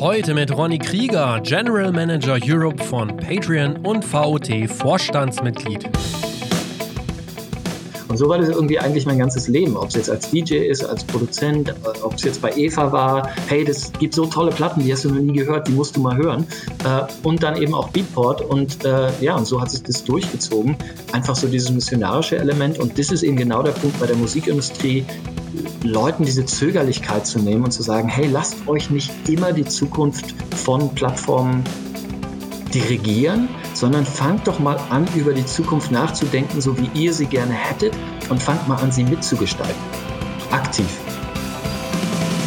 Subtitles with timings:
[0.00, 5.90] Heute mit Ronny Krieger, General Manager Europe von Patreon und VOT Vorstandsmitglied.
[8.08, 9.76] Und so war das irgendwie eigentlich mein ganzes Leben.
[9.76, 13.28] Ob es jetzt als DJ ist, als Produzent, ob es jetzt bei Eva war.
[13.46, 16.00] Hey, das gibt so tolle Platten, die hast du noch nie gehört, die musst du
[16.00, 16.46] mal hören.
[16.84, 18.40] Äh, und dann eben auch Beatport.
[18.40, 20.76] Und äh, ja, und so hat sich das durchgezogen.
[21.12, 22.78] Einfach so dieses missionarische Element.
[22.78, 25.04] Und das ist eben genau der Punkt bei der Musikindustrie.
[25.82, 30.34] Leuten diese Zögerlichkeit zu nehmen und zu sagen, hey, lasst euch nicht immer die Zukunft
[30.54, 31.64] von Plattformen
[32.72, 37.52] dirigieren, sondern fangt doch mal an, über die Zukunft nachzudenken, so wie ihr sie gerne
[37.52, 37.94] hättet
[38.28, 39.82] und fangt mal an, sie mitzugestalten.
[40.50, 40.86] Aktiv.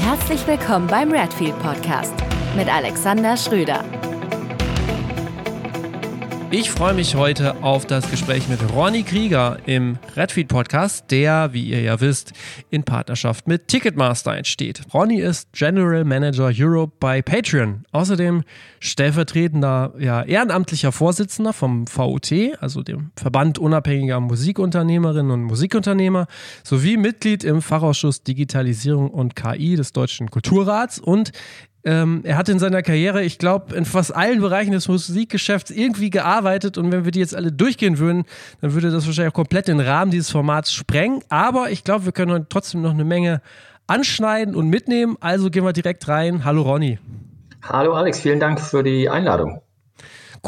[0.02, 2.14] Herzlich willkommen beim Redfield Podcast
[2.56, 3.84] mit Alexander Schröder.
[6.56, 11.64] Ich freue mich heute auf das Gespräch mit Ronny Krieger im Redfeed Podcast, der, wie
[11.64, 12.32] ihr ja wisst,
[12.70, 14.84] in Partnerschaft mit Ticketmaster entsteht.
[14.94, 17.86] Ronny ist General Manager Europe bei Patreon.
[17.92, 18.44] Außerdem
[18.80, 26.28] stellvertretender ja, ehrenamtlicher Vorsitzender vom VUT, also dem Verband unabhängiger Musikunternehmerinnen und Musikunternehmer,
[26.64, 31.32] sowie Mitglied im Fachausschuss Digitalisierung und KI des Deutschen Kulturrats und
[31.86, 36.10] ähm, er hat in seiner Karriere, ich glaube, in fast allen Bereichen des Musikgeschäfts irgendwie
[36.10, 38.24] gearbeitet und wenn wir die jetzt alle durchgehen würden,
[38.62, 41.22] dann würde das wahrscheinlich auch komplett den Rahmen dieses Formats sprengen.
[41.30, 43.42] Aber ich glaube, wir können heute trotzdem noch eine Menge
[43.88, 45.18] anschneiden und mitnehmen.
[45.20, 46.46] Also gehen wir direkt rein.
[46.46, 47.00] Hallo Ronny.
[47.64, 49.62] Hallo Alex, vielen Dank für die Einladung.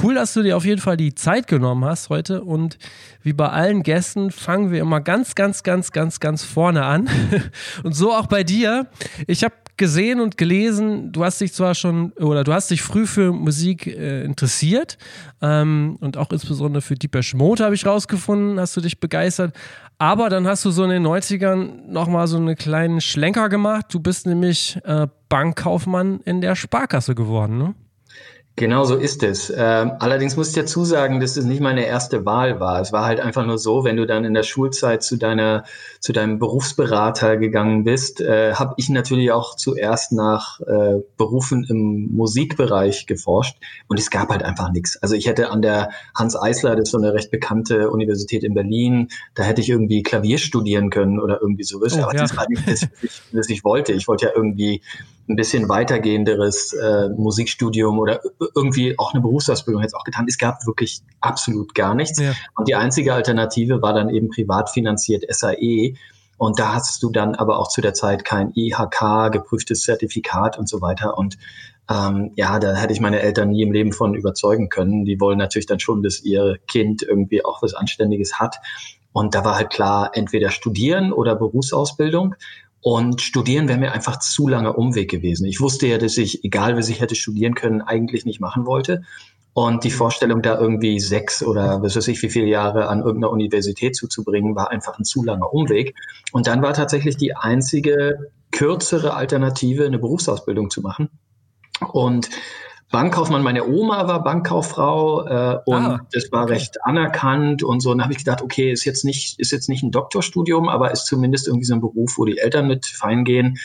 [0.02, 2.44] Cool, dass du dir auf jeden Fall die Zeit genommen hast heute.
[2.44, 2.78] Und
[3.22, 7.10] wie bei allen Gästen fangen wir immer ganz, ganz, ganz, ganz, ganz vorne an.
[7.84, 8.88] Und so auch bei dir.
[9.26, 13.06] Ich habe gesehen und gelesen, du hast dich zwar schon oder du hast dich früh
[13.06, 14.98] für Musik äh, interessiert
[15.42, 19.56] ähm, und auch insbesondere für Deepesh Mode habe ich rausgefunden, hast du dich begeistert.
[19.98, 23.86] Aber dann hast du so in den 90ern nochmal so einen kleinen Schlenker gemacht.
[23.92, 27.76] Du bist nämlich äh, Bankkaufmann in der Sparkasse geworden, ne?
[28.58, 29.52] Genau so ist es.
[29.54, 32.80] Ähm, allerdings muss ich dazu sagen, dass es nicht meine erste Wahl war.
[32.80, 35.66] Es war halt einfach nur so, wenn du dann in der Schulzeit zu deiner,
[36.00, 42.16] zu deinem Berufsberater gegangen bist, äh, habe ich natürlich auch zuerst nach äh, Berufen im
[42.16, 43.58] Musikbereich geforscht
[43.90, 44.96] und es gab halt einfach nichts.
[45.04, 48.54] Also ich hätte an der Hans Eisler, das ist so eine recht bekannte Universität in
[48.54, 51.94] Berlin, da hätte ich irgendwie Klavier studieren können oder irgendwie sowas.
[51.98, 52.22] Oh, Aber ja.
[52.22, 53.92] das war nicht das, was ich, was ich wollte.
[53.92, 54.82] Ich wollte ja irgendwie
[55.28, 58.22] ein bisschen weitergehenderes äh, Musikstudium oder
[58.56, 60.26] irgendwie auch eine Berufsausbildung jetzt auch getan.
[60.28, 62.20] Es gab wirklich absolut gar nichts.
[62.20, 62.34] Ja.
[62.56, 65.96] Und die einzige Alternative war dann eben privat finanziert SAE.
[66.38, 70.70] Und da hast du dann aber auch zu der Zeit kein IHK geprüftes Zertifikat und
[70.70, 71.18] so weiter.
[71.18, 71.38] Und
[71.90, 75.06] ähm, ja, da hätte ich meine Eltern nie im Leben von überzeugen können.
[75.06, 78.58] Die wollen natürlich dann schon, dass ihr Kind irgendwie auch was Anständiges hat.
[79.14, 82.36] Und da war halt klar, entweder studieren oder Berufsausbildung.
[82.88, 85.48] Und studieren wäre mir einfach zu langer Umweg gewesen.
[85.48, 89.02] Ich wusste ja, dass ich, egal was ich hätte studieren können, eigentlich nicht machen wollte.
[89.54, 93.32] Und die Vorstellung, da irgendwie sechs oder was weiß ich, wie viele Jahre an irgendeiner
[93.32, 95.96] Universität zuzubringen, war einfach ein zu langer Umweg.
[96.32, 101.10] Und dann war tatsächlich die einzige kürzere Alternative, eine Berufsausbildung zu machen.
[101.92, 102.30] Und
[102.96, 106.54] Bankkaufmann, meine Oma war Bankkauffrau äh, und ah, das war okay.
[106.54, 107.92] recht anerkannt und so.
[107.92, 110.92] Und dann habe ich gedacht, okay, ist jetzt nicht, ist jetzt nicht ein Doktorstudium, aber
[110.92, 113.58] ist zumindest irgendwie so ein Beruf, wo die Eltern mit fein gehen.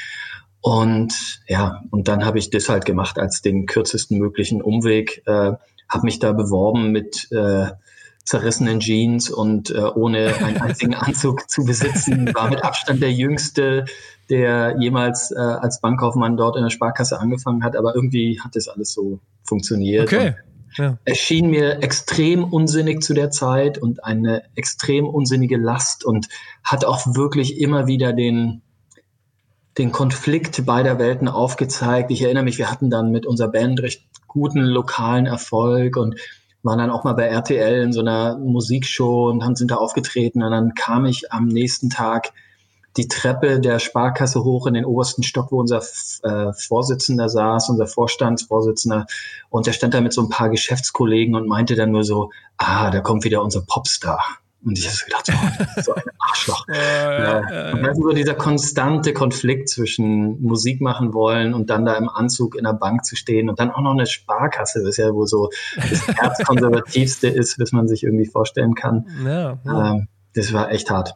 [0.61, 1.15] Und
[1.47, 5.53] ja, und dann habe ich das halt gemacht als den kürzesten möglichen Umweg, äh,
[5.89, 7.67] habe mich da beworben mit äh,
[8.25, 13.85] zerrissenen Jeans und äh, ohne einen einzigen Anzug zu besitzen, war mit Abstand der jüngste
[14.31, 18.69] der jemals äh, als Bankkaufmann dort in der Sparkasse angefangen hat, aber irgendwie hat das
[18.69, 20.05] alles so funktioniert.
[20.05, 20.35] Okay.
[20.77, 20.99] Ja.
[21.05, 26.29] Es schien mir extrem unsinnig zu der Zeit und eine extrem unsinnige Last und
[26.63, 28.63] hat auch wirklich immer wieder den,
[29.79, 32.13] den Konflikt beider Welten aufgezeigt.
[32.13, 36.15] Ich erinnere mich, wir hatten dann mit unserer Band recht guten lokalen Erfolg und
[36.63, 40.43] waren dann auch mal bei RTL in so einer Musikshow und haben sind da aufgetreten
[40.43, 42.33] und dann kam ich am nächsten Tag
[42.97, 45.83] die Treppe der Sparkasse hoch in den obersten Stock, wo unser
[46.23, 49.07] äh, Vorsitzender saß, unser Vorstandsvorsitzender.
[49.49, 52.91] Und der stand da mit so ein paar Geschäftskollegen und meinte dann nur so, ah,
[52.91, 54.23] da kommt wieder unser Popstar.
[54.63, 56.67] Und ich habe so gedacht, so, so ein Arschloch.
[56.69, 62.09] ja, und dann so dieser konstante Konflikt zwischen Musik machen wollen und dann da im
[62.11, 65.15] Anzug in der Bank zu stehen und dann auch noch eine Sparkasse, das ist ja
[65.15, 69.07] wohl so das Herzkonservativste ist, was man sich irgendwie vorstellen kann.
[69.25, 69.93] Ja, ja.
[69.93, 71.15] Ähm, das war echt hart.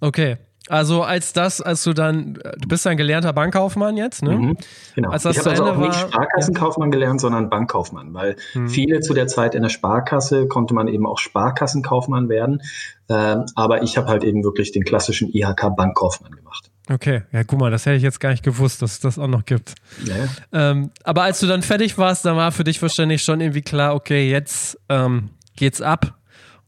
[0.00, 0.36] Okay,
[0.68, 4.36] also als das, als du dann, du bist ein gelernter Bankkaufmann jetzt, ne?
[4.36, 4.56] Mhm,
[4.94, 5.10] genau.
[5.10, 6.92] Als das ich habe also auch war, nicht Sparkassenkaufmann ja.
[6.92, 8.68] gelernt, sondern Bankkaufmann, weil mhm.
[8.68, 12.62] viele zu der Zeit in der Sparkasse konnte man eben auch Sparkassenkaufmann werden.
[13.08, 16.70] Ähm, aber ich habe halt eben wirklich den klassischen IHK Bankkaufmann gemacht.
[16.90, 19.26] Okay, ja, guck mal, das hätte ich jetzt gar nicht gewusst, dass es das auch
[19.26, 19.74] noch gibt.
[20.04, 20.14] Ja.
[20.52, 23.94] Ähm, aber als du dann fertig warst, dann war für dich wahrscheinlich schon irgendwie klar,
[23.94, 26.18] okay, jetzt ähm, geht's ab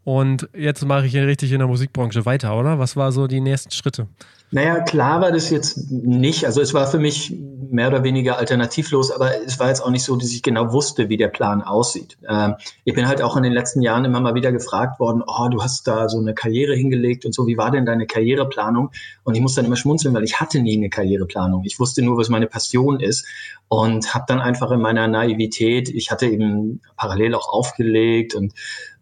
[0.04, 2.78] und jetzt mache ich hier richtig in der Musikbranche weiter, oder?
[2.78, 4.08] Was war so die nächsten Schritte?
[4.52, 6.44] Naja, klar war das jetzt nicht.
[6.44, 7.36] Also es war für mich
[7.70, 11.08] mehr oder weniger alternativlos, aber es war jetzt auch nicht so, dass ich genau wusste,
[11.08, 12.18] wie der Plan aussieht.
[12.28, 15.48] Ähm, ich bin halt auch in den letzten Jahren immer mal wieder gefragt worden, oh,
[15.48, 18.90] du hast da so eine Karriere hingelegt und so, wie war denn deine Karriereplanung?
[19.22, 21.64] Und ich muss dann immer schmunzeln, weil ich hatte nie eine Karriereplanung.
[21.64, 23.26] Ich wusste nur, was meine Passion ist
[23.68, 28.52] und habe dann einfach in meiner Naivität, ich hatte eben parallel auch aufgelegt und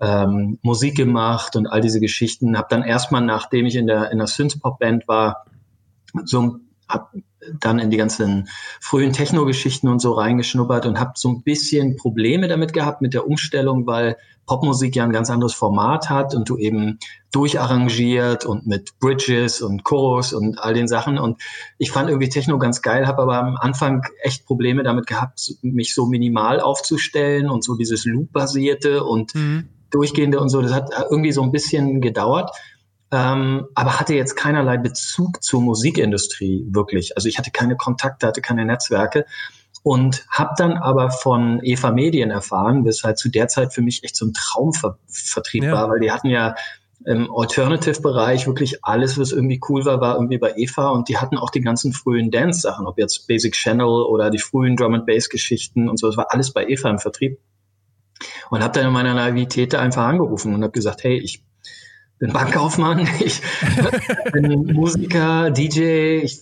[0.01, 4.19] ähm, Musik gemacht und all diese Geschichten, habe dann erstmal, nachdem ich in der in
[4.19, 5.38] der Synthpop-Band war,
[6.25, 6.59] so
[6.89, 7.13] hab
[7.61, 8.49] dann in die ganzen
[8.81, 13.27] frühen Techno-Geschichten und so reingeschnuppert und habe so ein bisschen Probleme damit gehabt mit der
[13.27, 14.17] Umstellung, weil
[14.47, 16.99] Popmusik ja ein ganz anderes Format hat und du eben
[17.31, 21.19] durcharrangiert und mit Bridges und Chorus und all den Sachen.
[21.19, 21.41] Und
[21.77, 25.95] ich fand irgendwie Techno ganz geil, habe aber am Anfang echt Probleme damit gehabt, mich
[25.95, 29.69] so minimal aufzustellen und so dieses Loop-basierte und mhm.
[29.91, 30.63] durchgehende und so.
[30.63, 32.51] Das hat irgendwie so ein bisschen gedauert
[33.11, 37.17] ähm, aber hatte jetzt keinerlei Bezug zur Musikindustrie wirklich.
[37.17, 39.25] Also ich hatte keine Kontakte, hatte keine Netzwerke
[39.83, 44.05] und habe dann aber von Eva Medien erfahren, was halt zu der Zeit für mich
[44.05, 45.73] echt so ein Traumvertrieb ja.
[45.73, 46.55] war, weil die hatten ja
[47.07, 51.39] im Alternative-Bereich wirklich alles, was irgendwie cool war, war irgendwie bei Eva und die hatten
[51.39, 55.89] auch die ganzen frühen Dance-Sachen, ob jetzt Basic Channel oder die frühen Drum and Bass-Geschichten
[55.89, 57.39] und so, das war alles bei Eva im Vertrieb.
[58.51, 61.45] Und habe dann in meiner Naivität einfach angerufen und habe gesagt, hey, ich
[62.19, 63.41] bin Bankkaufmann, ich
[64.33, 66.41] bin Musiker, DJ, ich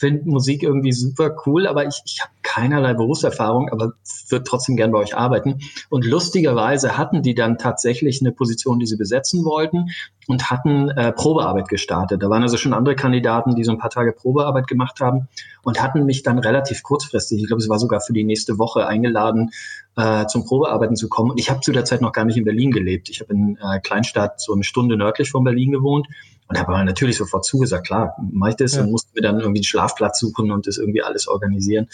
[0.00, 3.92] finde Musik irgendwie super cool, aber ich, ich habe keinerlei Berufserfahrung, aber
[4.30, 5.58] würde trotzdem gern bei euch arbeiten.
[5.90, 9.90] Und lustigerweise hatten die dann tatsächlich eine Position, die sie besetzen wollten
[10.26, 12.22] und hatten äh, Probearbeit gestartet.
[12.22, 15.28] Da waren also schon andere Kandidaten, die so ein paar Tage Probearbeit gemacht haben
[15.62, 18.86] und hatten mich dann relativ kurzfristig, ich glaube, es war sogar für die nächste Woche
[18.86, 19.50] eingeladen,
[19.96, 21.32] äh, zum Probearbeiten zu kommen.
[21.32, 23.10] Und ich habe zu der Zeit noch gar nicht in Berlin gelebt.
[23.10, 26.06] Ich habe in äh, Kleinstadt so eine Stunde nördlich von Berlin gewohnt
[26.50, 28.82] und habe natürlich sofort zugesagt, klar, mache ich das ja.
[28.82, 31.88] und musste mir dann irgendwie einen Schlafplatz suchen und das irgendwie alles organisieren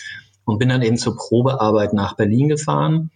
[0.47, 3.11] und bin dann eben zur Probearbeit nach Berlin gefahren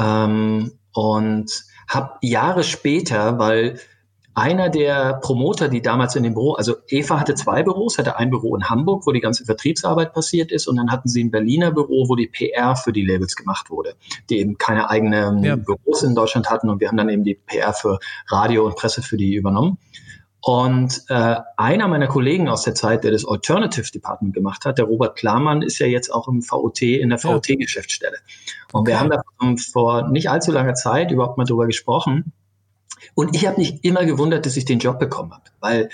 [0.00, 3.78] ähm, und habe Jahre später, weil
[4.34, 8.30] einer der Promoter, die damals in dem Büro, also Eva hatte zwei Büros, hatte ein
[8.30, 11.72] Büro in Hamburg, wo die ganze Vertriebsarbeit passiert ist, und dann hatten sie ein Berliner
[11.72, 13.94] Büro, wo die PR für die Labels gemacht wurde,
[14.30, 15.56] die eben keine eigenen ja.
[15.56, 17.98] Büros in Deutschland hatten, und wir haben dann eben die PR für
[18.28, 19.78] Radio und Presse für die übernommen.
[20.40, 24.84] Und äh, einer meiner Kollegen aus der Zeit, der das Alternative Department gemacht hat, der
[24.84, 28.18] Robert Klarmann, ist ja jetzt auch im VOT, in der VOT-Geschäftsstelle.
[28.72, 28.92] Und okay.
[28.92, 29.22] wir haben da
[29.72, 32.32] vor nicht allzu langer Zeit überhaupt mal drüber gesprochen.
[33.14, 35.88] Und ich habe mich immer gewundert, dass ich den Job bekommen habe, weil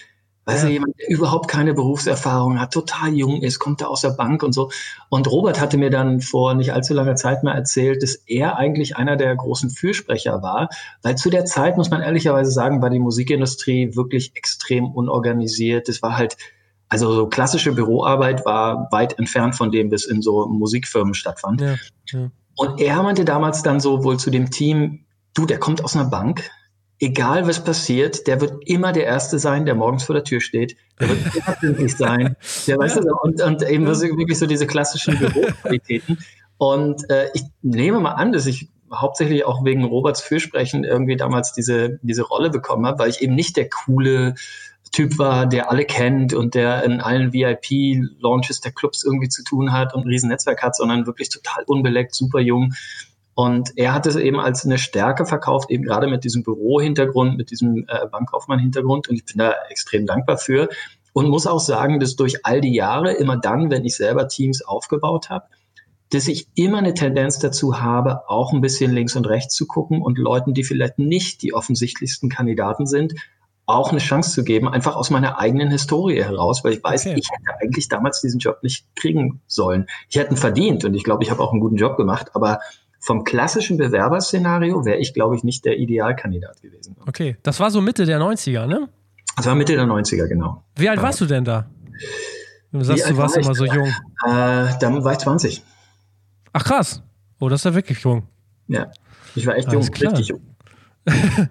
[0.47, 0.69] Weißt ja.
[0.69, 4.43] du, jemand, der überhaupt keine Berufserfahrung hat, total jung ist, kommt da aus der Bank
[4.43, 4.71] und so.
[5.09, 8.97] Und Robert hatte mir dann vor nicht allzu langer Zeit mal erzählt, dass er eigentlich
[8.97, 10.69] einer der großen Fürsprecher war,
[11.03, 15.89] weil zu der Zeit, muss man ehrlicherweise sagen, war die Musikindustrie wirklich extrem unorganisiert.
[15.89, 16.37] Das war halt,
[16.89, 21.63] also so klassische Büroarbeit war weit entfernt von dem, was in so Musikfirmen stattfand.
[21.63, 21.77] Ja,
[22.11, 22.31] ja.
[22.57, 26.09] Und er meinte damals dann so wohl zu dem Team, du, der kommt aus einer
[26.09, 26.51] Bank,
[27.01, 30.77] egal was passiert, der wird immer der Erste sein, der morgens vor der Tür steht.
[31.01, 32.37] Der wird immer pünktlich sein.
[32.67, 36.19] Der, weißt du, und, und eben wirklich so diese klassischen Büroqualitäten.
[36.57, 41.53] Und äh, ich nehme mal an, dass ich hauptsächlich auch wegen Roberts Fürsprechen irgendwie damals
[41.53, 44.35] diese, diese Rolle bekommen habe, weil ich eben nicht der coole
[44.93, 49.73] Typ war, der alle kennt und der in allen VIP-Launches der Clubs irgendwie zu tun
[49.73, 52.75] hat und ein riesen Netzwerk hat, sondern wirklich total unbeleckt, super jung
[53.35, 57.51] und er hat es eben als eine Stärke verkauft, eben gerade mit diesem Bürohintergrund, mit
[57.51, 59.09] diesem äh, Bankkaufmann-Hintergrund.
[59.09, 60.69] Und ich bin da extrem dankbar für.
[61.13, 64.63] Und muss auch sagen, dass durch all die Jahre, immer dann, wenn ich selber Teams
[64.63, 65.47] aufgebaut habe,
[66.11, 70.03] dass ich immer eine Tendenz dazu habe, auch ein bisschen links und rechts zu gucken
[70.03, 73.15] und Leuten, die vielleicht nicht die offensichtlichsten Kandidaten sind,
[73.67, 77.17] auch eine Chance zu geben, einfach aus meiner eigenen Historie heraus, weil ich weiß, okay.
[77.19, 79.87] ich hätte eigentlich damals diesen Job nicht kriegen sollen.
[80.09, 82.61] Ich hätte ihn verdient und ich glaube, ich habe auch einen guten Job gemacht, aber
[83.05, 86.97] vom klassischen Bewerberszenario wäre ich, glaube ich, nicht der Idealkandidat gewesen.
[87.07, 88.89] Okay, das war so Mitte der 90er, ne?
[89.37, 90.65] Das war Mitte der 90er, genau.
[90.77, 91.67] Wie alt warst du denn da?
[92.73, 93.89] Du sagst, du warst war immer so jung.
[94.27, 95.63] Äh, dann war ich 20.
[96.55, 97.03] Ach krass.
[97.41, 98.23] Oh, das ist ja wirklich jung.
[98.69, 98.91] Ja,
[99.35, 100.13] ich war echt Alles jung, klar.
[100.13, 100.41] richtig jung.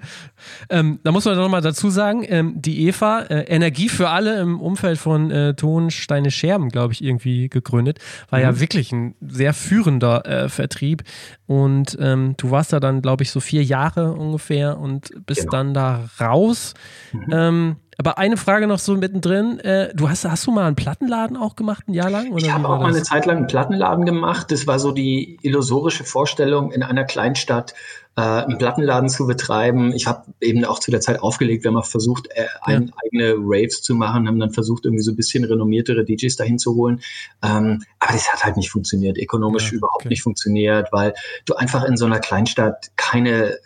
[0.70, 4.40] ähm, da muss man noch mal dazu sagen, ähm, die Eva, äh, Energie für alle
[4.40, 8.00] im Umfeld von äh, Tonsteine Scherben, glaube ich, irgendwie gegründet.
[8.30, 8.46] War mhm.
[8.46, 11.04] ja wirklich ein sehr führender äh, Vertrieb.
[11.46, 15.52] Und ähm, du warst da dann, glaube ich, so vier Jahre ungefähr und bist genau.
[15.52, 16.74] dann da raus.
[17.12, 17.76] Mhm.
[17.98, 19.60] Aber eine Frage noch so mittendrin.
[19.60, 22.32] Äh, du hast, hast du mal einen Plattenladen auch gemacht, ein Jahr lang?
[22.32, 24.52] Oder ich habe auch mal eine Zeit lang einen Plattenladen gemacht.
[24.52, 27.74] Das war so die illusorische Vorstellung, in einer Kleinstadt
[28.16, 29.92] äh, einen Plattenladen zu betreiben.
[29.94, 32.94] Ich habe eben auch zu der Zeit aufgelegt, wir haben auch versucht, äh, ein, ja.
[33.04, 36.76] eigene Raves zu machen, haben dann versucht, irgendwie so ein bisschen renommiertere DJs dahin zu
[36.76, 37.02] holen.
[37.44, 40.10] Ähm, aber das hat halt nicht funktioniert, ökonomisch ja, überhaupt okay.
[40.10, 41.14] nicht funktioniert, weil
[41.46, 43.58] du einfach in so einer Kleinstadt keine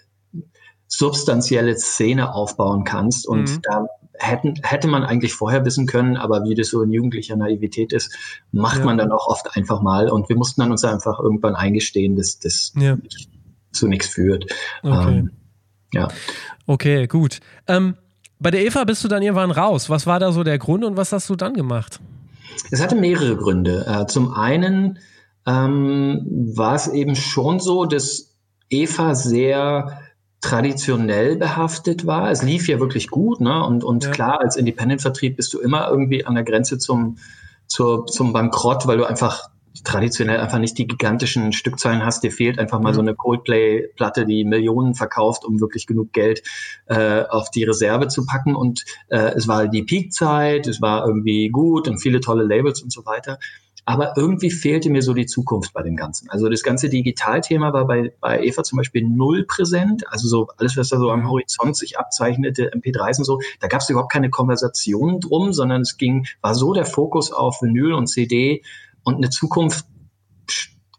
[0.87, 3.27] substanzielle Szene aufbauen kannst.
[3.27, 3.61] Und mhm.
[3.63, 3.87] da
[4.19, 8.15] hätten, hätte man eigentlich vorher wissen können, aber wie das so in jugendlicher Naivität ist,
[8.51, 8.85] macht ja.
[8.85, 10.09] man dann auch oft einfach mal.
[10.09, 12.97] Und wir mussten dann uns einfach irgendwann eingestehen, dass das ja.
[13.71, 14.45] zu nichts führt.
[14.83, 15.19] Okay.
[15.19, 15.31] Ähm,
[15.93, 16.07] ja.
[16.65, 17.39] Okay, gut.
[17.67, 17.95] Ähm,
[18.39, 19.89] bei der Eva bist du dann irgendwann raus.
[19.89, 21.99] Was war da so der Grund und was hast du dann gemacht?
[22.71, 23.85] Es hatte mehrere Gründe.
[23.87, 24.99] Äh, zum einen
[25.45, 28.35] ähm, war es eben schon so, dass
[28.69, 30.01] Eva sehr
[30.41, 32.29] traditionell behaftet war.
[32.31, 33.63] Es lief ja wirklich gut, ne?
[33.63, 34.11] Und, und ja.
[34.11, 37.17] klar, als Independent-Vertrieb bist du immer irgendwie an der Grenze zum,
[37.67, 39.49] zur, zum Bankrott, weil du einfach
[39.83, 42.23] traditionell einfach nicht die gigantischen Stückzahlen hast.
[42.23, 42.95] Dir fehlt einfach mal mhm.
[42.95, 46.43] so eine Coldplay-Platte, die Millionen verkauft, um wirklich genug Geld
[46.87, 48.55] äh, auf die Reserve zu packen.
[48.55, 52.91] Und äh, es war die Peak-Zeit, es war irgendwie gut und viele tolle Labels und
[52.91, 53.39] so weiter.
[53.87, 56.29] Aber irgendwie fehlte mir so die Zukunft bei dem Ganzen.
[56.29, 60.03] Also das ganze Digitalthema war bei, bei Eva zum Beispiel null präsent.
[60.09, 63.79] Also so alles, was da so am Horizont sich abzeichnete, MP3s und so, da gab
[63.79, 68.07] es überhaupt keine Konversationen drum, sondern es ging, war so der Fokus auf Vinyl und
[68.07, 68.61] CD
[69.05, 69.85] und eine Zukunft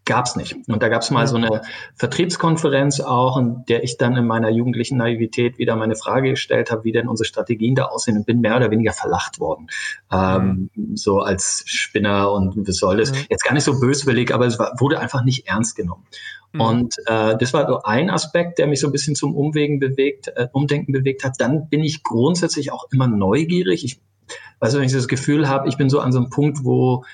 [0.08, 0.56] gab es nicht.
[0.66, 1.60] Und da gab es mal so eine
[1.94, 6.84] Vertriebskonferenz auch, in der ich dann in meiner jugendlichen Naivität wieder meine Frage gestellt habe,
[6.84, 9.68] wie denn unsere Strategien da aussehen und bin mehr oder weniger verlacht worden.
[10.10, 10.96] Ähm, mhm.
[10.96, 13.12] So als Spinner und was soll das?
[13.12, 13.26] Mhm.
[13.28, 16.06] Jetzt gar nicht so böswillig, aber es war, wurde einfach nicht ernst genommen.
[16.52, 16.60] Mhm.
[16.60, 20.28] Und äh, das war so ein Aspekt, der mich so ein bisschen zum Umwegen bewegt,
[20.28, 21.34] äh, Umdenken bewegt hat.
[21.38, 23.84] Dann bin ich grundsätzlich auch immer neugierig.
[23.84, 24.00] Ich
[24.60, 27.04] weiß, wenn ich das Gefühl habe, ich bin so an so einem Punkt, wo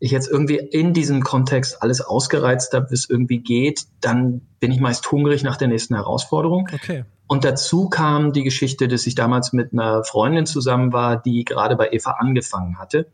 [0.00, 4.70] ich jetzt irgendwie in diesem Kontext alles ausgereizt habe, wie es irgendwie geht, dann bin
[4.70, 6.68] ich meist hungrig nach der nächsten Herausforderung.
[6.72, 7.04] Okay.
[7.26, 11.76] Und dazu kam die Geschichte, dass ich damals mit einer Freundin zusammen war, die gerade
[11.76, 13.10] bei Eva angefangen hatte.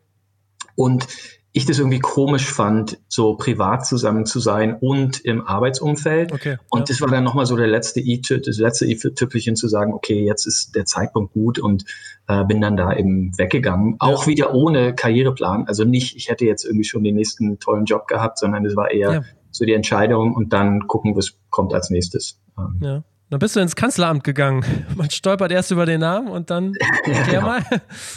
[0.76, 1.06] Und
[1.56, 6.32] ich das irgendwie komisch fand, so privat zusammen zu sein und im Arbeitsumfeld.
[6.32, 6.84] Okay, und ja.
[6.88, 10.46] das war dann nochmal so der letzte i das letzte i-Tüpfelchen zu sagen, okay, jetzt
[10.46, 11.84] ist der Zeitpunkt gut und
[12.26, 13.94] äh, bin dann da eben weggegangen.
[14.00, 14.26] Auch ja.
[14.26, 15.68] wieder ohne Karriereplan.
[15.68, 18.90] Also nicht, ich hätte jetzt irgendwie schon den nächsten tollen Job gehabt, sondern es war
[18.90, 19.24] eher ja.
[19.52, 22.40] so die Entscheidung und dann gucken, was kommt als nächstes.
[22.58, 23.04] Ähm, ja.
[23.30, 24.64] Dann bist du ins Kanzleramt gegangen.
[24.96, 26.74] Man stolpert erst über den Namen und dann
[27.06, 27.40] ja, genau.
[27.42, 27.62] mal.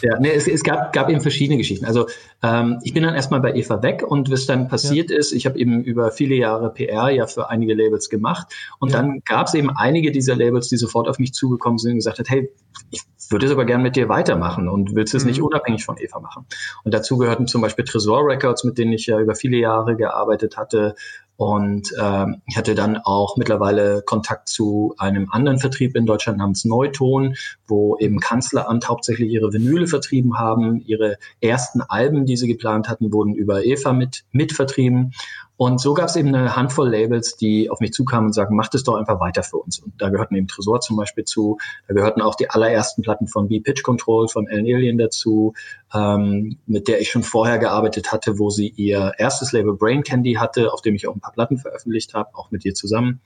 [0.01, 1.85] Ja, nee, es, es, gab, gab eben verschiedene Geschichten.
[1.85, 2.07] Also
[2.43, 5.17] ähm, ich bin dann erstmal bei Eva weg und was dann passiert ja.
[5.17, 8.97] ist, ich habe eben über viele Jahre PR ja für einige Labels gemacht und ja.
[8.97, 12.19] dann gab es eben einige dieser Labels, die sofort auf mich zugekommen sind und gesagt
[12.19, 12.51] hat, hey,
[12.91, 15.29] ich würde sogar gern mit dir weitermachen und willst es mhm.
[15.29, 16.45] nicht unabhängig von Eva machen.
[16.83, 20.57] Und dazu gehörten zum Beispiel Tresor Records, mit denen ich ja über viele Jahre gearbeitet
[20.57, 20.95] hatte,
[21.37, 26.65] und ähm, ich hatte dann auch mittlerweile Kontakt zu einem anderen Vertrieb in Deutschland namens
[26.65, 27.35] Neuton,
[27.67, 30.81] wo eben Kanzleramt hauptsächlich ihre Vinyle vertrieben haben.
[30.87, 35.13] Ihre ersten Alben, die sie geplant hatten, wurden über Eva mit, mit vertrieben.
[35.57, 38.75] Und so gab es eben eine Handvoll Labels, die auf mich zukamen und sagen, macht
[38.75, 39.79] es doch einfach weiter für uns.
[39.79, 43.47] Und da gehörten eben Tresor zum Beispiel zu, da gehörten auch die allerersten Platten von
[43.47, 45.53] B-Pitch Control, von Ellen Alien dazu,
[45.95, 50.35] ähm, mit der ich schon vorher gearbeitet hatte, wo sie ihr erstes Label Brain Candy
[50.35, 53.21] hatte, auf dem ich auch ein paar Platten veröffentlicht habe, auch mit ihr zusammen.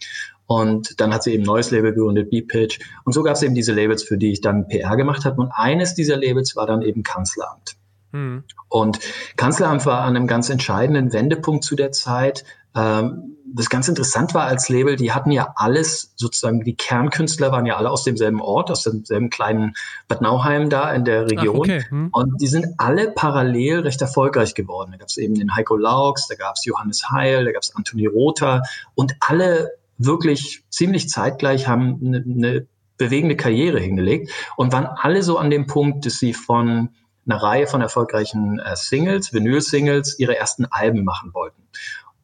[0.48, 2.80] Und dann hat sie eben ein neues Label gegründet, B-Pitch.
[3.04, 5.42] Und so gab es eben diese Labels, für die ich dann PR gemacht habe.
[5.42, 7.76] Und eines dieser Labels war dann eben Kanzleramt.
[8.12, 8.44] Mhm.
[8.70, 9.00] Und
[9.38, 12.44] Kanzleramt war an einem ganz entscheidenden Wendepunkt zu der Zeit.
[12.76, 17.66] Ähm, das ganz interessant war als Label, die hatten ja alles, sozusagen die Kernkünstler waren
[17.66, 19.74] ja alle aus demselben Ort, aus demselben kleinen
[20.08, 21.70] Bad Nauheim da in der Region.
[21.70, 21.86] Ach, okay.
[21.90, 22.10] hm.
[22.14, 24.92] Und die sind alle parallel recht erfolgreich geworden.
[24.92, 27.76] Da gab es eben den Heiko Laux, da gab es Johannes Heil, da gab es
[27.76, 28.64] Anthony Rother
[28.96, 35.38] und alle wirklich ziemlich zeitgleich haben eine, eine bewegende Karriere hingelegt und waren alle so
[35.38, 36.90] an dem Punkt, dass sie von
[37.26, 41.62] eine Reihe von erfolgreichen äh, Singles, Vinyl-Singles, ihre ersten Alben machen wollten.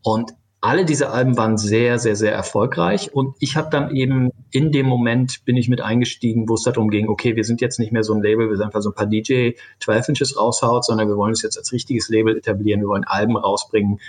[0.02, 3.14] Und alle diese Alben waren sehr, sehr, sehr erfolgreich.
[3.14, 6.90] Und ich habe dann eben in dem Moment bin ich mit eingestiegen, wo es darum
[6.90, 8.96] ging, okay, wir sind jetzt nicht mehr so ein Label, wir sind einfach so ein
[8.96, 9.52] paar DJ
[9.82, 13.38] 12 Inches raushaut, sondern wir wollen es jetzt als richtiges Label etablieren, wir wollen Alben
[13.38, 14.00] rausbringen.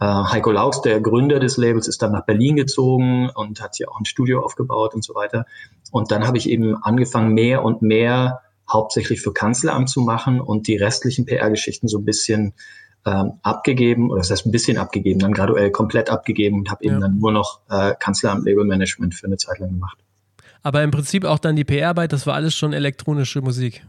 [0.00, 3.90] Äh, Heiko Laux, der Gründer des Labels, ist dann nach Berlin gezogen und hat hier
[3.90, 5.44] auch ein Studio aufgebaut und so weiter.
[5.92, 8.40] Und dann habe ich eben angefangen, mehr und mehr
[8.70, 12.54] hauptsächlich für Kanzleramt zu machen und die restlichen PR-Geschichten so ein bisschen
[13.06, 16.94] ähm, abgegeben, oder das heißt ein bisschen abgegeben, dann graduell komplett abgegeben und habe eben
[16.94, 17.00] ja.
[17.00, 19.98] dann nur noch äh, Kanzleramt Label Management für eine Zeit lang gemacht.
[20.62, 23.82] Aber im Prinzip auch dann die PR-Arbeit, das war alles schon elektronische Musik.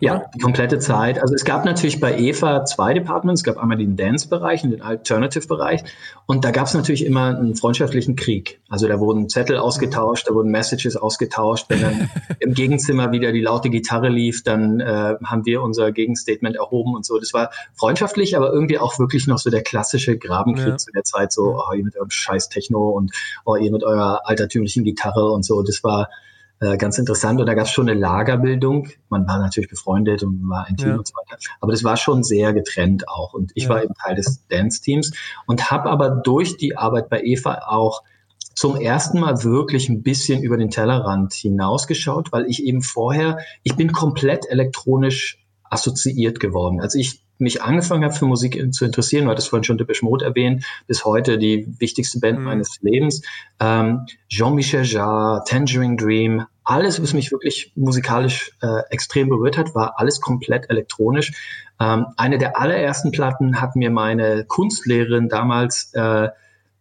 [0.00, 1.20] Ja, die komplette Zeit.
[1.20, 3.42] Also es gab natürlich bei Eva zwei Departments.
[3.42, 5.84] Es gab einmal den Dance-Bereich und den Alternative-Bereich.
[6.26, 8.60] Und da gab es natürlich immer einen freundschaftlichen Krieg.
[8.68, 11.66] Also da wurden Zettel ausgetauscht, da wurden Messages ausgetauscht.
[11.68, 12.10] Wenn dann
[12.40, 17.06] im Gegenzimmer wieder die laute Gitarre lief, dann äh, haben wir unser Gegenstatement erhoben und
[17.06, 17.18] so.
[17.18, 20.76] Das war freundschaftlich, aber irgendwie auch wirklich noch so der klassische Grabenkrieg ja.
[20.78, 21.32] zu der Zeit.
[21.32, 23.12] So, oh, ihr mit eurem scheiß Techno und
[23.44, 25.62] oh, ihr mit eurer altertümlichen Gitarre und so.
[25.62, 26.08] Das war
[26.60, 27.40] äh, ganz interessant.
[27.40, 28.88] Und da gab es schon eine Lagerbildung.
[29.08, 30.96] Man war natürlich befreundet und war ein Team ja.
[30.96, 31.40] und so weiter.
[31.60, 33.32] Aber das war schon sehr getrennt auch.
[33.32, 33.70] Und ich ja.
[33.70, 35.12] war eben Teil des Dance-Teams
[35.46, 38.02] und habe aber durch die Arbeit bei Eva auch
[38.54, 43.76] zum ersten Mal wirklich ein bisschen über den Tellerrand hinausgeschaut, weil ich eben vorher, ich
[43.76, 46.80] bin komplett elektronisch assoziiert geworden.
[46.80, 50.24] Als ich mich angefangen habe für Musik zu interessieren, du hattest vorhin schon Depeche Mode
[50.24, 52.44] erwähnt, bis heute die wichtigste Band mhm.
[52.44, 53.22] meines Lebens,
[53.58, 59.94] ähm, Jean-Michel Jarre, Tangerine Dream, alles, was mich wirklich musikalisch äh, extrem berührt hat, war
[59.98, 61.32] alles komplett elektronisch.
[61.80, 66.28] Ähm, eine der allerersten Platten hat mir meine Kunstlehrerin damals äh,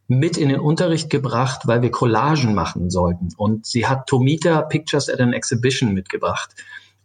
[0.07, 3.29] mit in den Unterricht gebracht, weil wir Collagen machen sollten.
[3.37, 6.53] Und sie hat Tomita Pictures at an Exhibition mitgebracht.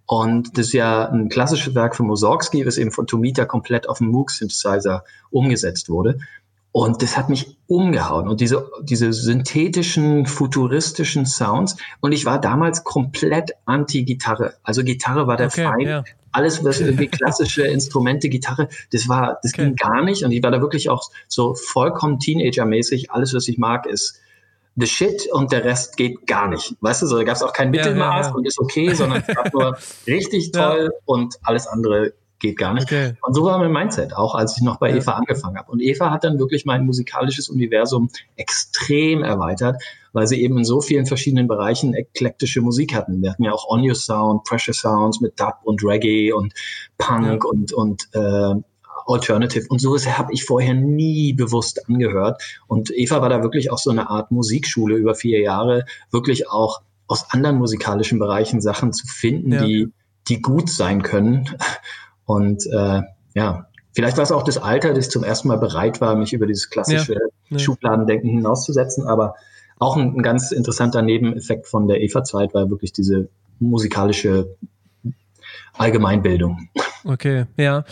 [0.06, 3.98] Und das ist ja ein klassisches Werk von Mussorgsky, was eben von Tomita komplett auf
[3.98, 6.18] dem Moog Synthesizer umgesetzt wurde.
[6.76, 8.26] Und das hat mich umgehauen.
[8.26, 11.76] Und diese, diese synthetischen, futuristischen Sounds.
[12.00, 14.54] Und ich war damals komplett anti-Gitarre.
[14.64, 15.86] Also Gitarre war der okay, Feind.
[15.86, 16.04] Ja.
[16.32, 19.66] Alles, was irgendwie klassische Instrumente, Gitarre, das war, das okay.
[19.66, 20.24] ging gar nicht.
[20.24, 23.12] Und ich war da wirklich auch so vollkommen Teenager-mäßig.
[23.12, 24.20] Alles, was ich mag, ist
[24.76, 26.74] the shit und der Rest geht gar nicht.
[26.80, 29.22] Weißt du, so, da gab es auch kein Mittelmaß ja, ja, und ist okay, sondern
[29.26, 32.84] es war nur richtig toll und alles andere geht gar nicht.
[32.84, 33.14] Okay.
[33.22, 34.96] Und so war mein Mindset, auch als ich noch bei ja.
[34.96, 35.70] Eva angefangen habe.
[35.70, 40.80] Und Eva hat dann wirklich mein musikalisches Universum extrem erweitert, weil sie eben in so
[40.80, 43.22] vielen verschiedenen Bereichen eklektische Musik hatten.
[43.22, 46.52] Wir hatten ja auch On Your Sound, Pressure Sounds mit Dub und Reggae und
[46.98, 47.50] Punk ja.
[47.50, 48.54] und, und äh,
[49.06, 49.66] Alternative.
[49.68, 52.42] Und sowas habe ich vorher nie bewusst angehört.
[52.66, 56.82] Und Eva war da wirklich auch so eine Art Musikschule über vier Jahre, wirklich auch
[57.06, 59.64] aus anderen musikalischen Bereichen Sachen zu finden, ja.
[59.64, 59.88] die,
[60.28, 61.48] die gut sein können.
[62.24, 63.02] Und äh,
[63.34, 66.46] ja, vielleicht war es auch das Alter, ich zum ersten Mal bereit war, mich über
[66.46, 67.18] dieses klassische
[67.50, 69.06] ja, Schubladendenken hinauszusetzen.
[69.06, 69.34] Aber
[69.78, 73.28] auch ein, ein, ganz interessanter Nebeneffekt von der EVA-Zeit war wirklich diese
[73.60, 74.56] musikalische
[75.74, 76.68] Allgemeinbildung.
[77.04, 77.84] Okay, ja.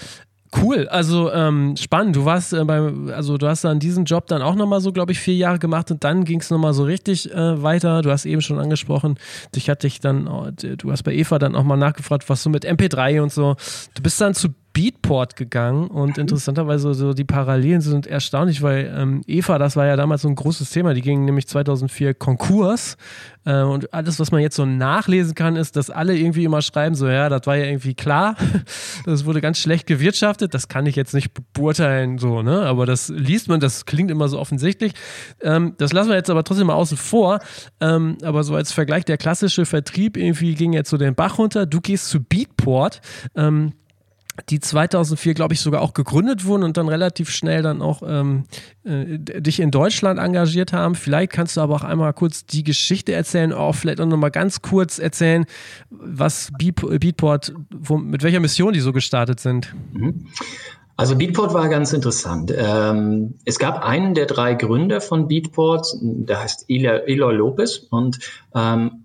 [0.54, 2.14] Cool, also ähm, spannend.
[2.14, 5.12] Du warst äh, beim, also du hast dann diesen Job dann auch nochmal so, glaube
[5.12, 8.02] ich, vier Jahre gemacht und dann ging es nochmal so richtig äh, weiter.
[8.02, 9.18] Du hast eben schon angesprochen,
[9.56, 12.50] dich hatte ich dann, oh, du hast bei Eva dann auch mal nachgefragt, was so
[12.50, 13.56] mit MP3 und so.
[13.94, 16.22] Du bist dann zu Beatport gegangen und mhm.
[16.22, 20.34] interessanterweise so die Parallelen sind erstaunlich, weil ähm, Eva, das war ja damals so ein
[20.34, 22.96] großes Thema, die ging nämlich 2004 Konkurs
[23.44, 26.94] äh, und alles, was man jetzt so nachlesen kann, ist, dass alle irgendwie immer schreiben,
[26.94, 28.36] so ja, das war ja irgendwie klar,
[29.04, 33.08] das wurde ganz schlecht gewirtschaftet, das kann ich jetzt nicht beurteilen, so, ne, aber das
[33.08, 34.92] liest man, das klingt immer so offensichtlich.
[35.42, 37.40] Ähm, das lassen wir jetzt aber trotzdem mal außen vor,
[37.80, 41.66] ähm, aber so als Vergleich, der klassische Vertrieb irgendwie ging jetzt so den Bach runter,
[41.66, 43.00] du gehst zu Beatport,
[43.36, 43.72] ähm,
[44.48, 48.44] die 2004, glaube ich, sogar auch gegründet wurden und dann relativ schnell dann auch ähm,
[48.84, 50.94] äh, dich in Deutschland engagiert haben.
[50.94, 54.62] Vielleicht kannst du aber auch einmal kurz die Geschichte erzählen, auch vielleicht auch nochmal ganz
[54.62, 55.44] kurz erzählen,
[55.90, 59.74] was Beatport, wo, mit welcher Mission die so gestartet sind.
[59.92, 60.26] Mhm.
[60.96, 62.52] Also Beatport war ganz interessant.
[62.56, 68.18] Ähm, es gab einen der drei Gründer von Beatport, der heißt Eloy Lopez und
[68.54, 69.04] ähm,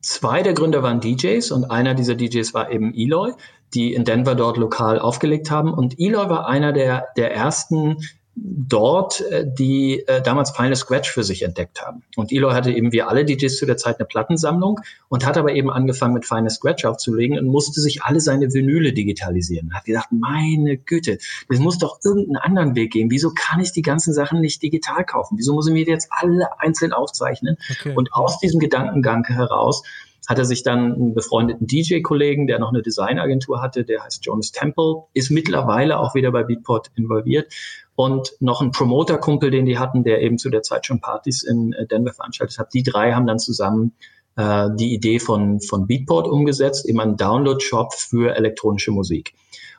[0.00, 3.32] zwei der Gründer waren DJs und einer dieser DJs war eben Eloy
[3.74, 5.72] die in Denver dort lokal aufgelegt haben.
[5.72, 7.96] Und Eloy war einer der, der ersten
[8.34, 12.02] dort, äh, die äh, damals Final Scratch für sich entdeckt haben.
[12.16, 15.52] Und Eloy hatte eben wie alle DJs zu der Zeit eine Plattensammlung und hat aber
[15.52, 19.74] eben angefangen mit Final Scratch aufzulegen und musste sich alle seine Vinyle digitalisieren.
[19.74, 23.10] Hat gedacht, meine Güte, das muss doch irgendeinen anderen Weg geben.
[23.10, 25.36] Wieso kann ich die ganzen Sachen nicht digital kaufen?
[25.36, 27.58] Wieso muss ich mir jetzt alle einzeln aufzeichnen?
[27.70, 27.92] Okay.
[27.94, 29.82] Und aus diesem Gedankengang heraus
[30.28, 34.52] hat er sich dann einen befreundeten DJ-Kollegen, der noch eine Designagentur hatte, der heißt Jonas
[34.52, 37.52] Temple, ist mittlerweile auch wieder bei Beatport involviert
[37.96, 41.72] und noch ein Promoter-Kumpel, den die hatten, der eben zu der Zeit schon Partys in
[41.72, 42.72] äh, Denver veranstaltet hat.
[42.72, 43.92] Die drei haben dann zusammen
[44.36, 49.34] äh, die Idee von, von Beatport umgesetzt, eben einen Download-Shop für elektronische Musik.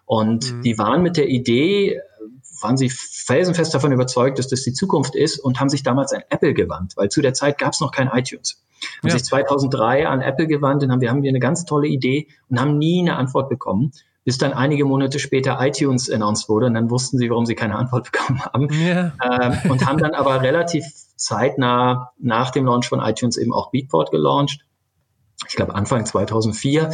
[0.05, 0.61] Und mhm.
[0.61, 2.01] die waren mit der Idee,
[2.61, 6.23] waren sie felsenfest davon überzeugt, dass das die Zukunft ist und haben sich damals an
[6.29, 8.61] Apple gewandt, weil zu der Zeit gab es noch kein iTunes.
[8.99, 9.13] Haben ja.
[9.13, 12.59] sich 2003 an Apple gewandt und haben, wir haben hier eine ganz tolle Idee und
[12.59, 13.91] haben nie eine Antwort bekommen,
[14.23, 17.75] bis dann einige Monate später iTunes announced wurde und dann wussten sie, warum sie keine
[17.75, 18.69] Antwort bekommen haben.
[18.71, 19.13] Yeah.
[19.23, 24.11] Ähm, und haben dann aber relativ zeitnah nach dem Launch von iTunes eben auch Beatport
[24.11, 24.65] gelauncht.
[25.47, 26.91] Ich glaube Anfang 2004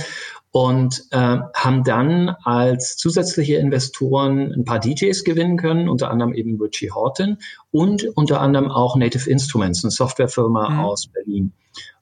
[0.51, 6.59] und äh, haben dann als zusätzliche Investoren ein paar DJs gewinnen können, unter anderem eben
[6.59, 7.37] Richie Horton
[7.71, 10.79] und unter anderem auch Native Instruments, eine Softwarefirma mhm.
[10.79, 11.53] aus Berlin.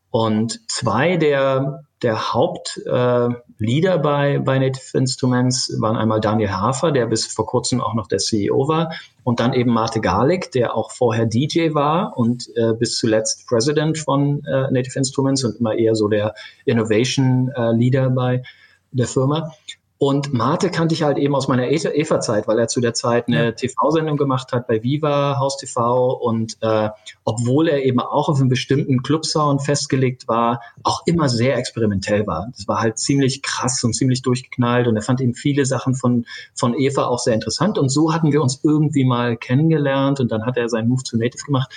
[0.10, 7.08] Und zwei der, der Hauptleader äh, bei, bei Native Instruments waren einmal Daniel Hafer, der
[7.08, 8.92] bis vor kurzem auch noch der CEO war,
[9.24, 13.98] und dann eben Marte Garlick, der auch vorher DJ war und äh, bis zuletzt President
[13.98, 18.42] von äh, Native Instruments und immer eher so der Innovation äh, Leader bei
[18.92, 19.52] der Firma.
[20.00, 23.56] Und Mate kannte ich halt eben aus meiner EVA-Zeit, weil er zu der Zeit eine
[23.56, 26.14] TV-Sendung gemacht hat bei Viva, Haus TV.
[26.14, 26.90] Und äh,
[27.24, 32.48] obwohl er eben auch auf einen bestimmten Clubsound festgelegt war, auch immer sehr experimentell war.
[32.56, 34.88] Das war halt ziemlich krass und ziemlich durchgeknallt.
[34.88, 37.80] Und er fand eben viele Sachen von, von Eva auch sehr interessant.
[37.80, 40.20] Und so hatten wir uns irgendwie mal kennengelernt.
[40.20, 41.74] Und dann hat er seinen Move zu Native gemacht.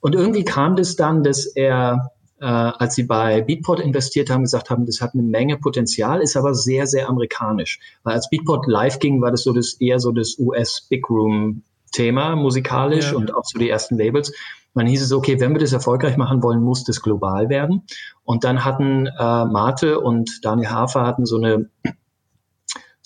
[0.00, 4.70] Und irgendwie kam das dann, dass er äh, als sie bei Beatport investiert haben, gesagt
[4.70, 7.80] haben, das hat eine Menge Potenzial, ist aber sehr, sehr amerikanisch.
[8.02, 11.62] Weil als Beatport live ging, war das so das eher so das US Big Room
[11.92, 13.16] Thema musikalisch ja.
[13.16, 14.32] und auch so die ersten Labels.
[14.74, 17.84] Man hieß es, okay, wenn wir das erfolgreich machen wollen, muss das global werden.
[18.24, 21.70] Und dann hatten äh, Mate und Daniel Hafer hatten so eine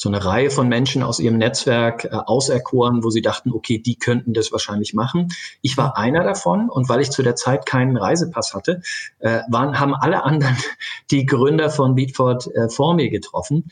[0.00, 3.96] so eine Reihe von Menschen aus ihrem Netzwerk äh, auserkoren, wo sie dachten, okay, die
[3.96, 5.28] könnten das wahrscheinlich machen.
[5.60, 8.80] Ich war einer davon und weil ich zu der Zeit keinen Reisepass hatte,
[9.18, 10.56] äh, waren, haben alle anderen
[11.10, 13.70] die Gründer von Beatford äh, vor mir getroffen.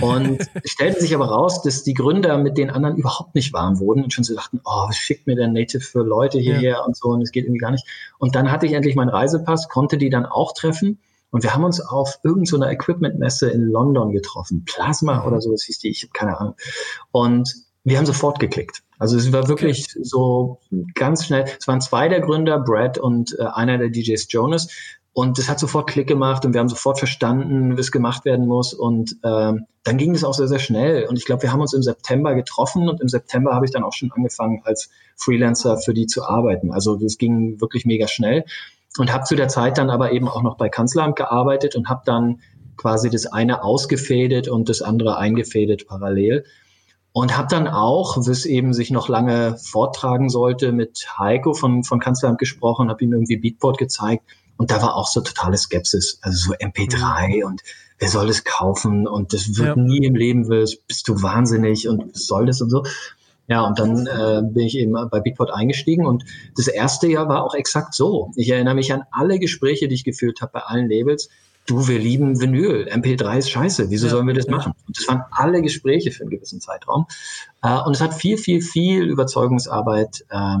[0.00, 4.02] Und stellten sich aber raus, dass die Gründer mit den anderen überhaupt nicht warm wurden
[4.02, 6.84] und schon so dachten, oh, was schickt mir der Native für Leute hierher ja.
[6.84, 7.86] und so und es geht irgendwie gar nicht.
[8.18, 10.98] Und dann hatte ich endlich meinen Reisepass, konnte die dann auch treffen
[11.30, 14.64] und wir haben uns auf irgendeiner so Equipment-Messe in London getroffen.
[14.64, 16.54] Plasma oder so, das hieß die, ich habe keine Ahnung.
[17.12, 18.82] Und wir haben sofort geklickt.
[18.98, 20.00] Also es war wirklich okay.
[20.02, 20.60] so
[20.94, 21.46] ganz schnell.
[21.58, 24.68] Es waren zwei der Gründer, Brad und äh, einer der DJs Jonas.
[25.12, 28.46] Und das hat sofort Klick gemacht und wir haben sofort verstanden, wie es gemacht werden
[28.46, 28.74] muss.
[28.74, 31.06] Und ähm, dann ging es auch sehr, sehr schnell.
[31.08, 33.82] Und ich glaube, wir haben uns im September getroffen und im September habe ich dann
[33.82, 36.70] auch schon angefangen, als Freelancer für die zu arbeiten.
[36.70, 38.44] Also das ging wirklich mega schnell
[38.98, 42.02] und habe zu der Zeit dann aber eben auch noch bei Kanzleramt gearbeitet und habe
[42.04, 42.40] dann
[42.76, 46.44] quasi das eine ausgefädet und das andere eingefädet parallel.
[47.12, 51.98] Und habe dann auch, was eben sich noch lange vortragen sollte, mit Heiko von, von
[51.98, 54.24] Kanzleramt gesprochen, habe ihm irgendwie Beatport gezeigt.
[54.56, 56.18] Und da war auch so totale Skepsis.
[56.22, 57.46] Also so MP3 mhm.
[57.46, 57.62] und
[57.98, 59.08] wer soll das kaufen?
[59.08, 59.82] Und das wird ja.
[59.82, 62.84] nie im Leben, bist du wahnsinnig und was soll das und so.
[63.50, 66.24] Ja, und dann äh, bin ich eben bei Beatport eingestiegen und
[66.56, 68.30] das erste Jahr war auch exakt so.
[68.36, 71.30] Ich erinnere mich an alle Gespräche, die ich geführt habe bei allen Labels.
[71.66, 72.88] Du, wir lieben Vinyl.
[72.88, 73.90] MP3 ist scheiße.
[73.90, 74.52] Wieso ja, sollen wir das ja.
[74.52, 74.74] machen?
[74.86, 77.06] Und das waren alle Gespräche für einen gewissen Zeitraum.
[77.60, 80.58] Äh, und es hat viel, viel, viel Überzeugungsarbeit äh,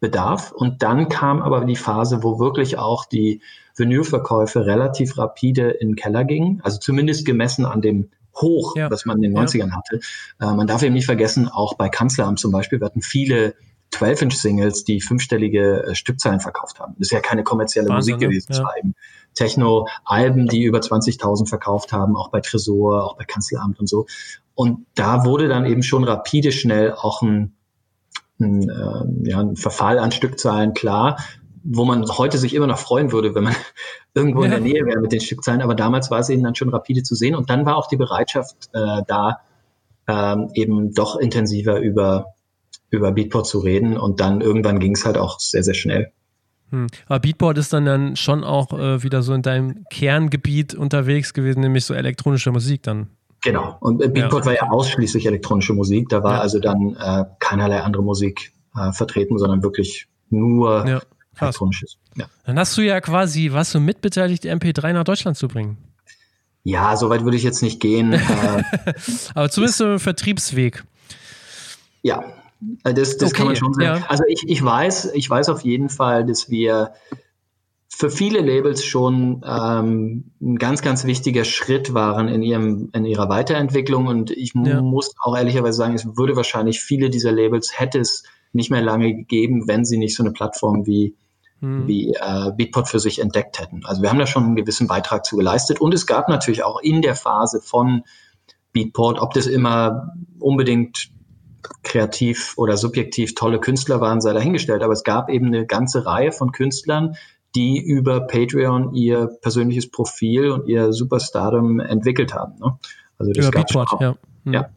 [0.00, 0.50] bedarf.
[0.50, 3.42] Und dann kam aber die Phase, wo wirklich auch die
[3.76, 6.60] Vinylverkäufe relativ rapide in den Keller gingen.
[6.64, 8.90] Also zumindest gemessen an dem hoch, ja.
[8.90, 9.76] was man in den 90ern ja.
[9.76, 10.00] hatte.
[10.40, 13.54] Äh, man darf eben nicht vergessen, auch bei Kanzleramt zum Beispiel, wir hatten viele
[13.92, 16.94] 12-Inch-Singles, die fünfstellige äh, Stückzahlen verkauft haben.
[16.98, 18.34] Das ist ja keine kommerzielle Wahnsinn, Musik ne?
[18.34, 18.52] gewesen.
[18.52, 18.92] Ja.
[19.34, 24.06] Techno-Alben, die über 20.000 verkauft haben, auch bei Tresor, auch bei Kanzleramt und so.
[24.54, 27.54] Und da wurde dann eben schon rapide schnell auch ein,
[28.40, 31.18] ein, äh, ja, ein Verfall an Stückzahlen klar
[31.64, 33.54] wo man heute sich immer noch freuen würde, wenn man
[34.14, 34.46] irgendwo ja.
[34.46, 35.62] in der Nähe wäre mit den Stückzahlen.
[35.62, 37.34] Aber damals war es eben dann schon rapide zu sehen.
[37.34, 39.40] Und dann war auch die Bereitschaft äh, da,
[40.08, 42.34] ähm, eben doch intensiver über,
[42.90, 43.96] über Beatport zu reden.
[43.96, 46.12] Und dann irgendwann ging es halt auch sehr, sehr schnell.
[46.70, 46.86] Hm.
[47.06, 51.60] Aber Beatport ist dann, dann schon auch äh, wieder so in deinem Kerngebiet unterwegs gewesen,
[51.60, 53.08] nämlich so elektronische Musik dann.
[53.42, 53.76] Genau.
[53.80, 54.46] Und äh, Beatport ja.
[54.46, 56.08] war ja ausschließlich elektronische Musik.
[56.08, 56.40] Da war ja.
[56.40, 61.02] also dann äh, keinerlei andere Musik äh, vertreten, sondern wirklich nur ja.
[61.36, 61.58] Krass.
[61.82, 61.98] Ist.
[62.16, 62.26] Ja.
[62.44, 65.78] Dann hast du ja quasi, was du mitbeteiligt, MP3 nach Deutschland zu bringen.
[66.64, 68.12] Ja, so weit würde ich jetzt nicht gehen.
[68.12, 68.18] Äh,
[69.34, 70.84] Aber zumindest so ein Vertriebsweg.
[72.02, 72.22] Ja,
[72.84, 73.38] äh, das, das okay.
[73.38, 74.00] kann man schon sagen.
[74.00, 74.06] Ja.
[74.08, 76.92] Also ich, ich weiß, ich weiß auf jeden Fall, dass wir
[77.88, 83.28] für viele Labels schon ähm, ein ganz, ganz wichtiger Schritt waren in ihrem, in ihrer
[83.28, 84.06] Weiterentwicklung.
[84.06, 84.80] Und ich ja.
[84.80, 89.14] muss auch ehrlicherweise sagen, es würde wahrscheinlich viele dieser Labels hätte es nicht mehr lange
[89.14, 91.14] gegeben, wenn sie nicht so eine Plattform wie
[91.62, 91.86] hm.
[91.86, 93.82] wie äh, Beatport für sich entdeckt hätten.
[93.84, 96.80] Also wir haben da schon einen gewissen Beitrag zu geleistet und es gab natürlich auch
[96.82, 98.02] in der Phase von
[98.72, 101.10] Beatport, ob das immer unbedingt
[101.84, 106.32] kreativ oder subjektiv tolle Künstler waren, sei dahingestellt, aber es gab eben eine ganze Reihe
[106.32, 107.14] von Künstlern,
[107.54, 112.54] die über Patreon ihr persönliches Profil und ihr Superstardom entwickelt haben.
[112.58, 112.78] Ne?
[113.18, 114.16] Also das Über Beatport, ja.
[114.44, 114.52] Hm.
[114.52, 114.68] Ja.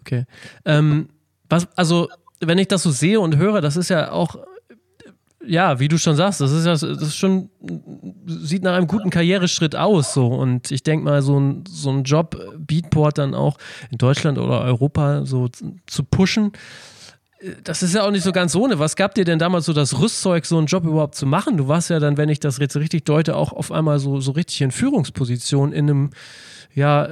[0.00, 0.24] Okay.
[0.64, 1.08] Ähm,
[1.48, 2.08] was, also,
[2.40, 4.36] wenn ich das so sehe und höre, das ist ja auch
[5.46, 7.50] ja, wie du schon sagst, das ist ja, das ist schon,
[8.26, 10.26] sieht nach einem guten Karriereschritt aus, so.
[10.26, 13.56] Und ich denke mal, so ein, so ein Job, Beatport dann auch
[13.90, 15.48] in Deutschland oder Europa so
[15.86, 16.52] zu pushen,
[17.64, 18.78] das ist ja auch nicht so ganz ohne.
[18.78, 21.56] Was gab dir denn damals so das Rüstzeug, so einen Job überhaupt zu machen?
[21.56, 24.32] Du warst ja dann, wenn ich das jetzt richtig deute, auch auf einmal so, so
[24.32, 26.10] richtig in Führungsposition in einem,
[26.74, 27.08] ja,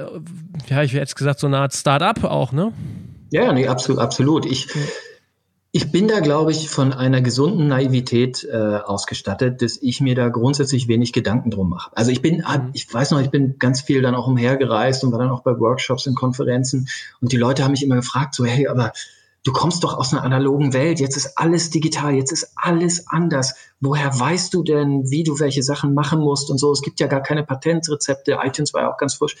[0.67, 2.71] ja, ich hätte jetzt gesagt, so eine Art Start-up auch, ne?
[3.31, 4.45] Ja, nee, absolut, absolut.
[4.45, 4.67] Ich,
[5.71, 10.29] ich bin da, glaube ich, von einer gesunden Naivität äh, ausgestattet, dass ich mir da
[10.29, 11.91] grundsätzlich wenig Gedanken drum mache.
[11.95, 12.69] Also ich bin, mhm.
[12.73, 15.59] ich weiß noch, ich bin ganz viel dann auch umhergereist und war dann auch bei
[15.59, 16.87] Workshops und Konferenzen
[17.21, 18.93] und die Leute haben mich immer gefragt, so, hey, aber
[19.43, 23.53] du kommst doch aus einer analogen Welt, jetzt ist alles digital, jetzt ist alles anders.
[23.79, 26.71] Woher weißt du denn, wie du welche Sachen machen musst und so?
[26.71, 29.35] Es gibt ja gar keine Patentrezepte, iTunes war ja auch ganz frisch.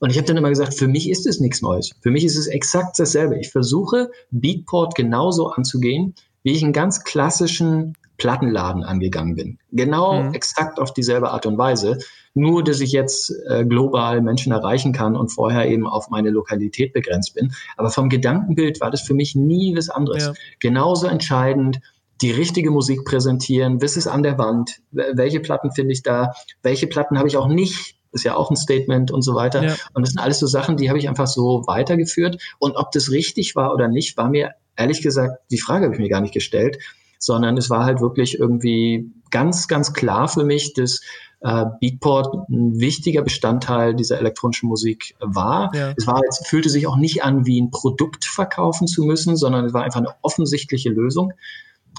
[0.00, 1.90] Und ich habe dann immer gesagt, für mich ist es nichts Neues.
[2.00, 3.38] Für mich ist es exakt dasselbe.
[3.38, 9.58] Ich versuche, Beatport genauso anzugehen, wie ich einen ganz klassischen Plattenladen angegangen bin.
[9.72, 10.34] Genau mhm.
[10.34, 11.98] exakt auf dieselbe Art und Weise.
[12.32, 16.92] Nur, dass ich jetzt äh, global Menschen erreichen kann und vorher eben auf meine Lokalität
[16.92, 17.52] begrenzt bin.
[17.76, 20.26] Aber vom Gedankenbild war das für mich nie was anderes.
[20.26, 20.32] Ja.
[20.60, 21.80] Genauso entscheidend,
[22.20, 26.32] die richtige Musik präsentieren, was ist an der Wand, welche Platten finde ich da,
[26.62, 29.62] welche Platten habe ich auch nicht ist ja auch ein Statement und so weiter.
[29.62, 29.76] Ja.
[29.94, 32.40] Und das sind alles so Sachen, die habe ich einfach so weitergeführt.
[32.58, 36.00] Und ob das richtig war oder nicht, war mir ehrlich gesagt, die Frage habe ich
[36.00, 36.78] mir gar nicht gestellt,
[37.18, 41.00] sondern es war halt wirklich irgendwie ganz, ganz klar für mich, dass
[41.40, 45.74] äh, Beatport ein wichtiger Bestandteil dieser elektronischen Musik war.
[45.74, 45.94] Ja.
[45.96, 49.64] Es war jetzt, fühlte sich auch nicht an, wie ein Produkt verkaufen zu müssen, sondern
[49.64, 51.32] es war einfach eine offensichtliche Lösung.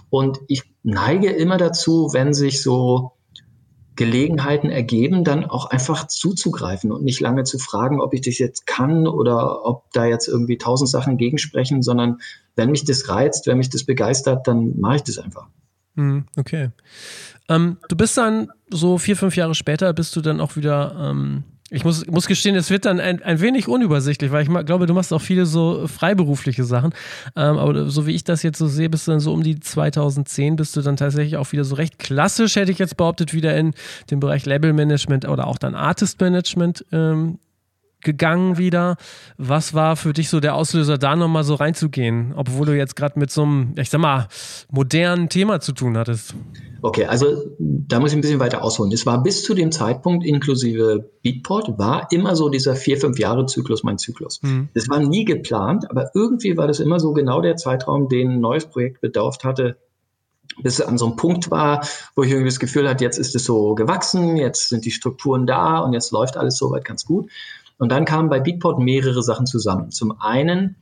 [0.10, 3.14] Und ich neige immer dazu, wenn sich so
[4.02, 8.66] Gelegenheiten ergeben, dann auch einfach zuzugreifen und nicht lange zu fragen, ob ich das jetzt
[8.66, 12.18] kann oder ob da jetzt irgendwie tausend Sachen gegensprechen, sondern
[12.56, 15.46] wenn mich das reizt, wenn mich das begeistert, dann mache ich das einfach.
[15.98, 16.72] Hm, okay.
[17.48, 21.44] Ähm, du bist dann so vier, fünf Jahre später, bist du dann auch wieder ähm,
[21.74, 24.94] ich muss, muss gestehen, es wird dann ein, ein wenig unübersichtlich, weil ich glaube, du
[24.94, 26.94] machst auch viele so freiberufliche Sachen.
[27.38, 29.58] Ähm, aber so wie ich das jetzt so sehe, bist du dann so um die
[29.58, 33.56] 2010, bist du dann tatsächlich auch wieder so recht klassisch, hätte ich jetzt behauptet, wieder
[33.56, 33.74] in
[34.10, 37.40] den Bereich Label Management oder auch dann Artist Management ähm,
[38.02, 38.98] gegangen wieder.
[39.38, 43.20] Was war für dich so der Auslöser, da nochmal so reinzugehen, obwohl du jetzt gerade
[43.20, 44.28] mit so einem, ich sag mal,
[44.70, 46.36] modernen Thema zu tun hattest?
[46.84, 48.92] Okay, also da muss ich ein bisschen weiter ausholen.
[48.92, 53.46] Es war bis zu dem Zeitpunkt inklusive Beatport, war immer so dieser vier, fünf Jahre
[53.46, 54.42] Zyklus mein Zyklus.
[54.42, 54.70] Mhm.
[54.74, 58.40] Das war nie geplant, aber irgendwie war das immer so genau der Zeitraum, den ein
[58.40, 59.78] neues Projekt bedauert hatte,
[60.64, 61.86] bis es an so einem Punkt war,
[62.16, 65.46] wo ich irgendwie das Gefühl hatte, jetzt ist es so gewachsen, jetzt sind die Strukturen
[65.46, 67.30] da und jetzt läuft alles soweit ganz gut.
[67.82, 69.90] Und dann kamen bei Beatport mehrere Sachen zusammen.
[69.90, 70.76] Zum einen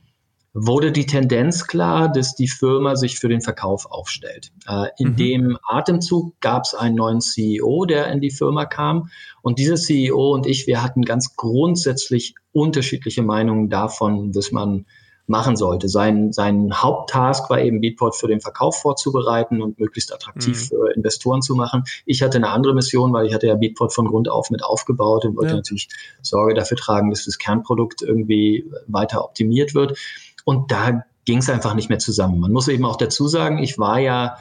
[0.52, 4.52] wurde die Tendenz klar, dass die Firma sich für den Verkauf aufstellt.
[4.68, 5.16] Äh, in mhm.
[5.16, 9.08] dem Atemzug gab es einen neuen CEO, der in die Firma kam.
[9.40, 14.84] Und dieser CEO und ich, wir hatten ganz grundsätzlich unterschiedliche Meinungen davon, was man
[15.30, 15.88] machen sollte.
[15.88, 20.66] Sein, sein Haupttask war eben Beatport für den Verkauf vorzubereiten und möglichst attraktiv mhm.
[20.66, 21.84] für Investoren zu machen.
[22.04, 25.24] Ich hatte eine andere Mission, weil ich hatte ja Beatport von Grund auf mit aufgebaut
[25.24, 25.56] und wollte ja.
[25.56, 25.88] natürlich
[26.20, 29.96] Sorge dafür tragen, dass das Kernprodukt irgendwie weiter optimiert wird.
[30.44, 32.40] Und da ging es einfach nicht mehr zusammen.
[32.40, 34.36] Man muss eben auch dazu sagen, ich war ja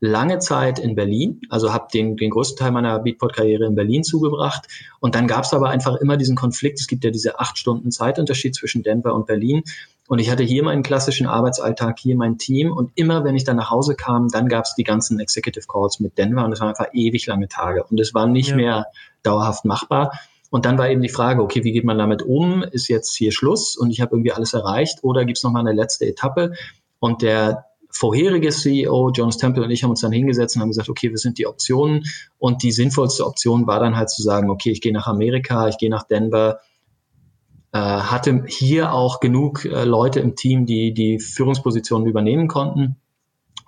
[0.00, 4.66] lange Zeit in Berlin, also habe den, den größten Teil meiner Beatport-Karriere in Berlin zugebracht.
[5.00, 6.78] Und dann gab es aber einfach immer diesen Konflikt.
[6.78, 9.62] Es gibt ja diese acht Stunden Zeitunterschied zwischen Denver und Berlin.
[10.06, 12.72] Und ich hatte hier meinen klassischen Arbeitsalltag, hier mein Team.
[12.72, 15.98] Und immer, wenn ich dann nach Hause kam, dann gab es die ganzen Executive Calls
[15.98, 16.44] mit Denver.
[16.44, 17.84] Und es waren einfach ewig lange Tage.
[17.84, 18.56] Und es war nicht ja.
[18.56, 18.86] mehr
[19.22, 20.12] dauerhaft machbar.
[20.50, 22.62] Und dann war eben die Frage, okay, wie geht man damit um?
[22.62, 24.98] Ist jetzt hier Schluss und ich habe irgendwie alles erreicht?
[25.02, 26.52] Oder gibt es nochmal eine letzte Etappe?
[27.00, 30.88] Und der vorherige CEO, Jonas Temple und ich haben uns dann hingesetzt und haben gesagt,
[30.88, 32.04] okay, was sind die Optionen?
[32.38, 35.78] Und die sinnvollste Option war dann halt zu sagen, okay, ich gehe nach Amerika, ich
[35.78, 36.58] gehe nach Denver,
[37.78, 42.96] hatte hier auch genug äh, Leute im Team, die die Führungspositionen übernehmen konnten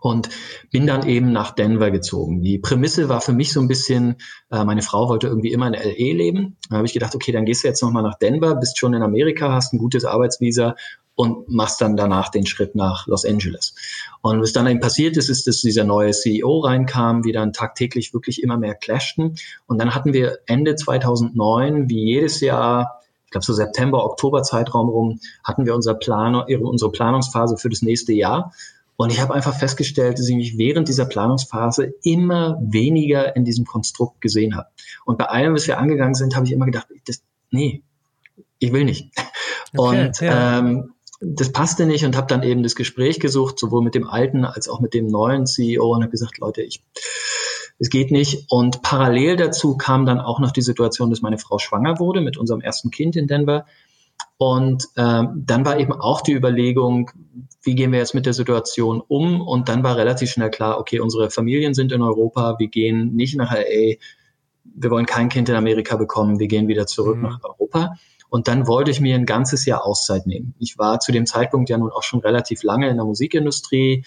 [0.01, 0.29] und
[0.71, 2.43] bin dann eben nach Denver gezogen.
[2.43, 4.17] Die Prämisse war für mich so ein bisschen,
[4.51, 6.57] äh, meine Frau wollte irgendwie immer in LA leben.
[6.71, 9.03] Da habe ich gedacht, okay, dann gehst du jetzt nochmal nach Denver, bist schon in
[9.03, 10.77] Amerika, hast ein gutes Arbeitsvisa
[11.17, 13.75] und machst dann danach den Schritt nach Los Angeles.
[14.21, 18.13] Und was dann eben passiert ist, ist, dass dieser neue CEO reinkam, wir dann tagtäglich
[18.13, 19.35] wirklich immer mehr clashten.
[19.67, 22.96] Und dann hatten wir Ende 2009, wie jedes Jahr,
[23.27, 27.83] ich glaube so September, Oktober Zeitraum rum, hatten wir unser Plan, unsere Planungsphase für das
[27.83, 28.53] nächste Jahr.
[28.97, 33.67] Und ich habe einfach festgestellt, dass ich mich während dieser Planungsphase immer weniger in diesem
[33.67, 34.69] Konstrukt gesehen habe.
[35.05, 37.83] Und bei allem, was wir angegangen sind, habe ich immer gedacht, das, nee,
[38.59, 39.11] ich will nicht.
[39.77, 40.59] Okay, und ja.
[40.61, 44.45] ähm, das passte nicht und habe dann eben das Gespräch gesucht, sowohl mit dem alten
[44.45, 46.83] als auch mit dem neuen CEO und habe gesagt, Leute, ich
[47.79, 48.47] es geht nicht.
[48.49, 52.37] Und parallel dazu kam dann auch noch die Situation, dass meine Frau schwanger wurde mit
[52.37, 53.67] unserem ersten Kind in Denver.
[54.39, 57.11] Und ähm, dann war eben auch die Überlegung,
[57.63, 59.41] wie gehen wir jetzt mit der Situation um?
[59.41, 63.37] Und dann war relativ schnell klar, okay, unsere Familien sind in Europa, wir gehen nicht
[63.37, 63.97] nach LA,
[64.65, 67.23] wir wollen kein Kind in Amerika bekommen, wir gehen wieder zurück mhm.
[67.23, 67.97] nach Europa.
[68.29, 70.55] Und dann wollte ich mir ein ganzes Jahr Auszeit nehmen.
[70.59, 74.05] Ich war zu dem Zeitpunkt ja nun auch schon relativ lange in der Musikindustrie,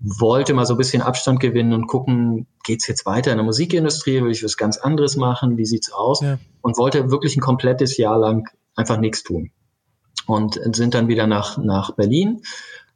[0.00, 4.22] wollte mal so ein bisschen Abstand gewinnen und gucken, geht's jetzt weiter in der Musikindustrie,
[4.22, 6.20] will ich was ganz anderes machen, wie sieht's aus?
[6.20, 6.38] Ja.
[6.62, 9.50] Und wollte wirklich ein komplettes Jahr lang einfach nichts tun.
[10.26, 12.42] Und sind dann wieder nach, nach Berlin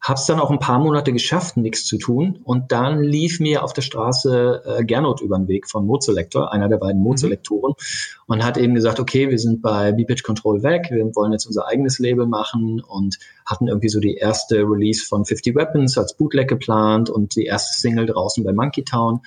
[0.02, 2.40] Hab's dann auch ein paar Monate geschafft, nichts zu tun.
[2.42, 6.68] Und dann lief mir auf der Straße äh, Gernot über den Weg von Mozelektor, einer
[6.68, 8.34] der beiden Mozelektoren, mhm.
[8.34, 11.68] und hat eben gesagt, okay, wir sind bei B-Pitch Control weg, wir wollen jetzt unser
[11.68, 16.48] eigenes Label machen und hatten irgendwie so die erste Release von 50 Weapons als Bootleg
[16.48, 19.20] geplant und die erste Single draußen bei Monkey Town.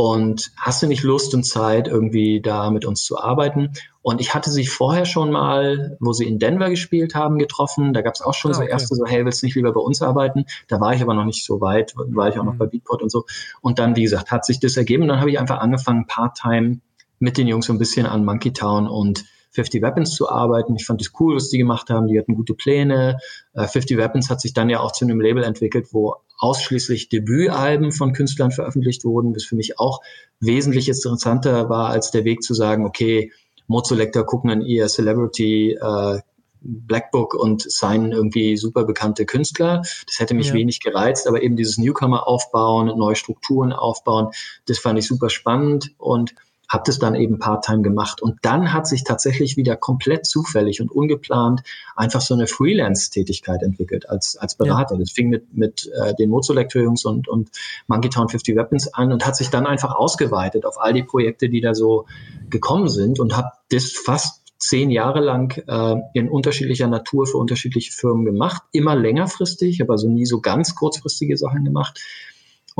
[0.00, 3.74] Und hast du nicht Lust und Zeit, irgendwie da mit uns zu arbeiten?
[4.00, 7.92] Und ich hatte sie vorher schon mal, wo sie in Denver gespielt haben, getroffen.
[7.92, 9.80] Da gab es auch schon ah, so erste so, hey, willst du nicht lieber bei
[9.82, 10.46] uns arbeiten?
[10.68, 12.58] Da war ich aber noch nicht so weit, war ich auch noch mhm.
[12.58, 13.26] bei Beatport und so.
[13.60, 15.02] Und dann, wie gesagt, hat sich das ergeben.
[15.02, 16.80] Und dann habe ich einfach angefangen, Part-Time
[17.18, 20.76] mit den Jungs so ein bisschen an Monkey Town und 50 Weapons zu arbeiten.
[20.76, 22.06] Ich fand es cool, was die gemacht haben.
[22.06, 23.18] Die hatten gute Pläne.
[23.54, 27.92] 50 äh, Weapons hat sich dann ja auch zu einem Label entwickelt, wo ausschließlich Debütalben
[27.92, 30.00] von Künstlern veröffentlicht wurden, was für mich auch
[30.40, 33.32] wesentlich interessanter war, als der Weg zu sagen, okay,
[33.66, 36.20] Mozolector gucken an ihr Celebrity äh,
[36.62, 39.82] Blackbook und signen irgendwie super bekannte Künstler.
[40.06, 40.54] Das hätte mich ja.
[40.54, 44.28] wenig gereizt, aber eben dieses Newcomer aufbauen, neue Strukturen aufbauen,
[44.66, 46.34] das fand ich super spannend und
[46.70, 48.22] habe das dann eben Part-Time gemacht.
[48.22, 51.62] Und dann hat sich tatsächlich wieder komplett zufällig und ungeplant
[51.96, 54.94] einfach so eine Freelance-Tätigkeit entwickelt als, als Berater.
[54.94, 55.00] Ja.
[55.00, 57.50] Das fing mit, mit äh, den Mozolektor-Jungs und, und
[57.88, 61.48] Monkey Town 50 Weapons an und hat sich dann einfach ausgeweitet auf all die Projekte,
[61.48, 62.06] die da so
[62.50, 67.92] gekommen sind und habe das fast zehn Jahre lang äh, in unterschiedlicher Natur für unterschiedliche
[67.92, 71.98] Firmen gemacht, immer längerfristig, aber also nie so ganz kurzfristige Sachen gemacht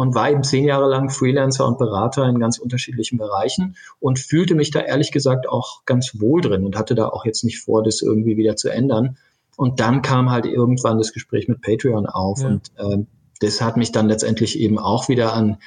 [0.01, 4.55] und war eben zehn Jahre lang Freelancer und Berater in ganz unterschiedlichen Bereichen und fühlte
[4.55, 7.83] mich da ehrlich gesagt auch ganz wohl drin und hatte da auch jetzt nicht vor,
[7.83, 9.17] das irgendwie wieder zu ändern.
[9.57, 12.49] Und dann kam halt irgendwann das Gespräch mit Patreon auf ja.
[12.49, 13.05] und äh,
[13.41, 15.59] das hat mich dann letztendlich eben auch wieder an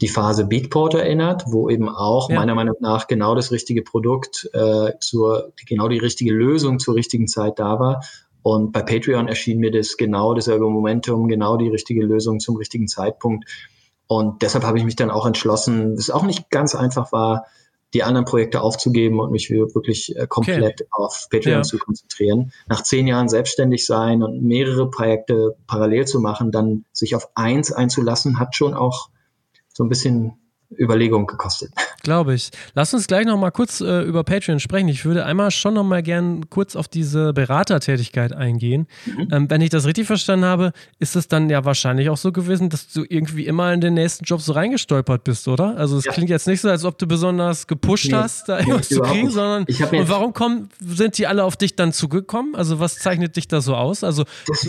[0.00, 2.36] die Phase Beatport erinnert, wo eben auch ja.
[2.36, 7.28] meiner Meinung nach genau das richtige Produkt äh, zur genau die richtige Lösung zur richtigen
[7.28, 8.02] Zeit da war
[8.42, 12.88] und bei Patreon erschien mir das genau dasselbe Momentum, genau die richtige Lösung zum richtigen
[12.88, 13.48] Zeitpunkt.
[14.06, 17.46] Und deshalb habe ich mich dann auch entschlossen, es auch nicht ganz einfach war,
[17.92, 20.90] die anderen Projekte aufzugeben und mich wirklich äh, komplett okay.
[20.92, 21.62] auf Patreon ja.
[21.62, 22.52] zu konzentrieren.
[22.68, 27.72] Nach zehn Jahren selbstständig sein und mehrere Projekte parallel zu machen, dann sich auf eins
[27.72, 29.10] einzulassen, hat schon auch
[29.68, 30.38] so ein bisschen
[30.70, 31.72] Überlegung gekostet.
[32.02, 32.50] Glaube ich.
[32.74, 34.88] Lass uns gleich noch mal kurz äh, über Patreon sprechen.
[34.88, 38.86] Ich würde einmal schon noch mal gern kurz auf diese Beratertätigkeit eingehen.
[39.04, 39.28] Mhm.
[39.30, 42.70] Ähm, wenn ich das richtig verstanden habe, ist es dann ja wahrscheinlich auch so gewesen,
[42.70, 45.76] dass du irgendwie immer in den nächsten Job so reingestolpert bist, oder?
[45.76, 46.12] Also es ja.
[46.12, 49.30] klingt jetzt nicht so, als ob du besonders gepusht nee, hast, da irgendwas zu kriegen,
[49.30, 52.54] sondern und warum kommen, sind die alle auf dich dann zugekommen?
[52.54, 54.04] Also was zeichnet dich da so aus?
[54.04, 54.24] Also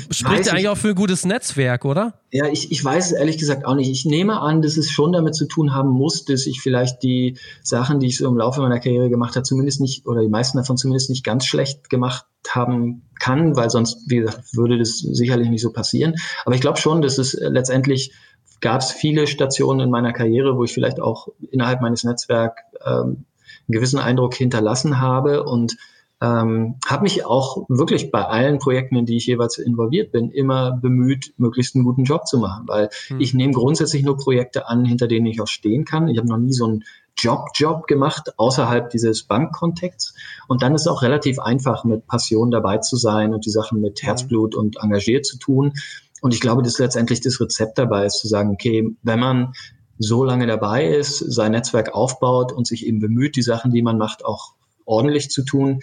[0.09, 2.13] spricht ja eigentlich auch für ein gutes Netzwerk, oder?
[2.31, 3.89] Ja, ich, ich weiß es ehrlich gesagt auch nicht.
[3.89, 7.20] Ich nehme an, dass es schon damit zu tun haben muss, dass ich vielleicht die
[7.63, 10.57] Sachen, die ich so im Laufe meiner Karriere gemacht habe, zumindest nicht, oder die meisten
[10.57, 15.49] davon zumindest nicht ganz schlecht gemacht haben kann, weil sonst, wie gesagt, würde das sicherlich
[15.49, 16.15] nicht so passieren.
[16.45, 18.13] Aber ich glaube schon, dass es letztendlich
[18.61, 23.25] gab es viele Stationen in meiner Karriere, wo ich vielleicht auch innerhalb meines Netzwerks ähm,
[23.67, 25.77] einen gewissen Eindruck hinterlassen habe und
[26.21, 30.71] ähm, habe mich auch wirklich bei allen Projekten, in die ich jeweils involviert bin, immer
[30.71, 33.19] bemüht, möglichst einen guten Job zu machen, weil hm.
[33.19, 36.07] ich nehme grundsätzlich nur Projekte an, hinter denen ich auch stehen kann.
[36.07, 36.83] Ich habe noch nie so einen
[37.17, 40.13] Job-Job gemacht außerhalb dieses Bankkontexts.
[40.47, 43.81] Und dann ist es auch relativ einfach, mit Passion dabei zu sein und die Sachen
[43.81, 44.07] mit hm.
[44.07, 45.73] Herzblut und engagiert zu tun.
[46.21, 49.53] Und ich glaube, dass letztendlich das Rezept dabei ist, zu sagen, okay, wenn man
[49.97, 53.97] so lange dabei ist, sein Netzwerk aufbaut und sich eben bemüht, die Sachen, die man
[53.97, 54.53] macht, auch
[54.85, 55.81] ordentlich zu tun,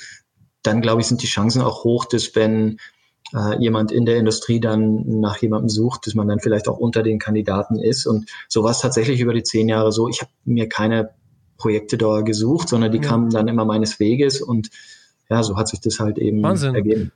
[0.63, 2.79] dann glaube ich, sind die Chancen auch hoch, dass wenn
[3.35, 7.03] äh, jemand in der Industrie dann nach jemandem sucht, dass man dann vielleicht auch unter
[7.03, 8.07] den Kandidaten ist.
[8.07, 10.09] Und so war es tatsächlich über die zehn Jahre so.
[10.09, 11.11] Ich habe mir keine
[11.59, 13.05] Projekte da gesucht, sondern die ja.
[13.05, 14.71] kamen dann immer meines Weges und
[15.29, 16.75] ja, so hat sich das halt eben Wahnsinn.
[16.75, 17.13] ergeben.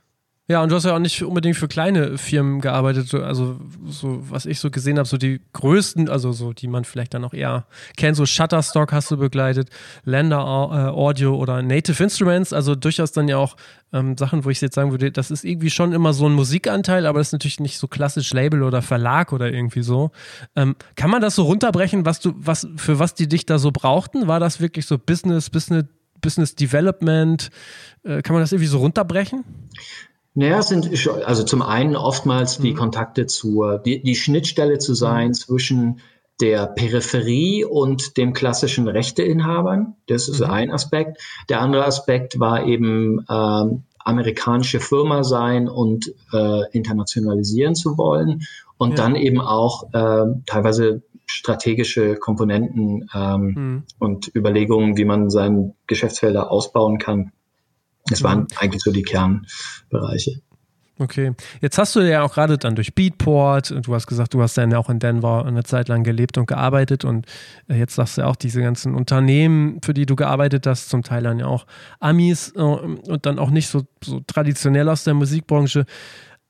[0.49, 4.45] Ja, und du hast ja auch nicht unbedingt für kleine Firmen gearbeitet, also so, was
[4.45, 7.65] ich so gesehen habe, so die größten, also so, die man vielleicht dann auch eher
[7.95, 9.69] kennt, so Shutterstock hast du begleitet,
[10.03, 13.55] Lender äh, Audio oder Native Instruments, also durchaus dann ja auch
[13.93, 17.05] ähm, Sachen, wo ich jetzt sagen würde, das ist irgendwie schon immer so ein Musikanteil,
[17.05, 20.11] aber das ist natürlich nicht so klassisch Label oder Verlag oder irgendwie so.
[20.57, 23.71] Ähm, kann man das so runterbrechen, was du, was, für was die dich da so
[23.71, 24.27] brauchten?
[24.27, 25.85] War das wirklich so Business, Business,
[26.19, 27.49] Business Development?
[28.03, 29.45] Äh, kann man das irgendwie so runterbrechen?
[30.35, 32.77] Naja, es sind also zum einen oftmals die mhm.
[32.77, 35.33] Kontakte zur, die, die Schnittstelle zu sein mhm.
[35.33, 35.99] zwischen
[36.41, 39.95] der Peripherie und dem klassischen Rechteinhabern.
[40.07, 40.49] Das ist mhm.
[40.49, 41.21] ein Aspekt.
[41.49, 48.41] Der andere Aspekt war eben ähm, amerikanische Firma sein und äh, internationalisieren zu wollen
[48.77, 48.95] und ja.
[48.95, 53.83] dann eben auch äh, teilweise strategische Komponenten ähm, mhm.
[53.99, 57.31] und Überlegungen, wie man seine Geschäftsfelder ausbauen kann
[58.07, 60.41] das waren eigentlich so die Kernbereiche.
[60.99, 61.33] Okay.
[61.59, 64.69] Jetzt hast du ja auch gerade dann durch Beatport, du hast gesagt, du hast dann
[64.69, 67.25] ja auch in Denver eine Zeit lang gelebt und gearbeitet und
[67.67, 71.01] äh, jetzt sagst du ja auch diese ganzen Unternehmen, für die du gearbeitet hast, zum
[71.01, 71.65] Teil dann ja auch
[71.99, 75.85] Amis äh, und dann auch nicht so, so traditionell aus der Musikbranche.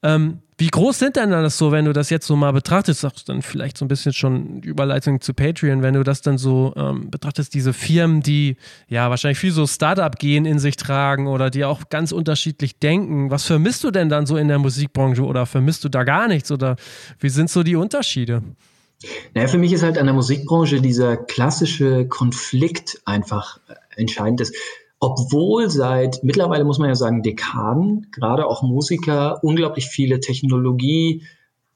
[0.04, 3.28] Ähm, wie groß sind denn das so, wenn du das jetzt so mal betrachtest, sagst
[3.28, 7.10] dann vielleicht so ein bisschen schon Überleitung zu Patreon, wenn du das dann so ähm,
[7.10, 11.89] betrachtest, diese Firmen, die ja wahrscheinlich viel so Startup-Gehen in sich tragen oder die auch
[11.89, 13.32] ganz unterschiedlich denken.
[13.32, 16.51] Was vermisst du denn dann so in der Musikbranche oder vermisst du da gar nichts
[16.51, 16.76] oder
[17.20, 18.43] wie sind so die Unterschiede?
[19.34, 23.60] Naja, für mich ist halt an der Musikbranche dieser klassische Konflikt einfach
[23.95, 24.41] entscheidend.
[24.41, 24.56] Ist
[25.04, 31.24] obwohl seit mittlerweile muss man ja sagen Dekaden gerade auch Musiker unglaublich viele Technologie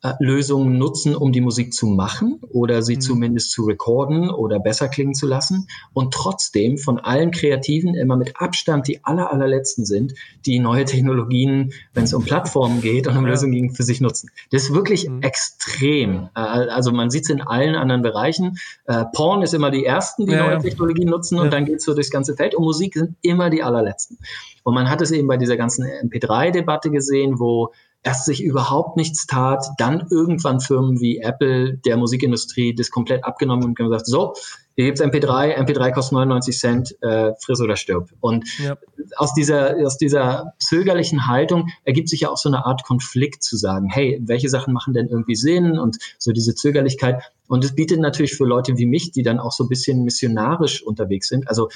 [0.03, 3.01] äh, Lösungen nutzen, um die Musik zu machen oder sie mhm.
[3.01, 8.39] zumindest zu recorden oder besser klingen zu lassen und trotzdem von allen Kreativen immer mit
[8.39, 10.13] Abstand die aller, allerletzten sind,
[10.45, 13.31] die neue Technologien, wenn es um Plattformen geht und um ja.
[13.31, 14.29] Lösungen für sich nutzen.
[14.51, 15.23] Das ist wirklich mhm.
[15.23, 16.29] extrem.
[16.35, 18.59] Äh, also man sieht es in allen anderen Bereichen.
[18.85, 20.59] Äh, Porn ist immer die Ersten, die ja, neue ja.
[20.59, 23.63] Technologien nutzen und dann geht es so durchs ganze Feld und Musik sind immer die
[23.63, 24.19] allerletzten.
[24.63, 27.71] Und man hat es eben bei dieser ganzen MP3-Debatte gesehen, wo
[28.03, 33.65] erst sich überhaupt nichts tat, dann irgendwann Firmen wie Apple der Musikindustrie das komplett abgenommen
[33.65, 34.33] und gesagt, so,
[34.77, 38.11] hier gibt's MP3, MP3 kostet 99 Cent, äh, friss oder stirb.
[38.19, 38.77] Und ja.
[39.15, 43.57] aus dieser, aus dieser zögerlichen Haltung ergibt sich ja auch so eine Art Konflikt zu
[43.57, 47.23] sagen, hey, welche Sachen machen denn irgendwie Sinn und so diese Zögerlichkeit.
[47.47, 50.83] Und es bietet natürlich für Leute wie mich, die dann auch so ein bisschen missionarisch
[50.83, 51.69] unterwegs sind, also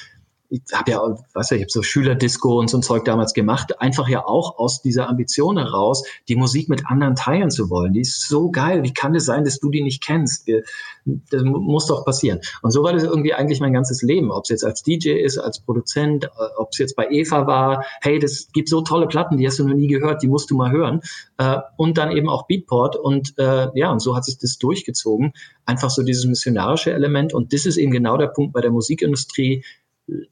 [0.52, 3.80] ich habe ja, weißt du, ich habe so Schülerdisco und so ein Zeug damals gemacht,
[3.80, 7.93] einfach ja auch aus dieser Ambition heraus, die Musik mit anderen teilen zu wollen.
[7.93, 8.84] Die ist so geil.
[8.84, 10.45] Wie kann es sein, dass du die nicht kennst?
[10.47, 10.64] Wir,
[11.06, 12.41] das muss doch passieren.
[12.62, 14.30] Und so war das irgendwie eigentlich mein ganzes Leben.
[14.30, 17.86] Ob es jetzt als DJ ist, als Produzent, äh, ob es jetzt bei Eva war.
[18.02, 20.58] Hey, das gibt so tolle Platten, die hast du noch nie gehört, die musst du
[20.58, 20.99] mal hören.
[21.38, 22.97] Äh, und dann eben auch Beatport.
[22.97, 25.32] Und äh, ja, und so hat sich das durchgezogen.
[25.66, 27.34] Einfach so dieses missionarische Element.
[27.34, 29.64] Und das ist eben genau der Punkt bei der Musikindustrie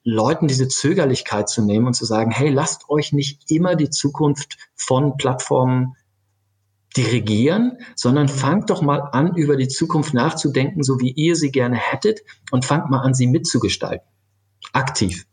[0.03, 4.57] Leuten diese Zögerlichkeit zu nehmen und zu sagen, hey, lasst euch nicht immer die Zukunft
[4.75, 5.95] von Plattformen
[6.97, 11.77] dirigieren, sondern fangt doch mal an, über die Zukunft nachzudenken, so wie ihr sie gerne
[11.77, 12.21] hättet
[12.51, 14.07] und fangt mal an, sie mitzugestalten.
[14.73, 15.25] Aktiv.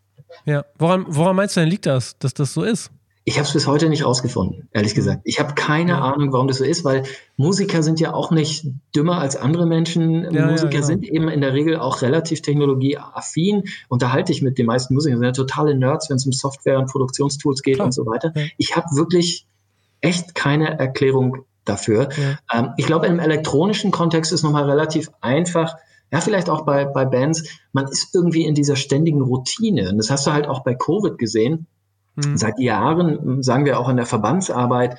[0.45, 2.91] Ja, woran, woran meinst du denn liegt das, dass das so ist?
[3.29, 4.97] Ich habe es bis heute nicht rausgefunden, ehrlich mhm.
[4.99, 5.23] gesagt.
[5.25, 6.01] Ich habe keine ja.
[6.01, 7.03] Ahnung, warum das so ist, weil
[7.37, 10.33] Musiker sind ja auch nicht dümmer als andere Menschen.
[10.33, 10.87] Ja, Musiker ja, genau.
[10.87, 13.65] sind eben in der Regel auch relativ technologieaffin.
[13.89, 16.89] Unterhalte ich mit den meisten Musikern, sind ja totale Nerds, wenn es um Software und
[16.89, 17.87] Produktionstools geht Klar.
[17.87, 18.33] und so weiter.
[18.59, 19.49] Ich habe wirklich
[20.01, 22.11] echt keine Erklärung dafür.
[22.55, 25.75] Ähm, ich glaube, im elektronischen Kontext ist nochmal relativ einfach,
[26.13, 29.91] ja, vielleicht auch bei, bei Bands, man ist irgendwie in dieser ständigen Routine.
[29.91, 31.67] Und das hast du halt auch bei Covid gesehen
[32.17, 32.37] Mhm.
[32.37, 34.99] Seit Jahren sagen wir auch in der Verbandsarbeit,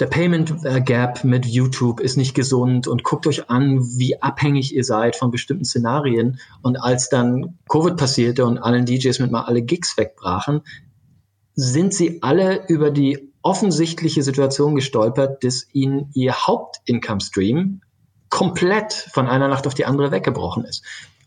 [0.00, 4.74] der Payment äh, Gap mit YouTube ist nicht gesund und guckt euch an, wie abhängig
[4.74, 6.40] ihr seid von bestimmten Szenarien.
[6.62, 10.62] Und als dann Covid passierte und allen DJs mit mal alle Gigs wegbrachen,
[11.54, 17.82] sind sie alle über die offensichtliche Situation gestolpert, dass ihnen ihr Hauptincome-Stream
[18.30, 20.82] komplett von einer Nacht auf die andere weggebrochen ist.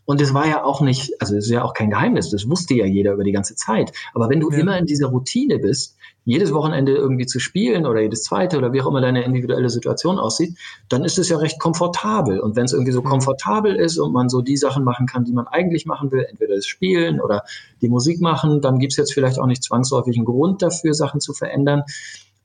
[0.08, 2.72] Und es war ja auch nicht, also es ist ja auch kein Geheimnis, das wusste
[2.72, 3.92] ja jeder über die ganze Zeit.
[4.14, 4.56] Aber wenn du ja.
[4.56, 8.80] immer in dieser Routine bist, jedes Wochenende irgendwie zu spielen oder jedes zweite oder wie
[8.80, 10.56] auch immer deine individuelle Situation aussieht,
[10.88, 12.40] dann ist es ja recht komfortabel.
[12.40, 15.32] Und wenn es irgendwie so komfortabel ist und man so die Sachen machen kann, die
[15.32, 17.42] man eigentlich machen will, entweder das Spielen oder
[17.82, 21.20] die Musik machen, dann gibt es jetzt vielleicht auch nicht zwangsläufig einen Grund dafür, Sachen
[21.20, 21.82] zu verändern.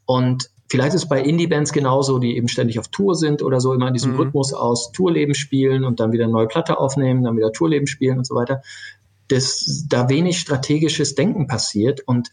[0.05, 3.73] Und Vielleicht ist es bei Indie-Bands genauso, die eben ständig auf Tour sind oder so,
[3.73, 4.21] immer in diesem mhm.
[4.21, 8.17] Rhythmus aus Tourleben spielen und dann wieder eine neue Platte aufnehmen, dann wieder Tourleben spielen
[8.17, 8.63] und so weiter,
[9.27, 12.31] dass da wenig strategisches Denken passiert und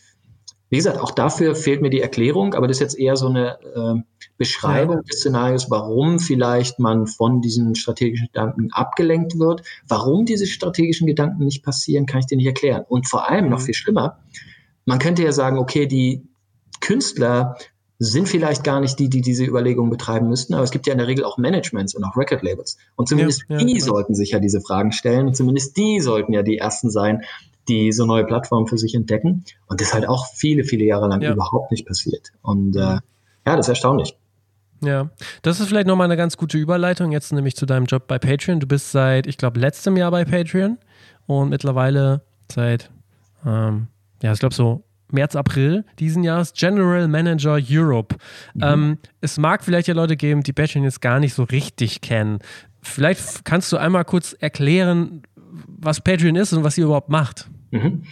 [0.70, 3.59] wie gesagt, auch dafür fehlt mir die Erklärung, aber das ist jetzt eher so eine
[3.74, 4.01] äh,
[4.38, 5.03] Beschreibung ja.
[5.03, 9.64] des Szenarios, warum vielleicht man von diesen strategischen Gedanken abgelenkt wird.
[9.86, 12.86] Warum diese strategischen Gedanken nicht passieren, kann ich dir nicht erklären.
[12.88, 13.51] Und vor allem mhm.
[13.51, 14.20] noch viel schlimmer,
[14.86, 16.26] man könnte ja sagen, okay, die
[16.80, 17.57] Künstler
[18.03, 20.98] sind vielleicht gar nicht die, die diese Überlegungen betreiben müssten, aber es gibt ja in
[20.98, 22.78] der Regel auch Managements und auch Record-Labels.
[22.96, 23.84] Und zumindest ja, ja, die genau.
[23.84, 27.20] sollten sich ja diese Fragen stellen und zumindest die sollten ja die Ersten sein,
[27.68, 29.44] die so neue Plattformen für sich entdecken.
[29.66, 31.34] Und das ist halt auch viele, viele Jahre lang ja.
[31.34, 32.32] überhaupt nicht passiert.
[32.40, 33.03] Und äh, ja,
[33.44, 34.16] das ist erstaunlich.
[34.82, 35.11] Ja,
[35.42, 38.61] das ist vielleicht nochmal eine ganz gute Überleitung, jetzt nämlich zu deinem Job bei Patreon.
[38.61, 40.78] Du bist seit, ich glaube, letztem Jahr bei Patreon
[41.26, 42.90] und mittlerweile seit,
[43.44, 43.88] ähm,
[44.22, 48.17] ja, ich glaube so März, April diesen Jahres General Manager Europe.
[48.55, 48.63] Mhm.
[48.63, 52.39] Ähm, es mag vielleicht ja Leute geben, die Patreon jetzt gar nicht so richtig kennen.
[52.83, 55.23] Vielleicht kannst du einmal kurz erklären,
[55.67, 57.49] was Patreon ist und was ihr überhaupt macht.
[57.71, 58.03] Mhm.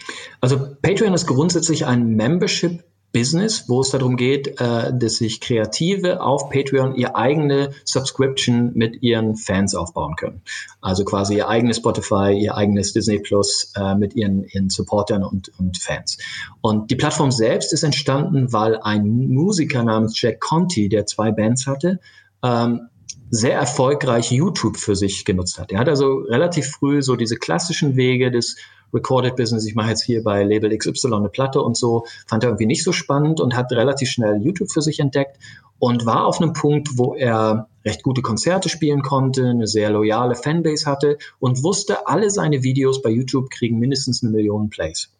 [0.41, 6.21] Also Patreon ist grundsätzlich ein Membership Business, wo es darum geht, äh, dass sich Kreative
[6.21, 10.41] auf Patreon ihr eigene Subscription mit ihren Fans aufbauen können.
[10.81, 15.51] Also quasi ihr eigenes Spotify, ihr eigenes Disney Plus äh, mit ihren, ihren Supportern und,
[15.57, 16.17] und Fans.
[16.61, 21.65] Und die Plattform selbst ist entstanden, weil ein Musiker namens Jack Conti, der zwei Bands
[21.65, 21.99] hatte,
[22.43, 22.89] ähm,
[23.29, 25.71] sehr erfolgreich YouTube für sich genutzt hat.
[25.71, 28.55] Er hat also relativ früh so diese klassischen Wege des
[28.93, 32.49] Recorded Business, ich mache jetzt hier bei Label XY eine Platte und so, fand er
[32.49, 35.37] irgendwie nicht so spannend und hat relativ schnell YouTube für sich entdeckt
[35.77, 40.35] und war auf einem Punkt, wo er recht gute Konzerte spielen konnte, eine sehr loyale
[40.35, 45.11] Fanbase hatte und wusste, alle seine Videos bei YouTube kriegen mindestens eine Million Plays.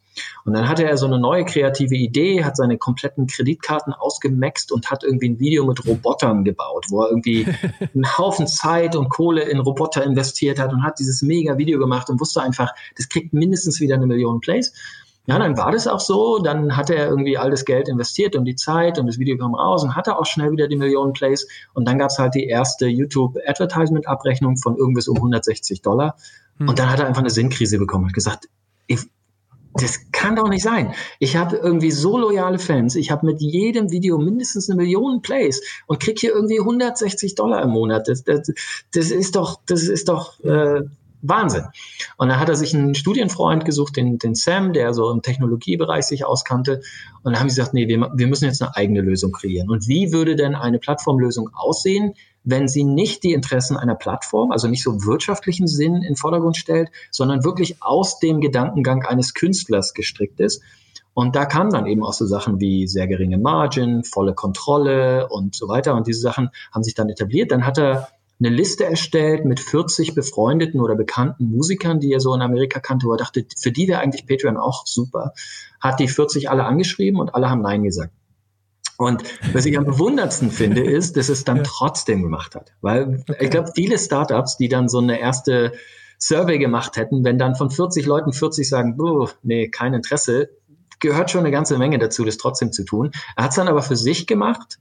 [0.45, 4.89] Und dann hatte er so eine neue kreative Idee, hat seine kompletten Kreditkarten ausgemaxt und
[4.89, 7.45] hat irgendwie ein Video mit Robotern gebaut, wo er irgendwie
[7.93, 12.09] einen Haufen Zeit und Kohle in Roboter investiert hat und hat dieses mega Video gemacht
[12.09, 14.74] und wusste einfach, das kriegt mindestens wieder eine Million Plays.
[15.30, 16.39] Ja, dann war das auch so.
[16.39, 19.53] Dann hatte er irgendwie all das Geld investiert und die Zeit und das Video kam
[19.53, 21.47] raus und hatte auch schnell wieder die Millionen Plays.
[21.76, 26.15] Und dann gab es halt die erste YouTube-Advertisement-Abrechnung von irgendwas um 160 Dollar.
[26.57, 26.70] Hm.
[26.70, 28.49] Und dann hat er einfach eine Sinnkrise bekommen und gesagt,
[28.88, 29.01] ich,
[29.74, 30.93] das kann doch nicht sein.
[31.20, 32.95] Ich habe irgendwie so loyale Fans.
[32.95, 37.61] Ich habe mit jedem Video mindestens eine Million Plays und krieg hier irgendwie 160 Dollar
[37.63, 38.07] im Monat.
[38.07, 38.51] Das, das,
[38.93, 40.82] das ist doch, das ist doch äh,
[41.22, 41.65] Wahnsinn.
[42.17, 46.05] Und dann hat er sich einen Studienfreund gesucht, den, den Sam, der so im Technologiebereich
[46.05, 46.82] sich auskannte.
[47.24, 49.70] Und dann haben sie gesagt, nee, wir, wir müssen jetzt eine eigene Lösung kreieren.
[49.70, 52.13] Und wie würde denn eine Plattformlösung aussehen,
[52.43, 56.57] wenn sie nicht die Interessen einer Plattform, also nicht so wirtschaftlichen Sinn in den Vordergrund
[56.57, 60.61] stellt, sondern wirklich aus dem Gedankengang eines Künstlers gestrickt ist.
[61.13, 65.53] Und da kamen dann eben auch so Sachen wie sehr geringe Margin, volle Kontrolle und
[65.53, 65.95] so weiter.
[65.95, 67.51] Und diese Sachen haben sich dann etabliert.
[67.51, 68.07] Dann hat er
[68.40, 73.08] eine Liste erstellt mit 40 befreundeten oder bekannten Musikern, die er so in Amerika kannte,
[73.08, 75.34] wo er dachte, für die wäre eigentlich Patreon auch super.
[75.82, 78.14] Hat die 40 alle angeschrieben und alle haben Nein gesagt.
[78.98, 79.24] Und
[79.54, 81.64] was ich am bewundertsten finde, ist, dass es dann ja.
[81.66, 82.74] trotzdem gemacht hat.
[82.82, 83.46] Weil okay.
[83.46, 85.74] ich glaube, viele Startups, die dann so eine erste
[86.18, 88.98] Survey gemacht hätten, wenn dann von 40 Leuten 40 sagen,
[89.42, 90.50] nee, kein Interesse,
[91.00, 93.12] gehört schon eine ganze Menge dazu, das trotzdem zu tun.
[93.38, 94.80] Er hat es dann aber für sich gemacht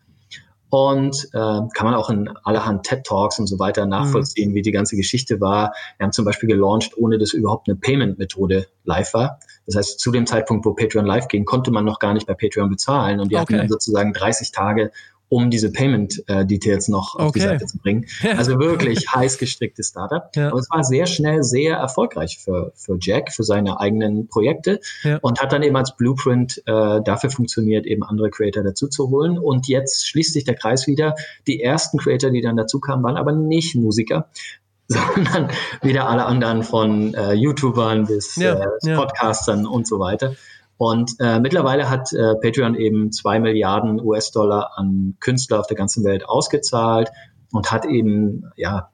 [0.70, 4.54] und äh, kann man auch in allerhand TED Talks und so weiter nachvollziehen, mhm.
[4.54, 5.72] wie die ganze Geschichte war.
[5.96, 9.40] Wir haben zum Beispiel gelauncht, ohne dass überhaupt eine Payment-Methode live war.
[9.66, 12.34] Das heißt, zu dem Zeitpunkt, wo Patreon live ging, konnte man noch gar nicht bei
[12.34, 13.20] Patreon bezahlen.
[13.20, 13.42] Und die okay.
[13.42, 14.92] hatten dann sozusagen 30 Tage,
[15.28, 17.38] um diese Payment-Details noch auf okay.
[17.38, 18.06] die Seite zu bringen.
[18.38, 20.30] Also wirklich heiß gestricktes Startup.
[20.34, 20.48] Ja.
[20.48, 25.18] Aber es war sehr schnell sehr erfolgreich für, für Jack, für seine eigenen Projekte ja.
[25.18, 29.38] und hat dann eben als Blueprint äh, dafür funktioniert, eben andere Creator dazu zu holen.
[29.38, 31.14] Und jetzt schließt sich der Kreis wieder.
[31.46, 34.28] Die ersten Creator, die dann dazu kamen, waren aber nicht Musiker,
[34.88, 35.50] sondern
[35.82, 40.34] wieder alle anderen von äh, YouTubern bis ja, äh, Podcastern und so weiter.
[40.78, 46.04] Und äh, mittlerweile hat äh, Patreon eben zwei Milliarden US-Dollar an Künstler auf der ganzen
[46.04, 47.10] Welt ausgezahlt
[47.52, 48.90] und hat eben ja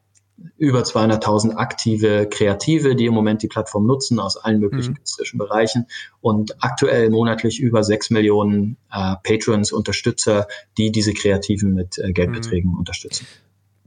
[0.56, 4.96] über 200.000 aktive Kreative, die im Moment die Plattform nutzen aus allen möglichen mhm.
[4.96, 5.86] künstlerischen Bereichen
[6.20, 12.72] und aktuell monatlich über sechs Millionen äh, Patrons, Unterstützer, die diese Kreativen mit äh, Geldbeträgen
[12.72, 12.78] mhm.
[12.78, 13.26] unterstützen.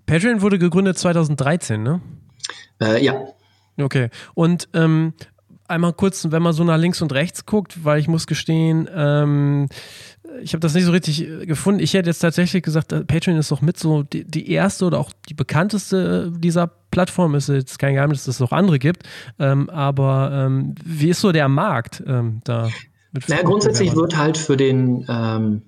[0.05, 2.01] Patreon wurde gegründet 2013, ne?
[2.81, 3.25] Äh, ja.
[3.77, 4.09] Okay.
[4.33, 5.13] Und ähm,
[5.67, 9.67] einmal kurz, wenn man so nach links und rechts guckt, weil ich muss gestehen, ähm,
[10.41, 11.79] ich habe das nicht so richtig äh, gefunden.
[11.81, 14.99] Ich hätte jetzt tatsächlich gesagt, äh, Patreon ist doch mit so die, die, erste oder
[14.99, 17.35] auch die bekannteste dieser Plattform.
[17.35, 19.03] Ist jetzt kein Geheimnis, dass es noch andere gibt.
[19.39, 22.69] Ähm, aber ähm, wie ist so der Markt ähm, da?
[23.27, 25.61] Na, grundsätzlich wird halt für den ähm,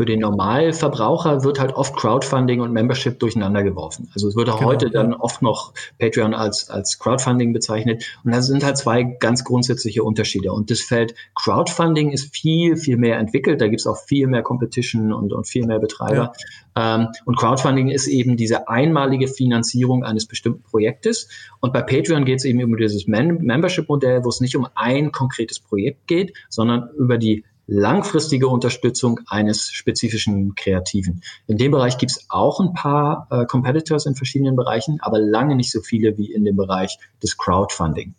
[0.00, 4.08] für den Normalverbraucher wird halt oft Crowdfunding und Membership durcheinander geworfen.
[4.14, 8.02] Also es wird auch genau, heute dann oft noch Patreon als, als Crowdfunding bezeichnet.
[8.24, 10.54] Und da sind halt zwei ganz grundsätzliche Unterschiede.
[10.54, 13.60] Und das Feld Crowdfunding ist viel, viel mehr entwickelt.
[13.60, 16.32] Da gibt es auch viel mehr Competition und, und viel mehr Betreiber.
[16.74, 16.94] Ja.
[16.94, 21.28] Ähm, und Crowdfunding ist eben diese einmalige Finanzierung eines bestimmten Projektes.
[21.60, 25.60] Und bei Patreon geht es eben um dieses Membership-Modell, wo es nicht um ein konkretes
[25.60, 31.22] Projekt geht, sondern über die langfristige Unterstützung eines spezifischen Kreativen.
[31.46, 35.54] In dem Bereich gibt es auch ein paar äh, Competitors in verschiedenen Bereichen, aber lange
[35.54, 38.14] nicht so viele wie in dem Bereich des Crowdfunding.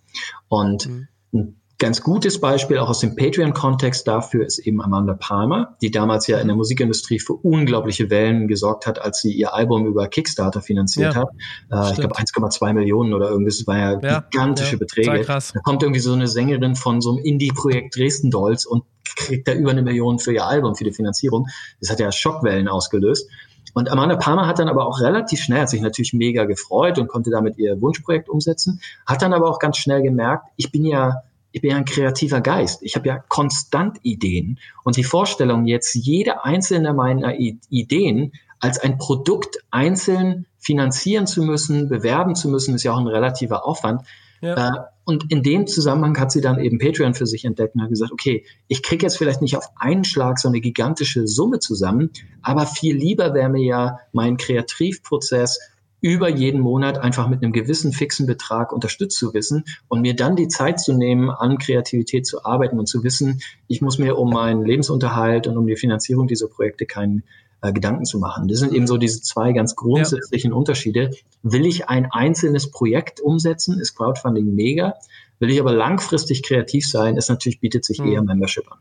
[0.48, 1.08] Und mhm.
[1.34, 6.28] ein ganz gutes Beispiel auch aus dem Patreon-Kontext dafür ist eben Amanda Palmer, die damals
[6.28, 10.62] ja in der Musikindustrie für unglaubliche Wellen gesorgt hat, als sie ihr Album über Kickstarter
[10.62, 11.30] finanziert ja, hat.
[11.72, 15.26] Äh, ich glaube 1,2 Millionen oder irgendwas, das war ja, ja gigantische ja, Beträge.
[15.26, 18.84] Da kommt irgendwie so eine Sängerin von so einem Indie-Projekt Dresden Dolls und
[19.16, 21.48] kriegt da über eine Million für ihr Album, für die Finanzierung.
[21.80, 23.30] Das hat ja Schockwellen ausgelöst.
[23.74, 27.08] Und Amanda Palmer hat dann aber auch relativ schnell, hat sich natürlich mega gefreut und
[27.08, 31.24] konnte damit ihr Wunschprojekt umsetzen, hat dann aber auch ganz schnell gemerkt, ich bin ja,
[31.52, 32.82] ich bin ja ein kreativer Geist.
[32.84, 34.60] Ich habe ja konstant Ideen.
[34.84, 41.90] Und die Vorstellung, jetzt jede einzelne meiner Ideen als ein Produkt einzeln finanzieren zu müssen,
[41.90, 44.04] bewerben zu müssen, ist ja auch ein relativer Aufwand.
[44.42, 44.68] Ja.
[44.68, 47.90] Äh, und in dem Zusammenhang hat sie dann eben Patreon für sich entdeckt und hat
[47.90, 52.12] gesagt, okay, ich kriege jetzt vielleicht nicht auf einen Schlag so eine gigantische Summe zusammen,
[52.42, 55.60] aber viel lieber wäre mir ja mein Kreativprozess
[56.02, 60.36] über jeden Monat einfach mit einem gewissen fixen Betrag unterstützt zu wissen und mir dann
[60.36, 64.32] die Zeit zu nehmen, an Kreativität zu arbeiten und zu wissen, ich muss mir um
[64.32, 67.24] meinen Lebensunterhalt und um die Finanzierung dieser Projekte keinen
[67.62, 68.48] äh, Gedanken zu machen.
[68.48, 70.58] Das sind eben so diese zwei ganz grundsätzlichen ja.
[70.58, 71.12] Unterschiede.
[71.44, 74.96] Will ich ein einzelnes Projekt umsetzen, ist Crowdfunding mega.
[75.40, 78.08] Will ich aber langfristig kreativ sein, ist natürlich, bietet sich mhm.
[78.08, 78.80] eher Membership an.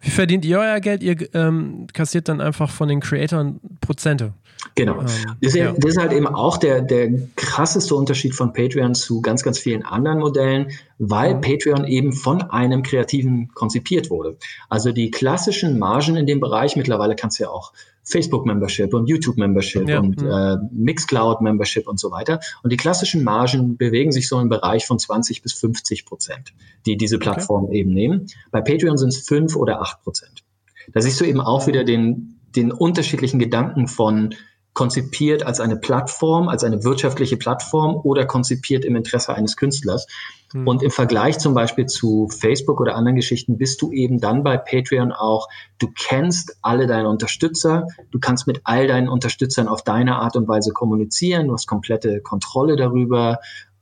[0.00, 1.02] Wie verdient ihr euer Geld?
[1.02, 4.32] Ihr ähm, kassiert dann einfach von den Creatoren Prozente.
[4.74, 5.00] Genau.
[5.00, 5.72] Ähm, das, ist, ja.
[5.76, 9.84] das, ist, halt eben auch der, der krasseste Unterschied von Patreon zu ganz, ganz vielen
[9.84, 11.40] anderen Modellen, weil mhm.
[11.40, 14.36] Patreon eben von einem Kreativen konzipiert wurde.
[14.68, 17.72] Also die klassischen Margen in dem Bereich, mittlerweile kannst du ja auch
[18.04, 20.00] Facebook-Membership und YouTube-Membership ja.
[20.00, 20.28] und mhm.
[20.28, 22.40] äh, Mixcloud-Membership und so weiter.
[22.62, 26.52] Und die klassischen Margen bewegen sich so im Bereich von 20 bis 50 Prozent,
[26.86, 27.78] die diese Plattformen okay.
[27.78, 28.26] eben nehmen.
[28.50, 30.44] Bei Patreon sind es 5 oder 8 Prozent.
[30.92, 34.34] Da siehst du eben auch wieder den, den unterschiedlichen Gedanken von
[34.74, 40.06] konzipiert als eine Plattform, als eine wirtschaftliche Plattform oder konzipiert im Interesse eines Künstlers.
[40.52, 40.68] Mhm.
[40.68, 44.56] Und im Vergleich zum Beispiel zu Facebook oder anderen Geschichten bist du eben dann bei
[44.56, 45.48] Patreon auch,
[45.78, 50.48] du kennst alle deine Unterstützer, du kannst mit all deinen Unterstützern auf deine Art und
[50.48, 53.38] Weise kommunizieren, du hast komplette Kontrolle darüber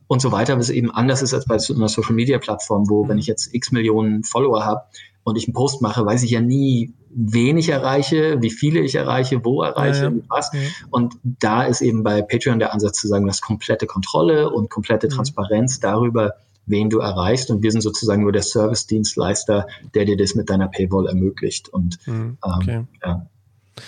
[0.06, 3.12] und so weiter, was eben anders ist als bei einer Social Media Plattform, wo, wenn
[3.12, 3.18] hm.
[3.18, 4.82] ich jetzt x Millionen Follower habe
[5.22, 8.94] und ich einen Post mache, weiß ich ja nie, wen ich erreiche, wie viele ich
[8.94, 10.16] erreiche, wo erreiche, ja, ja.
[10.28, 10.52] was.
[10.52, 10.60] Ja.
[10.90, 15.08] Und da ist eben bei Patreon der Ansatz zu sagen, das komplette Kontrolle und komplette
[15.08, 15.12] mhm.
[15.12, 16.34] Transparenz darüber,
[16.66, 17.50] wen du erreichst.
[17.50, 21.68] Und wir sind sozusagen nur der Service-Dienstleister, der dir das mit deiner Paywall ermöglicht.
[21.68, 22.12] Und mhm.
[22.12, 22.76] Ähm, okay.
[22.76, 23.26] ähm, ja.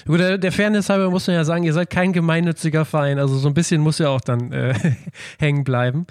[0.07, 3.37] Gut, der, der Fairness halber muss man ja sagen, ihr seid kein gemeinnütziger Verein, also
[3.37, 4.75] so ein bisschen muss ja auch dann äh,
[5.39, 6.07] hängen bleiben.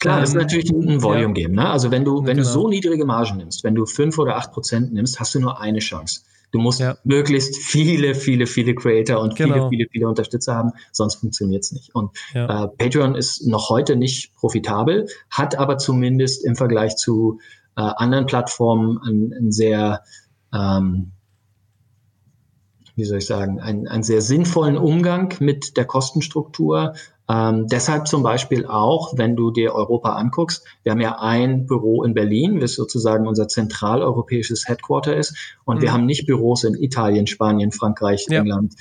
[0.00, 1.52] Klar, ähm, ist natürlich ein Volume Game.
[1.52, 1.68] Ne?
[1.68, 2.48] Also wenn du, wenn genau.
[2.48, 5.60] du so niedrige Margen nimmst, wenn du fünf oder acht Prozent nimmst, hast du nur
[5.60, 6.22] eine Chance.
[6.52, 6.96] Du musst ja.
[7.02, 9.54] möglichst viele, viele, viele Creator und genau.
[9.54, 11.94] viele, viele, viele Unterstützer haben, sonst funktioniert es nicht.
[11.94, 12.64] Und ja.
[12.64, 17.40] äh, Patreon ist noch heute nicht profitabel, hat aber zumindest im Vergleich zu
[17.76, 20.02] äh, anderen Plattformen ein, ein sehr
[20.52, 21.12] ähm,
[22.94, 26.94] wie soll ich sagen, einen, einen sehr sinnvollen Umgang mit der Kostenstruktur.
[27.28, 32.02] Ähm, deshalb zum Beispiel auch, wenn du dir Europa anguckst, wir haben ja ein Büro
[32.02, 35.56] in Berlin, das sozusagen unser zentraleuropäisches Headquarter ist.
[35.64, 35.82] Und mhm.
[35.82, 38.40] wir haben nicht Büros in Italien, Spanien, Frankreich, ja.
[38.40, 38.74] England,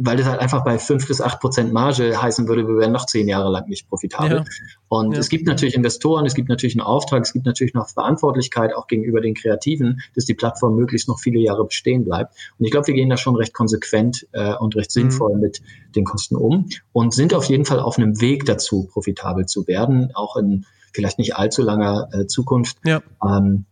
[0.00, 3.06] weil das halt einfach bei fünf bis acht Prozent Marge heißen würde, wir wären noch
[3.06, 4.38] zehn Jahre lang nicht profitabel.
[4.38, 4.44] Ja.
[4.88, 5.18] Und ja.
[5.18, 8.86] es gibt natürlich Investoren, es gibt natürlich einen Auftrag, es gibt natürlich noch Verantwortlichkeit auch
[8.86, 12.34] gegenüber den Kreativen, dass die Plattform möglichst noch viele Jahre bestehen bleibt.
[12.58, 15.40] Und ich glaube, wir gehen da schon recht konsequent äh, und recht sinnvoll mhm.
[15.40, 15.62] mit
[15.96, 20.10] den Kosten um und sind auf jeden Fall auf einem Weg dazu, profitabel zu werden,
[20.14, 22.78] auch in vielleicht nicht allzu langer äh, Zukunft.
[22.84, 23.02] Ja.
[23.26, 23.64] Ähm,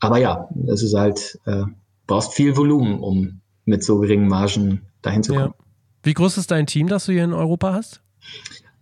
[0.00, 1.62] aber ja, es ist halt, äh,
[2.08, 5.54] brauchst viel Volumen, um mit so geringen Margen dahin zu kommen.
[5.58, 5.64] Ja.
[6.02, 8.02] Wie groß ist dein Team, das du hier in Europa hast?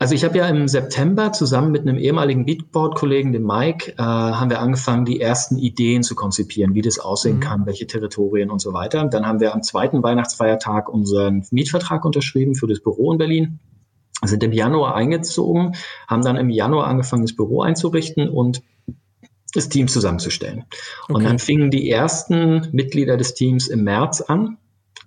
[0.02, 4.50] Also ich habe ja im September zusammen mit einem ehemaligen Beatboard-Kollegen, dem Mike, äh, haben
[4.50, 7.40] wir angefangen, die ersten Ideen zu konzipieren, wie das aussehen mhm.
[7.40, 9.04] kann, welche Territorien und so weiter.
[9.04, 13.60] Dann haben wir am zweiten Weihnachtsfeiertag unseren Mietvertrag unterschrieben für das Büro in Berlin,
[14.24, 15.76] sind im Januar eingezogen,
[16.08, 18.60] haben dann im Januar angefangen, das Büro einzurichten und
[19.54, 20.64] das Team zusammenzustellen.
[21.04, 21.12] Okay.
[21.12, 24.58] Und dann fingen die ersten Mitglieder des Teams im März an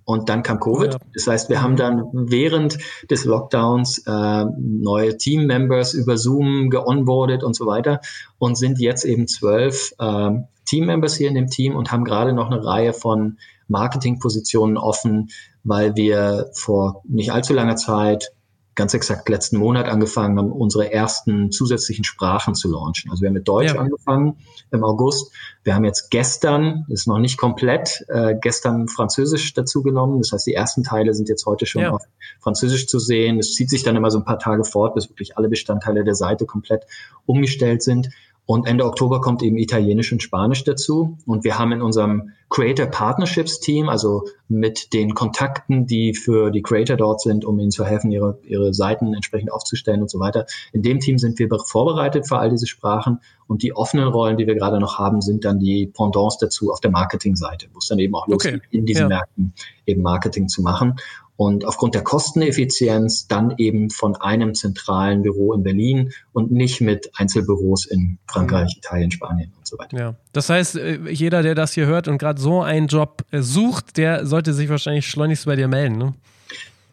[0.06, 0.94] und dann kam Covid.
[0.94, 1.00] Ja.
[1.14, 2.78] Das heißt, wir haben dann während
[3.10, 8.00] des Lockdowns äh, neue Team-Members über Zoom geonboardet und so weiter
[8.38, 10.32] und sind jetzt eben zwölf äh,
[10.66, 13.38] Team-Members hier in dem Team und haben gerade noch eine Reihe von
[13.68, 15.30] Marketingpositionen offen,
[15.64, 18.32] weil wir vor nicht allzu langer Zeit
[18.76, 23.10] ganz exakt letzten Monat angefangen haben, unsere ersten zusätzlichen Sprachen zu launchen.
[23.10, 23.80] Also wir haben mit Deutsch ja.
[23.80, 24.38] angefangen
[24.72, 25.34] im August.
[25.64, 30.20] Wir haben jetzt gestern, ist noch nicht komplett, äh, gestern Französisch dazu genommen.
[30.20, 31.92] Das heißt, die ersten Teile sind jetzt heute schon ja.
[31.92, 32.04] auf
[32.40, 33.40] Französisch zu sehen.
[33.40, 36.16] Es zieht sich dann immer so ein paar Tage fort, bis wirklich alle Bestandteile der
[36.16, 36.86] Seite komplett
[37.26, 38.10] umgestellt sind.
[38.48, 41.18] Und Ende Oktober kommt eben Italienisch und Spanisch dazu.
[41.26, 46.62] Und wir haben in unserem Creator Partnerships Team, also mit den Kontakten, die für die
[46.62, 50.46] Creator dort sind, um ihnen zu helfen, ihre, ihre Seiten entsprechend aufzustellen und so weiter.
[50.74, 53.20] In dem Team sind wir vorbereitet für all diese Sprachen.
[53.48, 56.80] Und die offenen Rollen, die wir gerade noch haben, sind dann die Pendants dazu auf
[56.80, 58.68] der Marketingseite, wo es dann eben auch losgeht, okay.
[58.70, 59.08] in diesen ja.
[59.08, 59.54] Märkten
[59.88, 60.96] eben Marketing zu machen
[61.38, 67.12] und aufgrund der Kosteneffizienz dann eben von einem zentralen Büro in Berlin und nicht mit
[67.16, 68.80] Einzelbüros in Frankreich, mhm.
[68.80, 69.98] Italien, Spanien und so weiter.
[69.98, 73.42] Ja, das heißt, äh, jeder, der das hier hört und gerade so einen Job äh,
[73.42, 75.98] sucht, der sollte sich wahrscheinlich schleunigst bei dir melden.
[75.98, 76.14] Ne?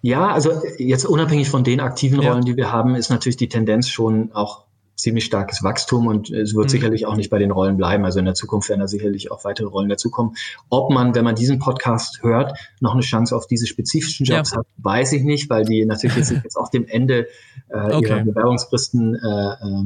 [0.01, 2.53] Ja, also jetzt unabhängig von den aktiven Rollen, ja.
[2.53, 4.62] die wir haben, ist natürlich die Tendenz schon auch
[5.03, 6.71] ziemlich starkes Wachstum und es wird mhm.
[6.71, 8.05] sicherlich auch nicht bei den Rollen bleiben.
[8.05, 10.37] Also in der Zukunft werden da sicherlich auch weitere Rollen dazukommen.
[10.71, 14.59] Ob man, wenn man diesen Podcast hört, noch eine Chance auf diese spezifischen Jobs ja.
[14.59, 17.27] hat, weiß ich nicht, weil die natürlich jetzt, jetzt auch dem Ende
[17.69, 18.07] äh, okay.
[18.07, 19.85] ihrer Bewerbungsfristen äh, äh,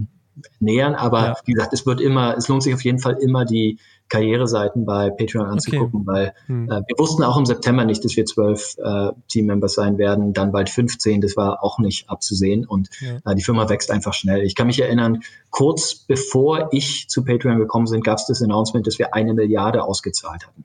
[0.61, 0.95] nähern.
[0.95, 1.35] Aber ja.
[1.45, 3.79] wie gesagt, es wird immer, es lohnt sich auf jeden Fall immer die
[4.09, 6.07] Karriereseiten bei Patreon anzugucken, okay.
[6.07, 6.71] weil hm.
[6.71, 10.53] äh, wir wussten auch im September nicht, dass wir zwölf äh, Teammembers sein werden, dann
[10.53, 13.19] bald 15, das war auch nicht abzusehen und ja.
[13.25, 14.43] äh, die Firma wächst einfach schnell.
[14.43, 18.87] Ich kann mich erinnern, kurz bevor ich zu Patreon gekommen bin, gab es das Announcement,
[18.87, 20.65] dass wir eine Milliarde ausgezahlt hatten.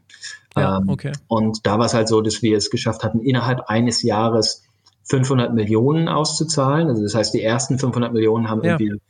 [0.56, 1.14] Ja, ähm, okay.
[1.28, 4.64] Und da war es halt so, dass wir es geschafft hatten, innerhalb eines Jahres
[5.06, 6.90] 500 Millionen auszuzahlen.
[6.90, 8.78] Also das heißt, die ersten 500 Millionen haben ja.
[8.78, 9.02] irgendwie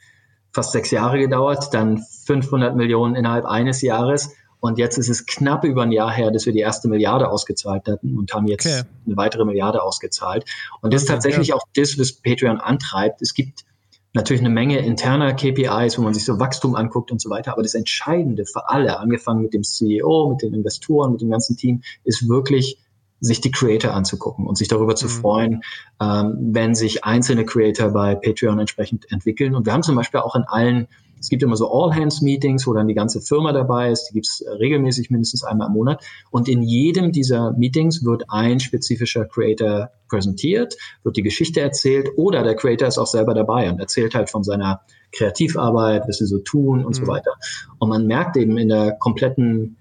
[0.52, 4.34] fast sechs Jahre gedauert, dann 500 Millionen innerhalb eines Jahres.
[4.60, 7.88] Und jetzt ist es knapp über ein Jahr her, dass wir die erste Milliarde ausgezahlt
[7.88, 8.84] hatten und haben jetzt okay.
[9.06, 10.45] eine weitere Milliarde ausgezahlt.
[10.82, 11.56] Und das ist tatsächlich ja.
[11.56, 13.22] auch das, was Patreon antreibt.
[13.24, 13.66] Es gibt
[14.14, 17.54] natürlich eine Menge interner KPIs, wo man sich so Wachstum anguckt und so weiter.
[17.54, 21.58] Aber das Entscheidende für alle, angefangen mit dem CEO, mit den Investoren, mit dem ganzen
[21.58, 22.78] Team, ist wirklich
[23.22, 25.10] sich die Creator anzugucken und sich darüber zu mhm.
[25.10, 25.64] freuen,
[26.02, 29.56] ähm, wenn sich einzelne Creator bei Patreon entsprechend entwickeln.
[29.56, 30.88] Und wir haben zum Beispiel auch in allen,
[31.20, 35.12] es gibt immer so All-Hands-Meetings, wo dann die ganze Firma dabei ist, die gibt's regelmäßig
[35.12, 36.04] mindestens einmal im Monat.
[36.32, 42.42] Und in jedem dieser Meetings wird ein spezifischer Creator präsentiert, wird die Geschichte erzählt oder
[42.44, 46.40] der Creator ist auch selber dabei und erzählt halt von seiner Kreativarbeit, was sie so
[46.40, 47.06] tun und mhm.
[47.06, 47.34] so weiter.
[47.78, 49.78] Und man merkt eben in der kompletten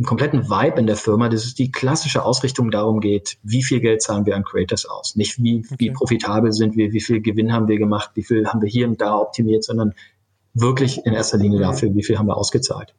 [0.00, 3.80] einen kompletten Vibe in der Firma, dass es die klassische Ausrichtung darum geht, wie viel
[3.80, 5.14] Geld zahlen wir an Creators aus.
[5.14, 5.76] Nicht wie, okay.
[5.78, 8.88] wie profitabel sind wir, wie viel Gewinn haben wir gemacht, wie viel haben wir hier
[8.88, 9.92] und da optimiert, sondern
[10.54, 12.94] wirklich in erster Linie dafür, wie viel haben wir ausgezahlt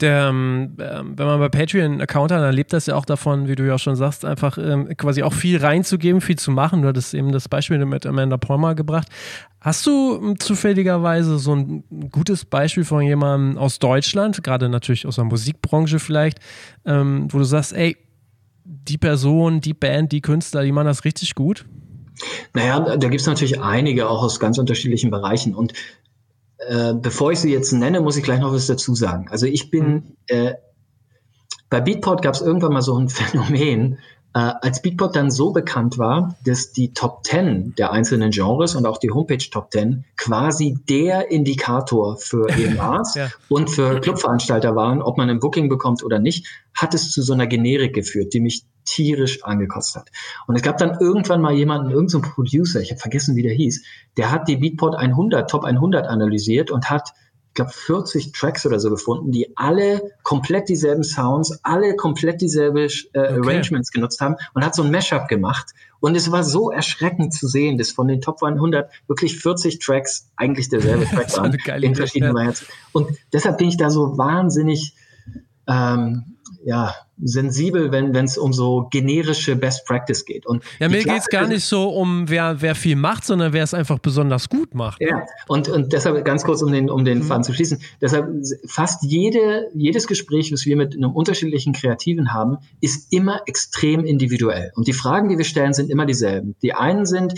[0.00, 3.48] der, ähm, wenn man bei Patreon einen Account hat, dann lebt das ja auch davon,
[3.48, 6.82] wie du ja schon sagst, einfach ähm, quasi auch viel reinzugeben, viel zu machen.
[6.82, 9.08] Du hattest eben das Beispiel mit Amanda Palmer gebracht.
[9.60, 15.16] Hast du ähm, zufälligerweise so ein gutes Beispiel von jemandem aus Deutschland, gerade natürlich aus
[15.16, 16.40] der Musikbranche vielleicht,
[16.84, 17.96] ähm, wo du sagst, ey,
[18.64, 21.64] die Person, die Band, die Künstler, die machen das richtig gut?
[22.54, 25.54] Naja, da gibt es natürlich einige auch aus ganz unterschiedlichen Bereichen.
[25.54, 25.72] Und
[26.58, 29.28] äh, bevor ich sie jetzt nenne, muss ich gleich noch was dazu sagen.
[29.30, 30.16] Also ich bin, mhm.
[30.28, 30.54] äh,
[31.68, 33.98] bei Beatport gab es irgendwann mal so ein Phänomen,
[34.36, 38.84] äh, als Beatport dann so bekannt war, dass die Top 10 der einzelnen Genres und
[38.84, 43.28] auch die Homepage Top 10 quasi der Indikator für EMAs ja.
[43.48, 47.32] und für Clubveranstalter waren, ob man ein Booking bekommt oder nicht, hat es zu so
[47.32, 50.10] einer Generik geführt, die mich tierisch angekostet hat.
[50.46, 53.54] Und es gab dann irgendwann mal jemanden, irgendein so Producer, ich habe vergessen, wie der
[53.54, 53.84] hieß,
[54.18, 57.14] der hat die Beatport 100, Top 100 analysiert und hat
[57.56, 62.88] glaube, 40 Tracks oder so gefunden, die alle komplett dieselben Sounds, alle komplett dieselbe äh,
[63.14, 63.40] okay.
[63.40, 65.72] Arrangements genutzt haben und hat so ein Mashup gemacht.
[65.98, 70.30] Und es war so erschreckend zu sehen, dass von den Top 100 wirklich 40 Tracks
[70.36, 72.66] eigentlich derselbe Track waren in verschiedenen Varianten.
[72.92, 74.94] Und deshalb bin ich da so wahnsinnig
[75.66, 76.35] ähm,
[76.66, 80.46] ja, sensibel, wenn es um so generische Best Practice geht.
[80.46, 83.62] Und ja, mir geht es gar nicht so um, wer, wer viel macht, sondern wer
[83.62, 85.00] es einfach besonders gut macht.
[85.00, 87.22] Ja, und, und deshalb ganz kurz, um den, um den mhm.
[87.22, 88.28] Faden zu schließen, deshalb
[88.66, 94.72] fast jede, jedes Gespräch, was wir mit einem unterschiedlichen Kreativen haben, ist immer extrem individuell.
[94.74, 96.56] Und die Fragen, die wir stellen, sind immer dieselben.
[96.62, 97.34] Die einen sind,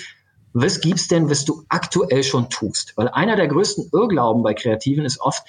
[0.55, 2.95] was gibt's denn, was du aktuell schon tust?
[2.97, 5.47] Weil einer der größten Irrglauben bei Kreativen ist oft,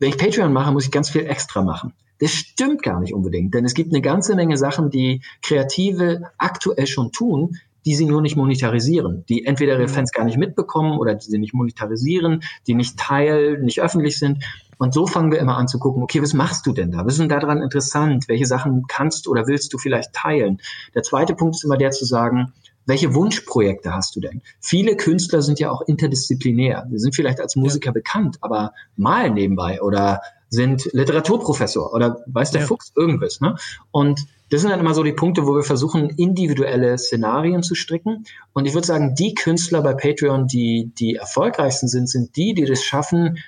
[0.00, 1.92] wenn ich Patreon mache, muss ich ganz viel extra machen.
[2.20, 6.86] Das stimmt gar nicht unbedingt, denn es gibt eine ganze Menge Sachen, die Kreative aktuell
[6.86, 7.56] schon tun,
[7.86, 9.88] die sie nur nicht monetarisieren, die entweder ihre mhm.
[9.88, 14.44] Fans gar nicht mitbekommen oder die sie nicht monetarisieren, die nicht Teil, nicht öffentlich sind.
[14.78, 17.04] Und so fangen wir immer an zu gucken, okay, was machst du denn da?
[17.04, 18.28] Was ist denn daran interessant?
[18.28, 20.60] Welche Sachen kannst oder willst du vielleicht teilen?
[20.94, 22.52] Der zweite Punkt ist immer der zu sagen,
[22.86, 24.42] welche Wunschprojekte hast du denn?
[24.60, 26.86] Viele Künstler sind ja auch interdisziplinär.
[26.90, 27.92] Sie sind vielleicht als Musiker ja.
[27.92, 32.66] bekannt, aber malen nebenbei oder sind Literaturprofessor oder weiß der ja.
[32.66, 33.40] Fuchs irgendwas.
[33.40, 33.54] Ne?
[33.92, 38.24] Und das sind dann immer so die Punkte, wo wir versuchen, individuelle Szenarien zu stricken.
[38.52, 42.64] Und ich würde sagen, die Künstler bei Patreon, die die erfolgreichsten sind, sind die, die
[42.64, 43.38] das schaffen,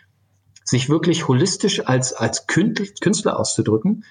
[0.64, 4.04] sich wirklich holistisch als, als Künstler auszudrücken,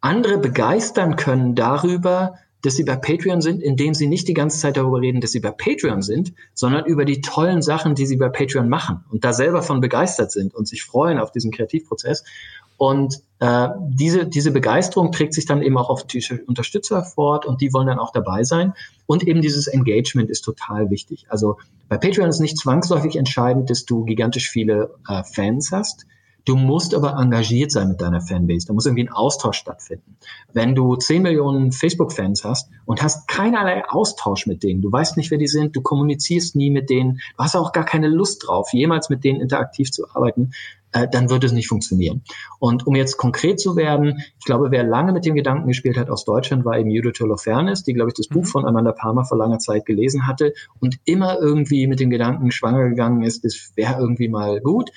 [0.00, 4.76] andere begeistern können darüber, dass sie bei Patreon sind, indem sie nicht die ganze Zeit
[4.76, 8.28] darüber reden, dass sie bei Patreon sind, sondern über die tollen Sachen, die sie bei
[8.28, 12.24] Patreon machen und da selber von begeistert sind und sich freuen auf diesen Kreativprozess.
[12.76, 17.60] Und äh, diese, diese Begeisterung trägt sich dann eben auch auf die Unterstützer fort und
[17.60, 18.74] die wollen dann auch dabei sein.
[19.06, 21.26] Und eben dieses Engagement ist total wichtig.
[21.28, 21.56] Also
[21.88, 26.04] bei Patreon ist nicht zwangsläufig entscheidend, dass du gigantisch viele äh, Fans hast.
[26.46, 28.68] Du musst aber engagiert sein mit deiner Fanbase.
[28.68, 30.16] Da muss irgendwie ein Austausch stattfinden.
[30.52, 35.32] Wenn du 10 Millionen Facebook-Fans hast und hast keinerlei Austausch mit denen, du weißt nicht,
[35.32, 38.72] wer die sind, du kommunizierst nie mit denen, du hast auch gar keine Lust drauf,
[38.72, 40.52] jemals mit denen interaktiv zu arbeiten,
[40.92, 42.22] äh, dann wird es nicht funktionieren.
[42.60, 46.10] Und um jetzt konkret zu werden, ich glaube, wer lange mit dem Gedanken gespielt hat
[46.10, 48.46] aus Deutschland, war eben Judith Holofernes, die, glaube ich, das Buch mhm.
[48.46, 52.88] von Amanda Palmer vor langer Zeit gelesen hatte und immer irgendwie mit dem Gedanken schwanger
[52.88, 54.92] gegangen ist, das wäre irgendwie mal gut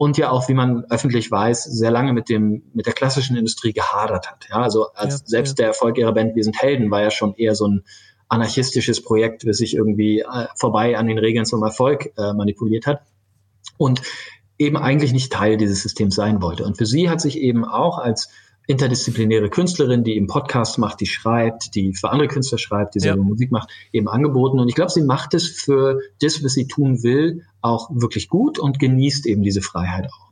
[0.00, 3.74] und ja auch, wie man öffentlich weiß, sehr lange mit dem mit der klassischen Industrie
[3.74, 4.46] gehadert hat.
[4.48, 5.54] Ja, also als ja, selbst ja.
[5.56, 7.84] der Erfolg ihrer Band Wir sind Helden war ja schon eher so ein
[8.26, 13.02] anarchistisches Projekt, das sich irgendwie äh, vorbei an den Regeln zum Erfolg äh, manipuliert hat
[13.76, 14.00] und
[14.56, 16.64] eben eigentlich nicht Teil dieses Systems sein wollte.
[16.64, 18.30] Und für sie hat sich eben auch als
[18.70, 23.22] interdisziplinäre Künstlerin, die eben Podcast macht, die schreibt, die für andere Künstler schreibt, die selber
[23.22, 23.28] ja.
[23.28, 24.60] Musik macht, eben angeboten.
[24.60, 28.58] Und ich glaube, sie macht es für das, was sie tun will, auch wirklich gut
[28.58, 30.29] und genießt eben diese Freiheit auch.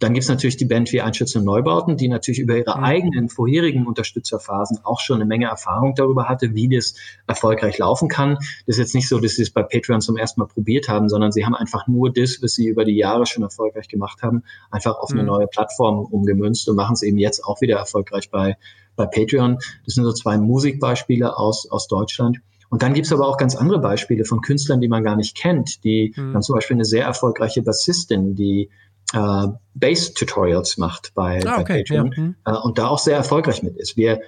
[0.00, 2.84] Dann gibt's natürlich die Band wie Einschätzung Neubauten, die natürlich über ihre mhm.
[2.84, 6.94] eigenen vorherigen Unterstützerphasen auch schon eine Menge Erfahrung darüber hatte, wie das
[7.26, 8.36] erfolgreich laufen kann.
[8.66, 11.08] Das ist jetzt nicht so, dass sie es bei Patreon zum ersten Mal probiert haben,
[11.08, 14.42] sondern sie haben einfach nur das, was sie über die Jahre schon erfolgreich gemacht haben,
[14.70, 15.28] einfach auf eine mhm.
[15.28, 18.56] neue Plattform umgemünzt und machen es eben jetzt auch wieder erfolgreich bei,
[18.96, 19.58] bei Patreon.
[19.84, 22.38] Das sind so zwei Musikbeispiele aus, aus Deutschland.
[22.70, 25.84] Und dann gibt's aber auch ganz andere Beispiele von Künstlern, die man gar nicht kennt.
[25.84, 26.34] Die mhm.
[26.34, 28.70] haben zum Beispiel eine sehr erfolgreiche Bassistin, die
[29.12, 31.62] äh, Bass-Tutorials macht bei, ah, okay.
[31.62, 32.22] bei Patreon ja.
[32.22, 32.36] mhm.
[32.44, 33.96] äh, und da auch sehr erfolgreich mit ist.
[33.96, 34.20] Wir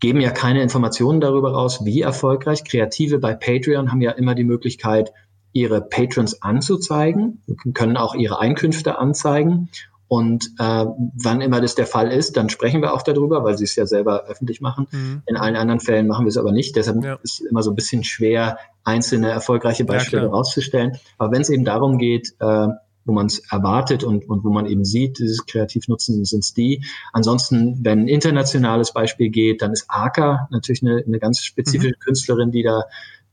[0.00, 2.64] geben ja keine Informationen darüber raus, wie erfolgreich.
[2.64, 5.12] Kreative bei Patreon haben ja immer die Möglichkeit,
[5.52, 7.42] ihre Patrons anzuzeigen,
[7.74, 9.68] können auch ihre Einkünfte anzeigen.
[10.06, 10.86] Und äh,
[11.22, 13.86] wann immer das der Fall ist, dann sprechen wir auch darüber, weil sie es ja
[13.86, 14.88] selber öffentlich machen.
[14.90, 15.22] Mhm.
[15.26, 16.74] In allen anderen Fällen machen wir es aber nicht.
[16.74, 17.14] Deshalb ja.
[17.22, 20.96] ist es immer so ein bisschen schwer, einzelne erfolgreiche Beispiele ja, rauszustellen.
[21.18, 22.68] Aber wenn es eben darum geht, äh,
[23.04, 26.84] wo man es erwartet und, und wo man eben sieht, dieses Kreativnutzen sind es die.
[27.12, 32.04] Ansonsten, wenn ein internationales Beispiel geht, dann ist Aka natürlich eine, eine ganz spezifische mhm.
[32.04, 32.84] Künstlerin, die da,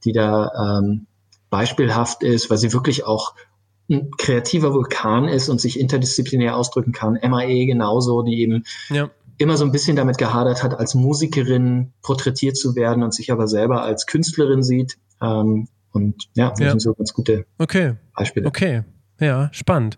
[0.05, 1.07] die da ähm,
[1.49, 3.33] beispielhaft ist, weil sie wirklich auch
[3.89, 7.17] ein kreativer Vulkan ist und sich interdisziplinär ausdrücken kann.
[7.21, 9.09] MAE genauso, die eben ja.
[9.37, 13.47] immer so ein bisschen damit gehadert hat, als Musikerin porträtiert zu werden und sich aber
[13.47, 14.97] selber als Künstlerin sieht.
[15.21, 16.69] Ähm, und ja, das ja.
[16.71, 17.95] sind so ganz gute okay.
[18.13, 18.47] Beispiele.
[18.47, 18.83] Okay,
[19.19, 19.97] ja, spannend.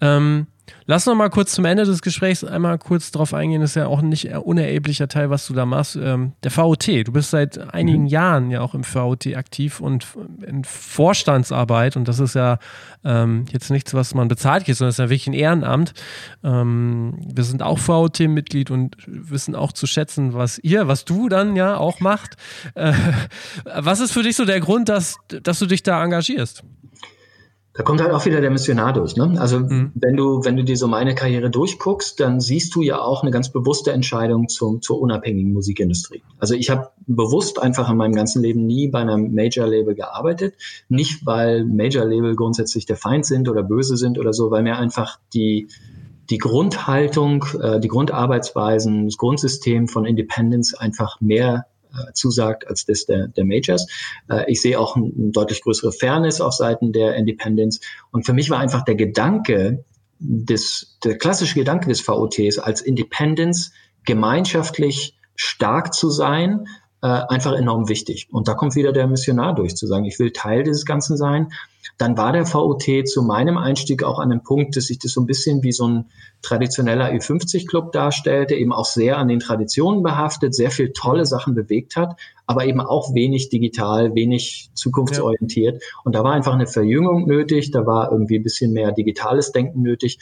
[0.00, 0.46] Ähm,
[0.86, 3.60] lass noch mal kurz zum Ende des Gesprächs einmal kurz drauf eingehen.
[3.60, 5.96] Das ist ja auch ein nicht unerheblicher Teil, was du da machst.
[5.96, 6.88] Ähm, der VOT.
[6.88, 8.08] Du bist seit einigen mhm.
[8.08, 10.06] Jahren ja auch im VOT aktiv und
[10.46, 11.96] in Vorstandsarbeit.
[11.96, 12.58] Und das ist ja
[13.04, 15.92] ähm, jetzt nichts, was man bezahlt geht, sondern es ist ja wirklich ein Ehrenamt.
[16.42, 21.56] Ähm, wir sind auch VOT-Mitglied und wissen auch zu schätzen, was ihr, was du dann
[21.56, 22.36] ja auch macht.
[22.74, 22.92] Äh,
[23.74, 26.62] was ist für dich so der Grund, dass, dass du dich da engagierst?
[27.80, 29.16] Da kommt halt auch wieder der Missionar durch.
[29.16, 29.40] Ne?
[29.40, 29.92] Also mhm.
[29.94, 33.30] wenn du, wenn du dir so meine Karriere durchguckst, dann siehst du ja auch eine
[33.30, 36.22] ganz bewusste Entscheidung zum, zur unabhängigen Musikindustrie.
[36.38, 40.56] Also ich habe bewusst einfach in meinem ganzen Leben nie bei einem Major-Label gearbeitet.
[40.90, 45.18] Nicht, weil Major-Label grundsätzlich der Feind sind oder böse sind oder so, weil mir einfach
[45.32, 45.68] die,
[46.28, 51.64] die Grundhaltung, äh, die Grundarbeitsweisen, das Grundsystem von Independence einfach mehr
[52.12, 53.86] zusagt als das der, der Majors.
[54.28, 57.80] Äh, ich sehe auch eine ein deutlich größere Fairness auf Seiten der Independents.
[58.10, 59.84] Und für mich war einfach der Gedanke,
[60.20, 63.72] des, der klassische Gedanke des VOTs als Independence
[64.04, 66.66] gemeinschaftlich stark zu sein,
[67.02, 68.28] äh, einfach enorm wichtig.
[68.30, 71.48] Und da kommt wieder der Missionar durch, zu sagen, ich will Teil dieses Ganzen sein.
[72.00, 75.20] Dann war der VOT zu meinem Einstieg auch an dem Punkt, dass sich das so
[75.20, 76.06] ein bisschen wie so ein
[76.40, 81.96] traditioneller Ü50-Club darstellte, eben auch sehr an den Traditionen behaftet, sehr viel tolle Sachen bewegt
[81.96, 85.74] hat, aber eben auch wenig digital, wenig zukunftsorientiert.
[85.74, 85.88] Ja.
[86.04, 89.82] Und da war einfach eine Verjüngung nötig, da war irgendwie ein bisschen mehr digitales Denken
[89.82, 90.20] nötig.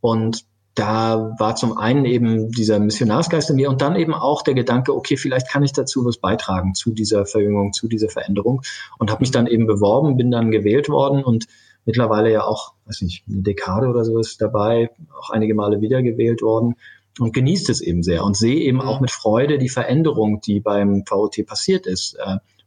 [0.00, 0.44] Und
[0.76, 4.94] da war zum einen eben dieser Missionarsgeist in mir und dann eben auch der Gedanke,
[4.94, 8.60] okay, vielleicht kann ich dazu was beitragen zu dieser Verjüngung, zu dieser Veränderung
[8.98, 11.46] und habe mich dann eben beworben, bin dann gewählt worden und
[11.86, 16.42] mittlerweile ja auch, weiß nicht, eine Dekade oder so ist dabei, auch einige Male wiedergewählt
[16.42, 16.74] worden
[17.18, 21.04] und genießt es eben sehr und sehe eben auch mit Freude die Veränderung, die beim
[21.06, 22.18] VOT passiert ist.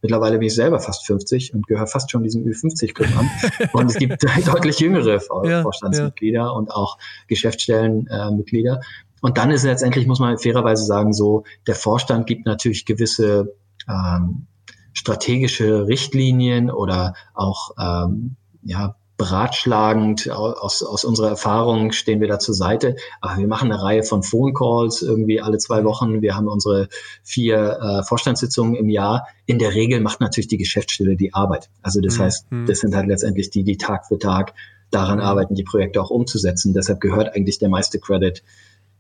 [0.02, 3.30] Mittlerweile bin ich selber fast 50 und gehöre fast schon diesem Ü50-Club an.
[3.74, 6.50] und es gibt deutlich jüngere ja, Vorstandsmitglieder ja.
[6.50, 6.98] und auch
[7.28, 8.76] Geschäftsstellenmitglieder.
[8.76, 8.86] Äh,
[9.22, 13.54] und dann ist letztendlich, muss man fairerweise sagen, so, der Vorstand gibt natürlich gewisse
[13.88, 14.48] ähm,
[14.94, 22.56] strategische Richtlinien oder auch ähm, ja, beratschlagend aus, aus unserer Erfahrung stehen wir da zur
[22.56, 22.96] Seite.
[23.20, 26.22] Aber wir machen eine Reihe von Phone Calls irgendwie alle zwei Wochen.
[26.22, 26.88] Wir haben unsere
[27.22, 29.28] vier äh, Vorstandssitzungen im Jahr.
[29.46, 31.70] In der Regel macht natürlich die Geschäftsstelle die Arbeit.
[31.82, 32.22] Also das mhm.
[32.24, 32.66] heißt, mhm.
[32.66, 34.54] das sind halt letztendlich die, die Tag für Tag
[34.90, 35.26] daran mhm.
[35.26, 36.74] arbeiten, die Projekte auch umzusetzen.
[36.74, 38.42] Deshalb gehört eigentlich der meiste Credit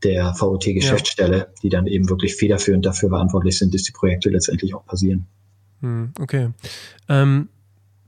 [0.04, 1.48] der VOT-Geschäftsstelle, ja.
[1.64, 5.28] die dann eben wirklich federführend dafür verantwortlich sind, dass die Projekte letztendlich auch passieren.
[5.80, 6.50] Mhm, okay.
[7.08, 7.48] Ähm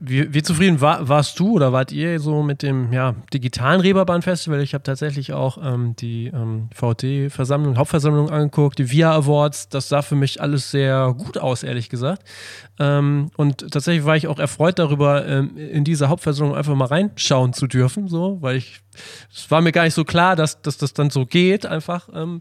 [0.04, 4.60] wie, wie zufrieden war, warst du oder wart ihr so mit dem ja, digitalen Reeperbahn-Festival?
[4.60, 9.68] Ich habe tatsächlich auch ähm, die ähm, VT-Versammlung, Hauptversammlung angeguckt, die VIA Awards.
[9.68, 12.24] Das sah für mich alles sehr gut aus, ehrlich gesagt.
[12.80, 17.52] Ähm, und tatsächlich war ich auch erfreut darüber, ähm, in diese Hauptversammlung einfach mal reinschauen
[17.52, 18.80] zu dürfen, so, weil ich,
[19.32, 22.08] es war mir gar nicht so klar, dass, dass das dann so geht, einfach.
[22.12, 22.40] Ähm,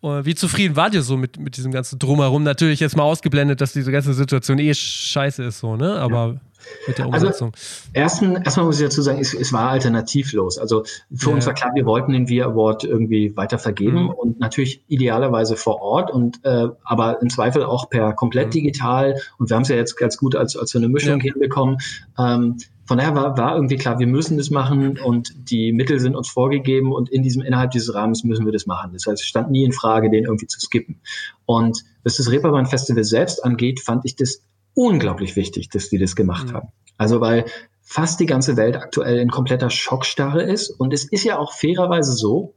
[0.00, 2.44] wie zufrieden wart ihr so mit, mit diesem ganzen Drumherum?
[2.44, 5.96] Natürlich jetzt mal ausgeblendet, dass diese ganze Situation eh scheiße ist, so, ne?
[5.96, 6.34] Aber.
[6.34, 6.40] Ja
[6.86, 7.52] mit der also, Umsetzung?
[7.52, 10.58] Also, ersten, erstmal muss ich dazu sagen, es, es war alternativlos.
[10.58, 11.34] Also für ja.
[11.34, 14.10] uns war klar, wir wollten den Wir Award irgendwie weiter vergeben mhm.
[14.10, 18.52] und natürlich idealerweise vor Ort und äh, aber im Zweifel auch per komplett mhm.
[18.52, 19.20] digital.
[19.38, 21.32] Und wir haben es ja jetzt ganz gut als, als so eine Mischung ja.
[21.32, 21.78] hinbekommen.
[22.18, 22.56] Ähm,
[22.90, 26.28] von daher war, war irgendwie klar, wir müssen das machen und die Mittel sind uns
[26.28, 28.90] vorgegeben und in diesem, innerhalb dieses Rahmens müssen wir das machen.
[28.92, 31.00] Das heißt, es stand nie in Frage, den irgendwie zu skippen.
[31.46, 34.42] Und was das Reeperbahn Festival selbst angeht, fand ich das
[34.80, 36.54] unglaublich wichtig, dass die das gemacht mhm.
[36.54, 36.68] haben.
[36.96, 37.44] Also weil
[37.82, 40.70] fast die ganze Welt aktuell in kompletter Schockstarre ist.
[40.70, 42.54] Und es ist ja auch fairerweise so,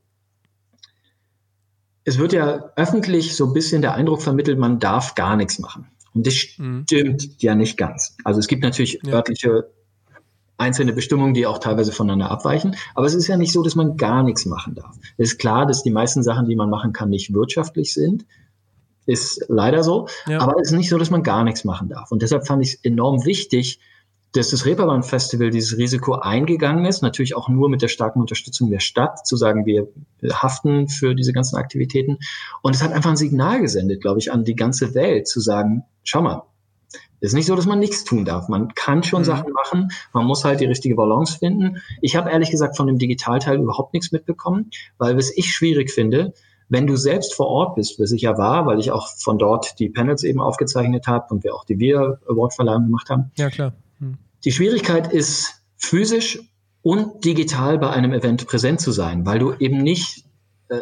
[2.03, 5.87] es wird ja öffentlich so ein bisschen der Eindruck vermittelt, man darf gar nichts machen.
[6.13, 6.83] Und das mhm.
[6.83, 7.35] stimmt mhm.
[7.39, 8.15] ja nicht ganz.
[8.23, 9.13] Also es gibt natürlich ja.
[9.13, 9.71] örtliche
[10.57, 12.75] einzelne Bestimmungen, die auch teilweise voneinander abweichen.
[12.93, 14.95] Aber es ist ja nicht so, dass man gar nichts machen darf.
[15.17, 18.25] Es ist klar, dass die meisten Sachen, die man machen kann, nicht wirtschaftlich sind.
[19.05, 20.07] Ist leider so.
[20.27, 20.39] Ja.
[20.39, 22.11] Aber es ist nicht so, dass man gar nichts machen darf.
[22.11, 23.79] Und deshalb fand ich es enorm wichtig,
[24.33, 28.71] dass das Reeperbahn Festival dieses Risiko eingegangen ist, natürlich auch nur mit der starken Unterstützung
[28.71, 29.87] der Stadt, zu sagen, wir
[30.33, 32.17] haften für diese ganzen Aktivitäten.
[32.63, 35.83] Und es hat einfach ein Signal gesendet, glaube ich, an die ganze Welt, zu sagen,
[36.03, 36.43] schau mal,
[37.23, 38.49] es ist nicht so, dass man nichts tun darf.
[38.49, 39.25] Man kann schon mhm.
[39.25, 41.77] Sachen machen, man muss halt die richtige Balance finden.
[42.01, 46.33] Ich habe ehrlich gesagt von dem Digitalteil überhaupt nichts mitbekommen, weil was ich schwierig finde,
[46.73, 49.79] wenn du selbst vor Ort bist, was ich ja war, weil ich auch von dort
[49.79, 53.31] die Panels eben aufgezeichnet habe und wir auch die Wir Award Verleihung gemacht haben.
[53.37, 53.73] Ja, klar.
[53.99, 54.17] Hm.
[54.43, 56.39] Die Schwierigkeit ist physisch
[56.81, 60.25] und digital bei einem Event präsent zu sein, weil du eben nicht
[60.69, 60.79] äh,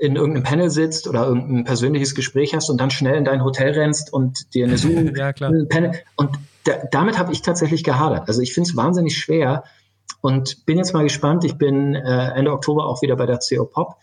[0.00, 3.70] in irgendeinem Panel sitzt oder irgendein persönliches Gespräch hast und dann schnell in dein Hotel
[3.74, 6.30] rennst und dir eine Zoom ja, Panel und
[6.64, 8.26] da, damit habe ich tatsächlich gehadert.
[8.26, 9.62] Also ich finde es wahnsinnig schwer
[10.20, 11.44] und bin jetzt mal gespannt.
[11.44, 13.98] Ich bin äh, Ende Oktober auch wieder bei der CO Pop.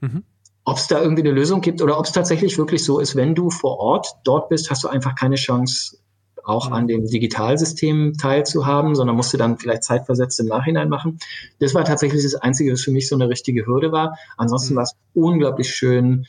[0.00, 0.22] Mhm
[0.66, 3.36] ob es da irgendwie eine Lösung gibt oder ob es tatsächlich wirklich so ist, wenn
[3.36, 5.98] du vor Ort dort bist, hast du einfach keine Chance,
[6.42, 11.18] auch an dem Digitalsystem teilzuhaben, sondern musst du dann vielleicht zeitversetzt im Nachhinein machen.
[11.60, 14.16] Das war tatsächlich das Einzige, was für mich so eine richtige Hürde war.
[14.36, 14.76] Ansonsten mhm.
[14.76, 16.26] war es unglaublich schön,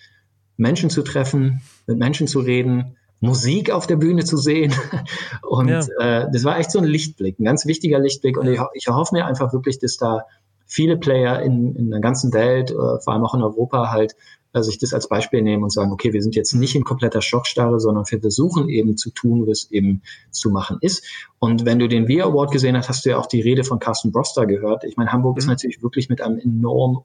[0.55, 4.73] Menschen zu treffen, mit Menschen zu reden, Musik auf der Bühne zu sehen.
[5.41, 5.81] Und ja.
[5.99, 8.37] äh, das war echt so ein Lichtblick, ein ganz wichtiger Lichtblick.
[8.37, 10.23] Und ich, ich hoffe mir einfach wirklich, dass da
[10.67, 14.15] viele Player in, in der ganzen Welt, äh, vor allem auch in Europa halt,
[14.53, 17.21] äh, sich das als Beispiel nehmen und sagen, okay, wir sind jetzt nicht in kompletter
[17.21, 20.01] Schockstarre, sondern wir versuchen eben zu tun, was eben
[20.31, 21.05] zu machen ist.
[21.39, 23.79] Und wenn du den Wir Award gesehen hast, hast du ja auch die Rede von
[23.79, 24.83] Carsten Broster gehört.
[24.83, 25.39] Ich meine, Hamburg mhm.
[25.39, 27.03] ist natürlich wirklich mit einem enorm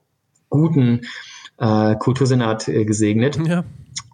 [0.48, 1.02] guten
[1.58, 3.38] äh, Kultursenat äh, gesegnet.
[3.46, 3.64] Ja.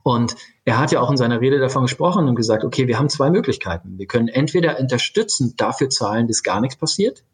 [0.03, 3.09] Und er hat ja auch in seiner Rede davon gesprochen und gesagt, okay, wir haben
[3.09, 3.99] zwei Möglichkeiten.
[3.99, 7.25] Wir können entweder unterstützend dafür zahlen, dass gar nichts passiert,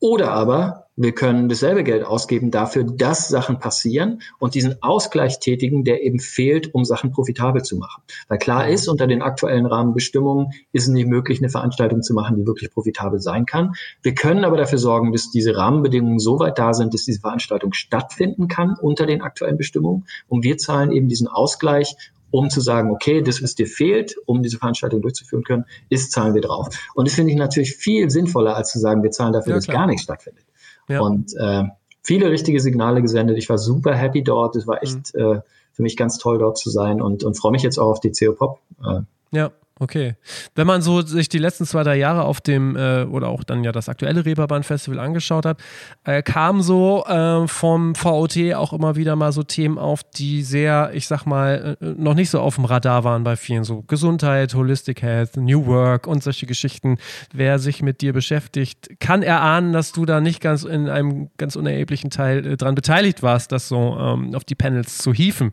[0.00, 5.84] Oder aber wir können dasselbe Geld ausgeben dafür, dass Sachen passieren und diesen Ausgleich tätigen,
[5.84, 8.02] der eben fehlt, um Sachen profitabel zu machen.
[8.26, 12.36] Weil klar ist, unter den aktuellen Rahmenbestimmungen ist es nicht möglich, eine Veranstaltung zu machen,
[12.36, 13.74] die wirklich profitabel sein kann.
[14.02, 17.72] Wir können aber dafür sorgen, dass diese Rahmenbedingungen so weit da sind, dass diese Veranstaltung
[17.74, 20.04] stattfinden kann unter den aktuellen Bestimmungen.
[20.26, 21.94] Und wir zahlen eben diesen Ausgleich
[22.30, 26.34] um zu sagen, okay, das, was dir fehlt, um diese Veranstaltung durchzuführen können, ist, zahlen
[26.34, 26.68] wir drauf.
[26.94, 29.66] Und das finde ich natürlich viel sinnvoller, als zu sagen, wir zahlen dafür, ja, dass
[29.66, 30.44] gar nichts stattfindet.
[30.88, 31.00] Ja.
[31.00, 31.64] Und äh,
[32.02, 33.38] viele richtige Signale gesendet.
[33.38, 34.56] Ich war super happy dort.
[34.56, 35.20] Es war echt mhm.
[35.20, 35.40] äh,
[35.72, 38.10] für mich ganz toll, dort zu sein und, und freue mich jetzt auch auf die
[38.10, 38.60] CO Pop.
[38.82, 39.00] Äh,
[39.30, 39.50] ja.
[39.80, 40.16] Okay.
[40.56, 43.62] Wenn man so sich die letzten zwei, drei Jahre auf dem äh, oder auch dann
[43.62, 45.60] ja das aktuelle Reeperbahn-Festival angeschaut hat,
[46.02, 50.90] äh, kamen so äh, vom VOT auch immer wieder mal so Themen auf, die sehr,
[50.94, 53.62] ich sag mal, äh, noch nicht so auf dem Radar waren bei vielen.
[53.62, 56.98] So Gesundheit, Holistic Health, New Work und solche Geschichten.
[57.32, 61.54] Wer sich mit dir beschäftigt, kann erahnen, dass du da nicht ganz in einem ganz
[61.54, 65.50] unerheblichen Teil äh, dran beteiligt warst, das so ähm, auf die Panels zu hieven.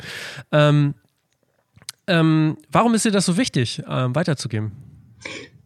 [0.51, 0.95] Ähm,
[2.07, 4.71] ähm, warum ist dir das so wichtig, ähm, weiterzugeben?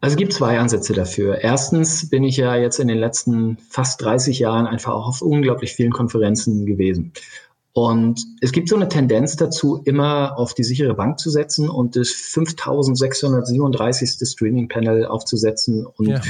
[0.01, 1.39] Also es gibt zwei Ansätze dafür.
[1.39, 5.73] Erstens bin ich ja jetzt in den letzten fast 30 Jahren einfach auch auf unglaublich
[5.73, 7.11] vielen Konferenzen gewesen.
[7.73, 11.95] Und es gibt so eine Tendenz dazu, immer auf die sichere Bank zu setzen und
[11.95, 14.27] das 5637.
[14.27, 16.21] Streaming-Panel aufzusetzen und ja.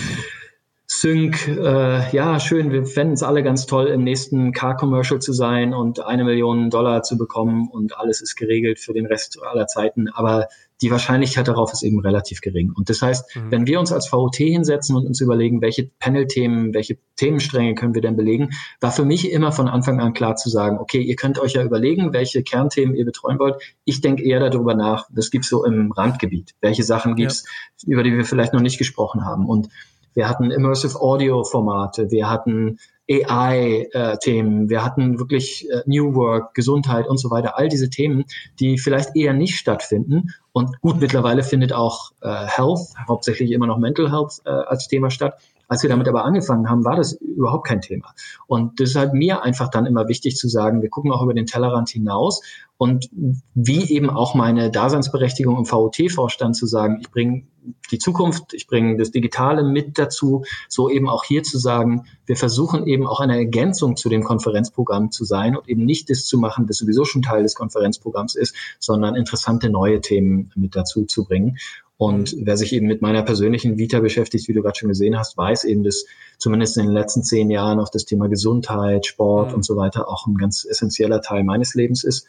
[0.91, 5.75] Sync, äh, ja, schön, wir fänden es alle ganz toll, im nächsten Car-Commercial zu sein
[5.75, 10.09] und eine Million Dollar zu bekommen und alles ist geregelt für den Rest aller Zeiten.
[10.09, 10.47] Aber
[10.81, 12.71] die Wahrscheinlichkeit darauf ist eben relativ gering.
[12.75, 13.51] Und das heißt, mhm.
[13.51, 18.01] wenn wir uns als VOT hinsetzen und uns überlegen, welche Panel-Themen, welche Themenstränge können wir
[18.01, 18.49] denn belegen,
[18.81, 21.63] war für mich immer von Anfang an klar zu sagen, okay, ihr könnt euch ja
[21.63, 23.61] überlegen, welche Kernthemen ihr betreuen wollt.
[23.85, 26.55] Ich denke eher darüber nach, das gibt's so im Randgebiet.
[26.61, 27.45] Welche Sachen gibt's,
[27.83, 27.93] ja.
[27.93, 29.45] über die wir vielleicht noch nicht gesprochen haben.
[29.45, 29.69] Und
[30.13, 32.79] wir hatten Immersive Audio Formate, wir hatten
[33.09, 38.25] AI-Themen, äh, wir hatten wirklich äh, New Work, Gesundheit und so weiter, all diese Themen,
[38.59, 40.33] die vielleicht eher nicht stattfinden.
[40.51, 45.39] Und gut, mittlerweile findet auch äh, Health, hauptsächlich immer noch Mental Health als Thema statt.
[45.69, 48.13] Als wir damit aber angefangen haben, war das überhaupt kein Thema.
[48.47, 51.35] Und das ist halt mir einfach dann immer wichtig zu sagen, wir gucken auch über
[51.35, 52.41] den Tellerrand hinaus
[52.77, 53.09] und
[53.53, 57.43] wie eben auch meine Daseinsberechtigung im VOT-Vorstand zu sagen, ich bringe
[57.91, 62.35] die Zukunft, ich bringe das Digitale mit dazu, so eben auch hier zu sagen, wir
[62.35, 66.39] versuchen eben auch eine Ergänzung zu dem Konferenzprogramm zu sein und eben nicht das zu
[66.39, 71.25] machen, das sowieso schon Teil des Konferenzprogramms ist, sondern interessante neue Themen mit dazu zu
[71.25, 71.57] bringen.
[71.99, 75.35] Und wer sich eben mit meiner persönlichen Vita beschäftigt, wie du gerade schon gesehen hast,
[75.35, 76.05] weiß eben, dass
[76.37, 79.55] zumindest in den letzten zehn Jahren auch das Thema Gesundheit, Sport mhm.
[79.55, 82.25] und so weiter auch ein ganz essentieller Teil meines Lebens ist.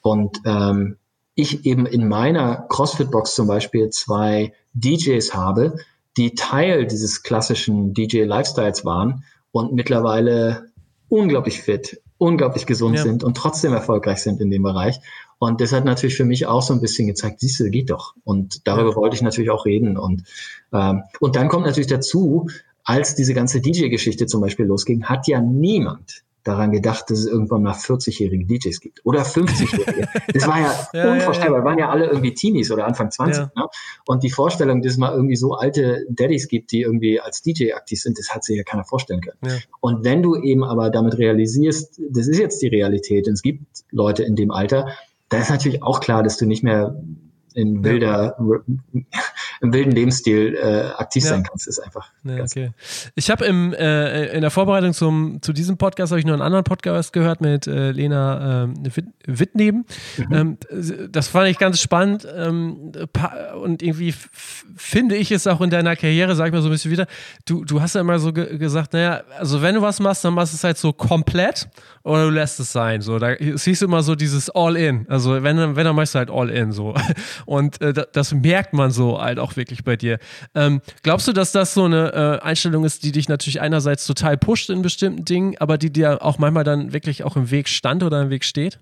[0.00, 0.96] Und ähm,
[1.34, 5.76] ich eben in meiner CrossFit-Box zum Beispiel zwei DJs habe,
[6.16, 10.69] die Teil dieses klassischen DJ-Lifestyles waren und mittlerweile
[11.10, 13.02] unglaublich fit, unglaublich gesund ja.
[13.02, 15.00] sind und trotzdem erfolgreich sind in dem Bereich.
[15.38, 18.14] Und das hat natürlich für mich auch so ein bisschen gezeigt, siehst du, geht doch.
[18.24, 18.96] Und darüber ja.
[18.96, 19.98] wollte ich natürlich auch reden.
[19.98, 20.24] Und,
[20.72, 22.48] ähm, und dann kommt natürlich dazu,
[22.84, 27.62] als diese ganze DJ-Geschichte zum Beispiel losging, hat ja niemand daran gedacht, dass es irgendwann
[27.62, 30.08] mal 40-jährige DJs gibt oder 50-jährige.
[30.32, 31.58] Das war ja, ja unvorstellbar.
[31.58, 31.64] Ja, ja.
[31.64, 33.54] waren ja alle irgendwie Teenies oder Anfang 20.
[33.54, 33.66] Ne?
[34.06, 37.72] Und die Vorstellung, dass es mal irgendwie so alte Daddys gibt, die irgendwie als DJ
[37.74, 39.60] aktiv sind, das hat sich ja keiner vorstellen können.
[39.80, 43.64] Und wenn du eben aber damit realisierst, das ist jetzt die Realität und es gibt
[43.90, 44.88] Leute in dem Alter,
[45.28, 47.02] da ist natürlich auch klar, dass du nicht mehr
[47.54, 48.36] in wilder.
[49.60, 51.30] Im wilden Lebensstil äh, aktiv ja.
[51.30, 52.10] sein kannst, ist einfach.
[52.24, 52.70] Ja, okay.
[53.14, 56.42] Ich habe im äh, in der Vorbereitung zum zu diesem Podcast habe ich noch einen
[56.42, 59.84] anderen Podcast gehört mit äh, Lena äh, Wittneben.
[60.16, 60.32] Mhm.
[60.32, 60.58] Ähm,
[61.10, 62.92] das fand ich ganz spannend ähm,
[63.60, 64.14] und irgendwie
[64.76, 67.06] finde ich es auch in deiner Karriere, sag ich mal so ein bisschen wieder.
[67.44, 70.34] Du du hast ja immer so ge gesagt, naja, also wenn du was machst, dann
[70.34, 71.68] machst du es halt so komplett
[72.02, 73.02] oder du lässt es sein.
[73.02, 75.06] So, da siehst du immer so dieses All-In.
[75.08, 76.94] Also wenn wenn dann machst du halt All-In so.
[77.44, 80.18] Und äh, das merkt man so halt auch wirklich bei dir.
[80.54, 84.36] Ähm, glaubst du, dass das so eine äh, Einstellung ist, die dich natürlich einerseits total
[84.36, 88.02] pusht in bestimmten Dingen, aber die dir auch manchmal dann wirklich auch im Weg stand
[88.02, 88.80] oder im Weg steht?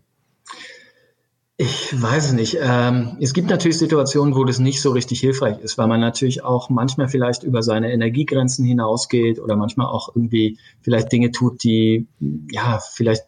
[1.61, 2.57] Ich weiß es nicht.
[2.63, 6.45] Ähm, es gibt natürlich Situationen, wo das nicht so richtig hilfreich ist, weil man natürlich
[6.45, 12.07] auch manchmal vielleicht über seine Energiegrenzen hinausgeht oder manchmal auch irgendwie vielleicht Dinge tut, die
[12.53, 13.25] ja vielleicht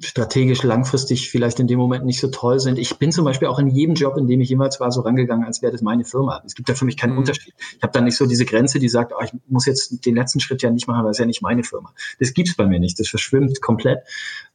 [0.00, 2.78] strategisch langfristig vielleicht in dem Moment nicht so toll sind.
[2.78, 5.44] Ich bin zum Beispiel auch in jedem Job, in dem ich jemals war, so rangegangen,
[5.44, 6.42] als wäre das meine Firma.
[6.46, 7.18] Es gibt da für mich keinen mhm.
[7.18, 7.54] Unterschied.
[7.76, 10.40] Ich habe da nicht so diese Grenze, die sagt, oh, ich muss jetzt den letzten
[10.40, 11.92] Schritt ja nicht machen, weil es ja nicht meine Firma.
[12.18, 12.98] Das gibt's bei mir nicht.
[13.00, 14.00] Das verschwimmt komplett.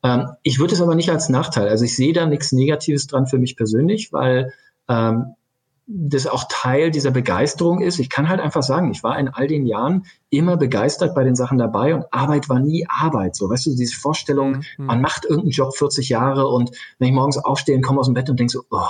[0.03, 1.67] Ähm, ich würde es aber nicht als Nachteil.
[1.67, 4.53] Also ich sehe da nichts Negatives dran für mich persönlich, weil
[4.87, 5.35] ähm,
[5.87, 7.99] das auch Teil dieser Begeisterung ist.
[7.99, 11.35] Ich kann halt einfach sagen, ich war in all den Jahren immer begeistert bei den
[11.35, 13.35] Sachen dabei und Arbeit war nie Arbeit.
[13.35, 14.85] So, weißt du, diese Vorstellung, mhm.
[14.85, 18.15] man macht irgendeinen Job 40 Jahre und wenn ich morgens aufstehe und komme aus dem
[18.15, 18.87] Bett und denke so, oh,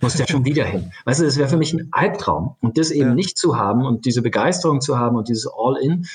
[0.00, 0.92] muss ja schon wieder hin.
[1.04, 2.56] Weißt du, das wäre für mich ein Albtraum.
[2.60, 3.14] Und das eben ja.
[3.14, 6.06] nicht zu haben und diese Begeisterung zu haben und dieses All-In,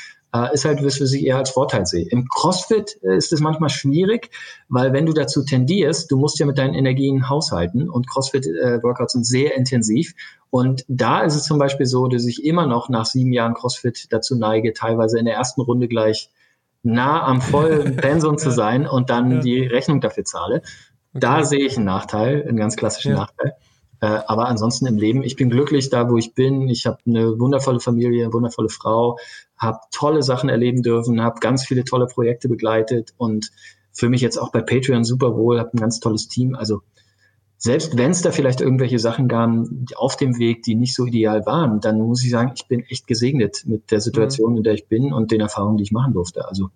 [0.43, 2.07] ist halt, was ich eher als Vorteil sehe.
[2.09, 4.31] Im CrossFit äh, ist es manchmal schwierig,
[4.69, 9.17] weil wenn du dazu tendierst, du musst ja mit deinen Energien haushalten und CrossFit-Workouts äh,
[9.17, 10.13] sind sehr intensiv.
[10.49, 14.11] Und da ist es zum Beispiel so, dass ich immer noch nach sieben Jahren CrossFit
[14.11, 16.29] dazu neige, teilweise in der ersten Runde gleich
[16.83, 19.39] nah am vollen Pensum zu sein und dann ja.
[19.39, 20.61] die Rechnung dafür zahle.
[21.13, 23.19] Da sehe ich einen Nachteil, einen ganz klassischen ja.
[23.19, 23.53] Nachteil.
[24.01, 26.69] Äh, aber ansonsten im Leben, ich bin glücklich da, wo ich bin.
[26.69, 29.17] Ich habe eine wundervolle Familie, eine wundervolle Frau,
[29.57, 33.51] habe tolle Sachen erleben dürfen, habe ganz viele tolle Projekte begleitet und
[33.91, 36.55] für mich jetzt auch bei Patreon super wohl, habe ein ganz tolles Team.
[36.55, 36.81] Also
[37.57, 39.49] selbst wenn es da vielleicht irgendwelche Sachen gab
[39.95, 43.07] auf dem Weg, die nicht so ideal waren, dann muss ich sagen, ich bin echt
[43.07, 44.57] gesegnet mit der Situation, mhm.
[44.57, 46.47] in der ich bin und den Erfahrungen, die ich machen durfte.
[46.47, 46.69] Also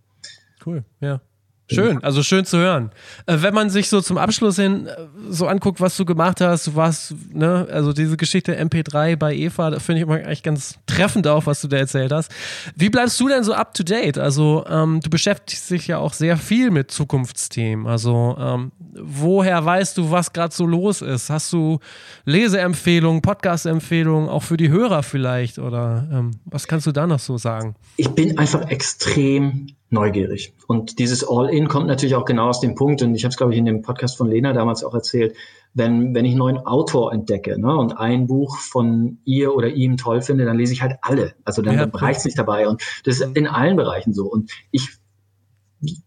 [0.66, 1.22] cool, ja.
[1.72, 2.91] Schön, also schön zu hören.
[3.28, 4.96] Äh, wenn man sich so zum Abschluss hin äh,
[5.30, 9.70] so anguckt, was du gemacht hast, du warst, ne, also diese Geschichte MP3 bei Eva,
[9.70, 12.32] da finde ich immer eigentlich ganz treffend auch, was du da erzählt hast.
[12.76, 14.18] Wie bleibst du denn so up to date?
[14.18, 17.86] Also, ähm, du beschäftigst dich ja auch sehr viel mit Zukunftsthemen.
[17.86, 21.30] Also, ähm, woher weißt du, was gerade so los ist?
[21.30, 21.80] Hast du
[22.26, 25.60] Leseempfehlungen, Podcast-Empfehlungen, auch für die Hörer vielleicht?
[25.60, 27.76] Oder ähm, was kannst du da noch so sagen?
[27.98, 30.53] Ich bin einfach extrem neugierig.
[30.68, 33.53] Und dieses All-In kommt natürlich auch genau aus dem Punkt, und ich habe es, glaube
[33.53, 35.36] ich, in dem Podcast von Lena damals auch erzählt,
[35.74, 39.98] wenn, wenn ich einen neuen Autor entdecke ne, und ein Buch von ihr oder ihm
[39.98, 41.36] toll finde, dann lese ich halt alle.
[41.44, 42.68] Also dann, ja, dann reicht es nicht dabei.
[42.68, 44.26] Und das ist in allen Bereichen so.
[44.26, 44.90] Und ich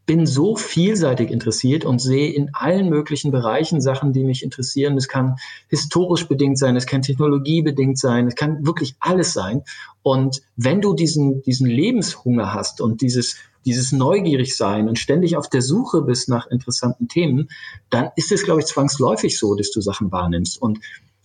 [0.04, 4.96] bin so vielseitig interessiert und sehe in allen möglichen Bereichen Sachen, die mich interessieren.
[4.96, 5.36] Es kann
[5.68, 9.62] historisch bedingt sein, es kann technologiebedingt sein, es kann wirklich alles sein.
[10.02, 15.48] Und wenn du diesen, diesen Lebenshunger hast und dieses dieses neugierig sein und ständig auf
[15.48, 17.48] der Suche bist nach interessanten Themen,
[17.90, 20.60] dann ist es, glaube ich, zwangsläufig so, dass du Sachen wahrnimmst.
[20.60, 20.80] Und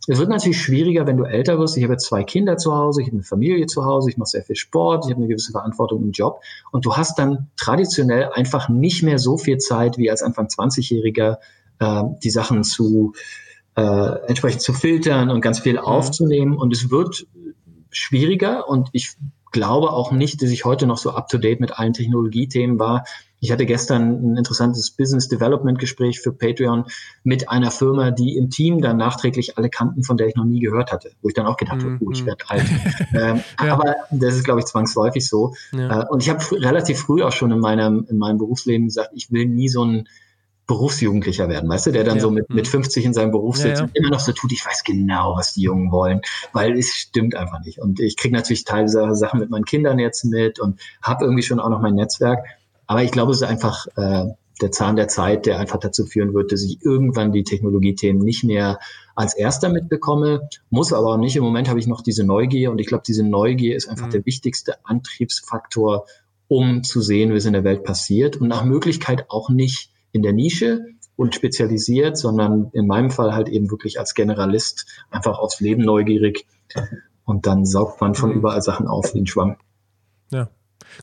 [0.10, 1.76] es wird natürlich schwieriger, wenn du älter wirst.
[1.76, 4.44] Ich habe zwei Kinder zu Hause, ich habe eine Familie zu Hause, ich mache sehr
[4.44, 6.42] viel Sport, ich habe eine gewisse Verantwortung im Job.
[6.72, 11.38] Und du hast dann traditionell einfach nicht mehr so viel Zeit wie als Anfang 20-Jähriger,
[11.80, 13.14] äh, die Sachen zu
[13.76, 13.82] äh,
[14.28, 15.80] entsprechend zu filtern und ganz viel mhm.
[15.80, 16.58] aufzunehmen.
[16.58, 17.28] Und es wird
[17.92, 19.18] schwieriger und ich
[19.52, 23.06] glaube auch nicht, dass ich heute noch so up-to-date mit allen Technologiethemen war.
[23.40, 26.86] Ich hatte gestern ein interessantes Business Development Gespräch für Patreon
[27.24, 30.60] mit einer Firma, die im Team dann nachträglich alle kannten, von der ich noch nie
[30.60, 32.28] gehört hatte, wo ich dann auch gedacht habe, mm oh, ich mhm.
[32.28, 32.66] werde alt.
[33.14, 33.74] ähm, ja.
[33.74, 35.54] Aber das ist, glaube ich, zwangsläufig so.
[35.72, 36.02] Ja.
[36.02, 39.32] Äh, und ich habe relativ früh auch schon in meinem, in meinem Berufsleben gesagt, ich
[39.32, 40.08] will nie so ein
[40.68, 42.22] Berufsjugendlicher werden, weißt du, der dann ja.
[42.22, 43.08] so mit, mit 50 mhm.
[43.08, 43.84] in seinem Beruf sitzt ja, ja.
[43.86, 46.22] und immer noch so tut, ich weiß genau, was die Jungen wollen,
[46.52, 47.80] weil es stimmt einfach nicht.
[47.80, 51.44] Und ich kriege natürlich Teil dieser Sachen mit meinen Kindern jetzt mit und habe irgendwie
[51.44, 52.46] schon auch noch mein Netzwerk.
[52.86, 54.26] Aber ich glaube, es ist einfach äh,
[54.62, 58.44] der Zahn der Zeit, der einfach dazu führen wird, dass ich irgendwann die Technologiethemen nicht
[58.44, 58.80] mehr
[59.16, 61.38] als erster mitbekomme, muss aber auch nicht.
[61.38, 64.12] Im Moment habe ich noch diese Neugier und ich glaube, diese Neugier ist einfach mhm.
[64.12, 66.06] der wichtigste Antriebsfaktor,
[66.50, 70.24] um zu sehen, wie es in der Welt passiert und nach Möglichkeit auch nicht in
[70.24, 70.86] der Nische
[71.16, 76.46] und spezialisiert, sondern in meinem Fall halt eben wirklich als Generalist einfach aufs Leben neugierig.
[77.24, 78.38] Und dann saugt man von mhm.
[78.38, 79.58] überall Sachen auf wie ein Schwamm.
[80.32, 80.50] Ja.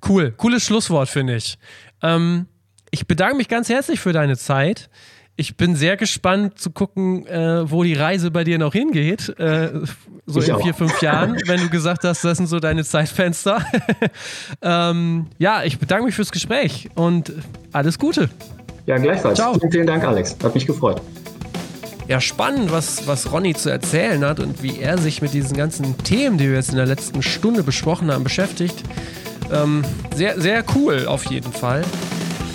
[0.07, 0.33] Cool.
[0.33, 1.59] Cooles Schlusswort, finde ich.
[2.03, 2.47] Ähm,
[2.91, 4.91] ich bedanke mich ganz herzlich für deine Zeit.
[5.37, 9.37] Ich bin sehr gespannt zu gucken, äh, wo die Reise bei dir noch hingeht.
[9.39, 9.81] Äh,
[10.27, 10.63] so ich in auch.
[10.63, 13.65] vier, fünf Jahren, wenn du gesagt hast, das sind so deine Zeitfenster.
[14.63, 17.33] ähm, ja, ich bedanke mich fürs Gespräch und
[17.73, 18.31] alles Gute.
[18.87, 19.39] Ja, gleichfalls.
[19.39, 19.55] Ciao.
[19.55, 20.37] Vielen, vielen Dank, Alex.
[20.43, 21.01] Hat mich gefreut.
[22.07, 25.97] Ja, spannend, was, was Ronny zu erzählen hat und wie er sich mit diesen ganzen
[25.99, 28.83] Themen, die wir jetzt in der letzten Stunde besprochen haben, beschäftigt.
[29.51, 29.83] Ähm,
[30.15, 31.83] sehr, sehr cool auf jeden Fall.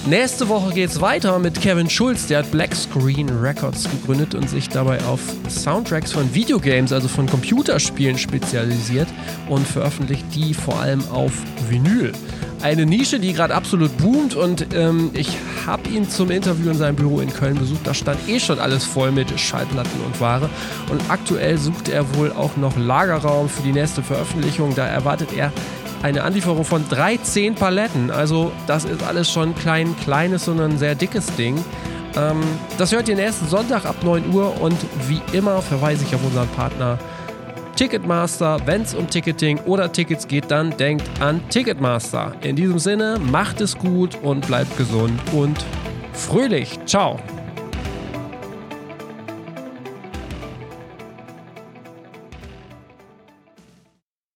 [0.05, 4.49] Nächste Woche geht es weiter mit Kevin Schulz, der hat Black Screen Records gegründet und
[4.49, 5.19] sich dabei auf
[5.49, 9.07] Soundtracks von Videogames, also von Computerspielen spezialisiert
[9.49, 11.34] und veröffentlicht die vor allem auf
[11.69, 12.13] Vinyl
[12.61, 15.30] eine Nische, die gerade absolut boomt und ähm, ich
[15.65, 17.81] habe ihn zum Interview in seinem Büro in Köln besucht.
[17.85, 20.49] Da stand eh schon alles voll mit Schallplatten und Ware
[20.91, 24.76] und aktuell sucht er wohl auch noch Lagerraum für die nächste Veröffentlichung.
[24.76, 25.51] Da erwartet er
[26.03, 28.11] eine Anlieferung von 13 Paletten.
[28.11, 31.63] Also das ist alles schon kein kleines, sondern ein sehr dickes Ding.
[32.15, 32.41] Ähm,
[32.77, 34.77] das hört ihr nächsten Sonntag ab 9 Uhr und
[35.07, 36.97] wie immer verweise ich auf unseren Partner
[37.76, 38.59] Ticketmaster.
[38.65, 42.34] Wenn es um Ticketing oder Tickets geht, dann denkt an Ticketmaster.
[42.41, 45.63] In diesem Sinne, macht es gut und bleibt gesund und
[46.13, 46.77] fröhlich.
[46.85, 47.19] Ciao.